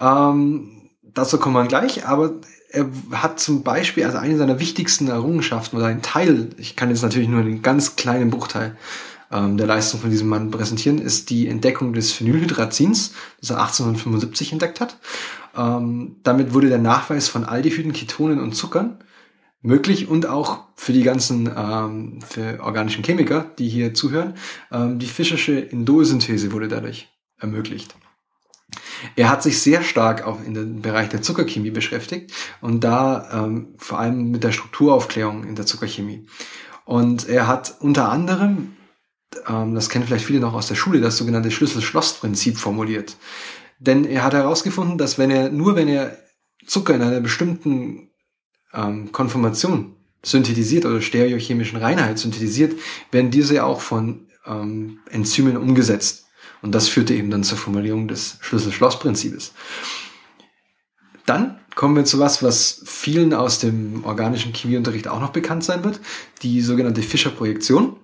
Ähm, 0.00 0.90
dazu 1.02 1.38
kommen 1.38 1.56
wir 1.56 1.66
gleich, 1.66 2.06
aber 2.06 2.34
er 2.70 2.86
hat 3.12 3.40
zum 3.40 3.62
Beispiel, 3.62 4.04
also 4.04 4.18
eine 4.18 4.36
seiner 4.36 4.60
wichtigsten 4.60 5.08
Errungenschaften 5.08 5.76
oder 5.76 5.86
ein 5.86 6.02
Teil, 6.02 6.50
ich 6.58 6.76
kann 6.76 6.90
jetzt 6.90 7.02
natürlich 7.02 7.28
nur 7.28 7.40
einen 7.40 7.62
ganz 7.62 7.96
kleinen 7.96 8.30
Bruchteil 8.30 8.76
ähm, 9.30 9.56
der 9.56 9.66
Leistung 9.66 10.00
von 10.00 10.10
diesem 10.10 10.28
Mann 10.28 10.50
präsentieren, 10.50 10.98
ist 10.98 11.30
die 11.30 11.48
Entdeckung 11.48 11.92
des 11.92 12.12
Phenylhydrazins, 12.12 13.12
das 13.40 13.50
er 13.50 13.60
1875 13.60 14.52
entdeckt 14.52 14.80
hat. 14.80 14.98
Ähm, 15.56 16.16
damit 16.22 16.54
wurde 16.54 16.68
der 16.68 16.78
Nachweis 16.78 17.28
von 17.28 17.44
Aldehyden, 17.44 17.92
Ketonen 17.92 18.40
und 18.40 18.54
Zuckern 18.54 18.98
möglich 19.60 20.08
und 20.08 20.26
auch 20.26 20.64
für 20.76 20.92
die 20.92 21.02
ganzen 21.02 21.50
ähm, 21.54 22.20
für 22.26 22.60
organischen 22.62 23.04
Chemiker, 23.04 23.50
die 23.58 23.68
hier 23.68 23.92
zuhören, 23.94 24.34
ähm, 24.70 24.98
die 24.98 25.06
Fischersche 25.06 25.58
Indolsynthese 25.58 26.52
wurde 26.52 26.68
dadurch 26.68 27.08
ermöglicht. 27.38 27.96
Er 29.16 29.30
hat 29.30 29.42
sich 29.42 29.60
sehr 29.60 29.82
stark 29.82 30.26
auch 30.26 30.42
in 30.44 30.54
den 30.54 30.82
Bereich 30.82 31.08
der 31.08 31.22
Zuckerchemie 31.22 31.70
beschäftigt 31.70 32.32
und 32.60 32.84
da 32.84 33.44
ähm, 33.44 33.74
vor 33.76 33.98
allem 33.98 34.30
mit 34.30 34.44
der 34.44 34.52
Strukturaufklärung 34.52 35.44
in 35.44 35.54
der 35.54 35.66
Zuckerchemie. 35.66 36.26
Und 36.84 37.28
er 37.28 37.46
hat 37.46 37.76
unter 37.80 38.10
anderem, 38.10 38.76
ähm, 39.48 39.74
das 39.74 39.88
kennen 39.88 40.06
vielleicht 40.06 40.24
viele 40.24 40.40
noch 40.40 40.54
aus 40.54 40.68
der 40.68 40.74
Schule, 40.74 41.00
das 41.00 41.16
sogenannte 41.16 41.50
Schlüssel-Schloss-Prinzip 41.50 42.58
formuliert. 42.58 43.16
Denn 43.78 44.04
er 44.04 44.24
hat 44.24 44.34
herausgefunden, 44.34 44.98
dass 44.98 45.18
wenn 45.18 45.30
er, 45.30 45.50
nur 45.50 45.76
wenn 45.76 45.88
er 45.88 46.18
Zucker 46.66 46.94
in 46.94 47.02
einer 47.02 47.20
bestimmten 47.20 48.10
ähm, 48.74 49.12
Konformation 49.12 49.94
synthetisiert 50.22 50.84
oder 50.84 51.00
stereochemischen 51.00 51.78
Reinheit 51.78 52.18
synthetisiert, 52.18 52.78
werden 53.10 53.30
diese 53.30 53.64
auch 53.64 53.80
von 53.80 54.26
ähm, 54.46 54.98
Enzymen 55.10 55.56
umgesetzt. 55.56 56.26
Und 56.60 56.74
das 56.74 56.88
führte 56.88 57.14
eben 57.14 57.30
dann 57.30 57.44
zur 57.44 57.56
Formulierung 57.56 58.08
des 58.08 58.38
Schlüssel-Schloss-Prinzips. 58.40 59.52
Dann 61.24 61.60
kommen 61.74 61.94
wir 61.94 62.04
zu 62.04 62.18
was, 62.18 62.42
was 62.42 62.82
vielen 62.84 63.32
aus 63.32 63.60
dem 63.60 64.04
organischen 64.04 64.52
Chemieunterricht 64.52 65.06
auch 65.06 65.20
noch 65.20 65.30
bekannt 65.30 65.62
sein 65.62 65.84
wird, 65.84 66.00
die 66.42 66.60
sogenannte 66.62 67.02
Fischer-Projektion. 67.02 67.96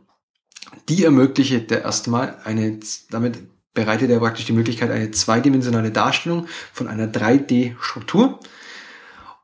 Die 0.88 1.04
ermöglicht 1.04 1.70
der 1.70 1.82
erste 1.82 2.10
Mal 2.10 2.38
eine, 2.44 2.78
damit 3.10 3.38
bereitet 3.72 4.10
er 4.10 4.20
praktisch 4.20 4.44
die 4.44 4.52
Möglichkeit, 4.52 4.90
eine 4.90 5.10
zweidimensionale 5.10 5.90
Darstellung 5.90 6.46
von 6.72 6.88
einer 6.88 7.06
3D-Struktur. 7.06 8.38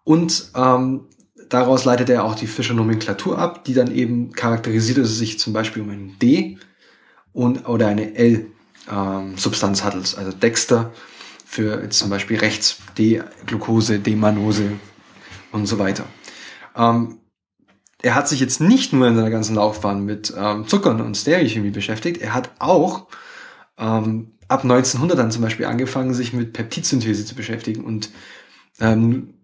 Und 0.04 0.50
ähm, 0.54 1.06
daraus 1.48 1.84
leitet 1.84 2.10
er 2.10 2.24
auch 2.24 2.34
die 2.34 2.46
Fischer-Nomenklatur 2.46 3.38
ab, 3.38 3.64
die 3.64 3.74
dann 3.74 3.94
eben 3.94 4.32
charakterisiert, 4.32 4.98
dass 4.98 5.08
es 5.08 5.18
sich 5.18 5.38
zum 5.38 5.52
Beispiel 5.52 5.82
um 5.82 5.90
ein 5.90 6.16
D 6.20 6.58
und 7.32 7.68
oder 7.68 7.88
eine 7.88 8.14
L 8.14 8.46
ähm, 8.90 9.34
handelt. 9.36 10.18
Also 10.18 10.32
Dexter 10.32 10.92
für 11.44 11.82
jetzt 11.82 11.98
zum 11.98 12.10
Beispiel 12.10 12.38
rechts 12.38 12.78
D-Glucose, 12.96 13.98
D-Manose 13.98 14.72
und 15.52 15.66
so 15.66 15.78
weiter. 15.78 16.04
Ähm, 16.76 17.19
er 18.02 18.14
hat 18.14 18.28
sich 18.28 18.40
jetzt 18.40 18.60
nicht 18.60 18.92
nur 18.92 19.06
in 19.06 19.16
seiner 19.16 19.30
ganzen 19.30 19.56
Laufbahn 19.56 20.04
mit 20.04 20.32
ähm, 20.36 20.66
Zuckern 20.66 21.00
und 21.00 21.16
Stereochemie 21.16 21.70
beschäftigt, 21.70 22.22
er 22.22 22.34
hat 22.34 22.50
auch 22.58 23.06
ähm, 23.78 24.32
ab 24.48 24.62
1900 24.62 25.18
dann 25.18 25.30
zum 25.30 25.42
Beispiel 25.42 25.66
angefangen, 25.66 26.14
sich 26.14 26.32
mit 26.32 26.52
Peptidsynthese 26.52 27.24
zu 27.24 27.34
beschäftigen 27.34 27.84
und 27.84 28.10
ähm, 28.80 29.34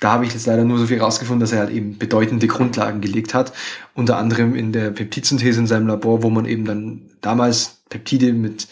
da 0.00 0.12
habe 0.12 0.26
ich 0.26 0.34
jetzt 0.34 0.46
leider 0.46 0.64
nur 0.64 0.78
so 0.78 0.86
viel 0.86 1.00
rausgefunden, 1.00 1.40
dass 1.40 1.52
er 1.52 1.60
halt 1.60 1.70
eben 1.70 1.96
bedeutende 1.96 2.46
Grundlagen 2.46 3.00
gelegt 3.00 3.32
hat. 3.32 3.54
Unter 3.94 4.18
anderem 4.18 4.54
in 4.54 4.72
der 4.72 4.90
Peptidsynthese 4.90 5.60
in 5.60 5.66
seinem 5.66 5.86
Labor, 5.86 6.22
wo 6.22 6.28
man 6.28 6.44
eben 6.44 6.66
dann 6.66 7.02
damals 7.22 7.78
Peptide 7.88 8.34
mit 8.34 8.68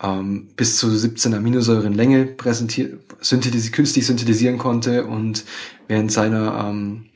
ähm, 0.00 0.48
bis 0.56 0.76
zu 0.76 0.88
17 0.88 1.34
Aminosäuren 1.34 1.94
Länge 1.94 2.26
präsentiert, 2.26 3.00
synthetisi 3.20 3.72
künstlich 3.72 4.06
synthetisieren 4.06 4.58
konnte 4.58 5.04
und 5.04 5.44
während 5.88 6.12
seiner 6.12 6.68
ähm, 6.68 7.06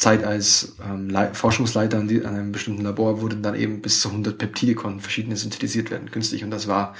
Zeit 0.00 0.24
als 0.24 0.76
ähm, 0.82 1.14
Forschungsleiter 1.34 1.98
an, 1.98 2.08
die, 2.08 2.24
an, 2.24 2.34
einem 2.34 2.52
bestimmten 2.52 2.82
Labor 2.82 3.20
wurden 3.20 3.42
dann 3.42 3.54
eben 3.54 3.82
bis 3.82 4.00
zu 4.00 4.08
100 4.08 4.38
Peptide 4.38 4.74
konnten 4.74 5.00
verschiedene 5.00 5.36
synthetisiert 5.36 5.90
werden, 5.90 6.10
künstlich. 6.10 6.42
Und 6.42 6.50
das 6.50 6.68
war, 6.68 6.94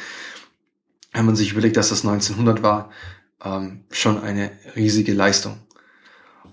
wenn 1.13 1.25
man 1.25 1.35
sich 1.35 1.53
überlegt, 1.53 1.79
dass 1.79 1.89
das 1.89 2.05
1900 2.05 2.63
war, 2.63 2.91
ähm, 3.43 3.85
schon 3.91 4.23
eine 4.23 4.51
riesige 4.77 5.15
Leistung. 5.15 5.57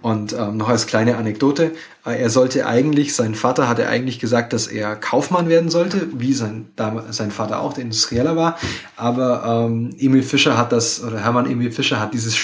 Und 0.02 0.32
ähm, 0.32 0.56
noch 0.56 0.70
als 0.70 0.88
kleine 0.88 1.18
Anekdote, 1.18 1.74
äh, 2.06 2.18
er 2.18 2.30
sollte 2.30 2.66
eigentlich, 2.66 3.14
sein 3.14 3.36
Vater 3.36 3.68
hatte 3.68 3.90
eigentlich 3.90 4.20
gesagt, 4.20 4.54
dass 4.54 4.68
er 4.68 4.96
Kaufmann 4.96 5.50
werden 5.50 5.70
sollte, 5.70 6.08
wie 6.14 6.34
sein, 6.34 6.70
sein 7.10 7.32
Vater 7.32 7.60
auch, 7.60 7.74
der 7.74 7.84
Industrieller 7.84 8.38
war. 8.38 8.58
Aber 8.96 9.66
ähm, 9.68 9.94
Emil 10.00 10.24
Fischer 10.24 10.58
hat 10.58 10.72
das, 10.72 11.04
oder 11.04 11.20
Hermann 11.20 11.50
Emil 11.50 11.74
Fischer 11.74 12.00
hat 12.00 12.14
dieses 12.14 12.38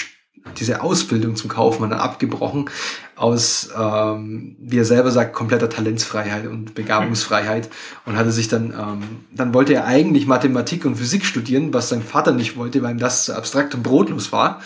diese 0.58 0.82
Ausbildung 0.82 1.36
zum 1.36 1.48
Kaufmann 1.50 1.90
dann 1.90 2.00
abgebrochen 2.00 2.70
aus, 3.16 3.70
ähm, 3.78 4.56
wie 4.60 4.78
er 4.78 4.84
selber 4.84 5.10
sagt, 5.10 5.32
kompletter 5.32 5.68
Talentsfreiheit 5.68 6.46
und 6.46 6.74
Begabungsfreiheit 6.74 7.70
und 8.06 8.16
hatte 8.16 8.32
sich 8.32 8.48
dann, 8.48 8.72
ähm, 8.72 9.02
dann 9.34 9.54
wollte 9.54 9.74
er 9.74 9.86
eigentlich 9.86 10.26
Mathematik 10.26 10.84
und 10.84 10.96
Physik 10.96 11.24
studieren, 11.24 11.72
was 11.72 11.88
sein 11.88 12.02
Vater 12.02 12.32
nicht 12.32 12.56
wollte, 12.56 12.82
weil 12.82 12.92
ihm 12.92 12.98
das 12.98 13.24
zu 13.24 13.34
abstrakt 13.34 13.74
und 13.74 13.82
brotlos 13.82 14.32
war. 14.32 14.60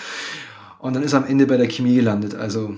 Und 0.79 0.95
dann 0.95 1.03
ist 1.03 1.13
er 1.13 1.21
am 1.21 1.27
Ende 1.27 1.47
bei 1.47 1.57
der 1.57 1.69
Chemie 1.69 1.95
gelandet. 1.95 2.35
Also 2.35 2.77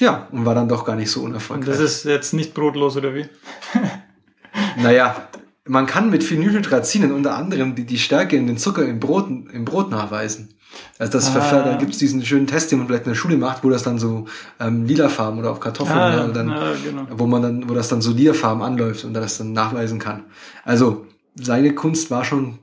ja, 0.00 0.28
und 0.32 0.44
war 0.44 0.54
dann 0.54 0.68
doch 0.68 0.84
gar 0.84 0.96
nicht 0.96 1.10
so 1.10 1.22
unerfolgreich. 1.22 1.68
Und 1.68 1.80
das 1.80 1.80
ist 1.80 2.04
jetzt 2.04 2.32
nicht 2.32 2.54
brotlos, 2.54 2.96
oder 2.96 3.14
wie? 3.14 3.26
naja, 4.76 5.28
man 5.66 5.86
kann 5.86 6.10
mit 6.10 6.24
Phenylhydrazinen 6.24 7.12
unter 7.12 7.36
anderem 7.36 7.74
die, 7.74 7.84
die 7.84 7.98
Stärke 7.98 8.36
in 8.36 8.46
den 8.46 8.58
Zucker 8.58 8.84
im 8.84 9.00
Brot, 9.00 9.28
im 9.28 9.64
Brot 9.64 9.90
nachweisen. 9.90 10.54
Also 10.98 11.12
das 11.12 11.34
ah. 11.34 11.62
da 11.64 11.76
gibt 11.76 11.92
es 11.92 11.98
diesen 11.98 12.24
schönen 12.24 12.46
Test, 12.46 12.70
den 12.70 12.78
man 12.78 12.86
vielleicht 12.86 13.04
in 13.04 13.12
der 13.12 13.16
Schule 13.16 13.36
macht, 13.36 13.64
wo 13.64 13.70
das 13.70 13.82
dann 13.82 13.98
so 13.98 14.26
ähm, 14.60 14.84
lila 14.84 15.08
Farben 15.08 15.38
oder 15.38 15.50
auf 15.50 15.60
Kartoffeln, 15.60 15.98
ah, 15.98 16.16
ja, 16.16 16.26
dann, 16.28 16.48
ja, 16.48 16.72
genau. 16.84 17.06
wo 17.10 17.26
man 17.26 17.42
dann, 17.42 17.68
wo 17.68 17.74
das 17.74 17.88
dann 17.88 18.02
so 18.02 18.12
lila 18.12 18.34
Farben 18.34 18.62
anläuft 18.62 19.04
und 19.04 19.14
das 19.14 19.38
dann 19.38 19.52
nachweisen 19.52 19.98
kann. 19.98 20.24
Also 20.64 21.06
seine 21.34 21.74
Kunst 21.74 22.10
war 22.10 22.24
schon 22.24 22.58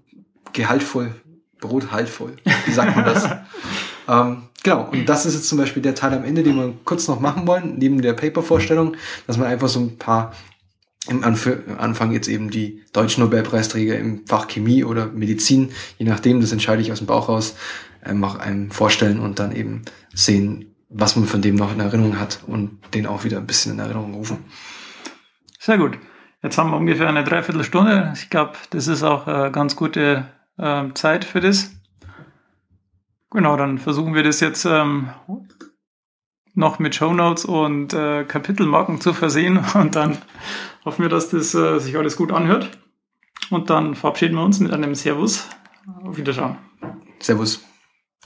gehaltvoll, 0.54 1.12
brothaltvoll. 1.60 2.34
Wie 2.66 2.72
sagt 2.72 2.96
man 2.96 3.06
das? 3.06 3.30
ähm, 4.08 4.44
Genau, 4.64 4.90
und 4.92 5.08
das 5.08 5.26
ist 5.26 5.36
jetzt 5.36 5.48
zum 5.48 5.58
Beispiel 5.58 5.82
der 5.82 5.96
Teil 5.96 6.14
am 6.14 6.26
Ende, 6.26 6.44
den 6.44 6.56
wir 6.58 6.74
kurz 6.84 7.08
noch 7.08 7.20
machen 7.20 7.48
wollen, 7.48 7.76
neben 7.78 8.02
der 8.02 8.14
Paper-Vorstellung, 8.14 8.96
dass 9.26 9.38
man 9.38 9.48
einfach 9.48 9.70
so 9.70 9.80
ein 9.80 9.98
paar 9.98 10.34
im 11.08 11.24
Anfang 11.24 12.12
jetzt 12.12 12.28
eben 12.28 12.52
die 12.52 12.84
deutschen 12.94 13.24
Nobelpreisträger 13.24 13.98
im 13.98 14.28
Fach 14.28 14.48
Chemie 14.48 14.84
oder 14.84 15.08
Medizin, 15.08 15.72
je 15.98 16.06
nachdem, 16.06 16.42
das 16.42 16.52
entscheide 16.52 16.82
ich 16.82 16.92
aus 16.92 17.00
dem 17.00 17.08
Bauch 17.08 17.30
raus, 17.30 17.56
mach 18.14 18.40
einem 18.40 18.72
vorstellen 18.72 19.20
und 19.20 19.40
dann 19.40 19.56
eben 19.56 19.84
sehen, 20.14 20.76
was 20.90 21.16
man 21.16 21.26
von 21.26 21.42
dem 21.42 21.56
noch 21.56 21.72
in 21.72 21.80
Erinnerung 21.80 22.20
hat 22.20 22.44
und 22.48 22.80
den 22.94 23.06
auch 23.06 23.24
wieder 23.24 23.38
ein 23.38 23.48
bisschen 23.48 23.74
in 23.74 23.80
Erinnerung 23.80 24.14
rufen. 24.14 24.38
Sehr 25.60 25.78
gut. 25.78 25.98
Jetzt 26.42 26.58
haben 26.58 26.72
wir 26.72 26.78
ungefähr 26.78 27.10
eine 27.10 27.24
Dreiviertelstunde. 27.24 28.14
Ich 28.16 28.30
glaube, 28.30 28.54
das 28.70 28.88
ist 28.88 29.04
auch 29.04 29.28
eine 29.28 29.52
ganz 29.52 29.76
gute 29.76 30.26
äh, 30.58 30.86
Zeit 30.94 31.26
für 31.26 31.42
das. 31.42 31.72
Genau, 33.32 33.58
dann 33.58 33.78
versuchen 33.78 34.16
wir 34.16 34.24
das 34.24 34.40
jetzt 34.40 34.66
ähm, 34.66 35.10
noch 36.56 36.80
mit 36.80 36.96
Show 36.96 37.14
Notes 37.14 37.46
und 37.46 37.94
äh, 37.94 38.24
Kapitelmarken 38.24 39.02
zu 39.02 39.14
versehen 39.14 39.60
und 39.74 39.96
dann 39.96 40.18
hoffen 40.86 41.04
wir, 41.04 41.10
dass 41.10 41.30
das 41.30 41.54
äh, 41.54 41.80
sich 41.80 41.98
alles 41.98 42.16
gut 42.16 42.32
anhört. 42.32 42.70
Und 43.50 43.70
dann 43.70 43.96
verabschieden 43.96 44.36
wir 44.36 44.44
uns 44.44 44.60
mit 44.60 44.72
einem 44.72 44.96
Servus. 44.96 45.48
Auf 46.04 46.18
Wiederschauen. 46.18 46.58
Servus. 47.20 47.69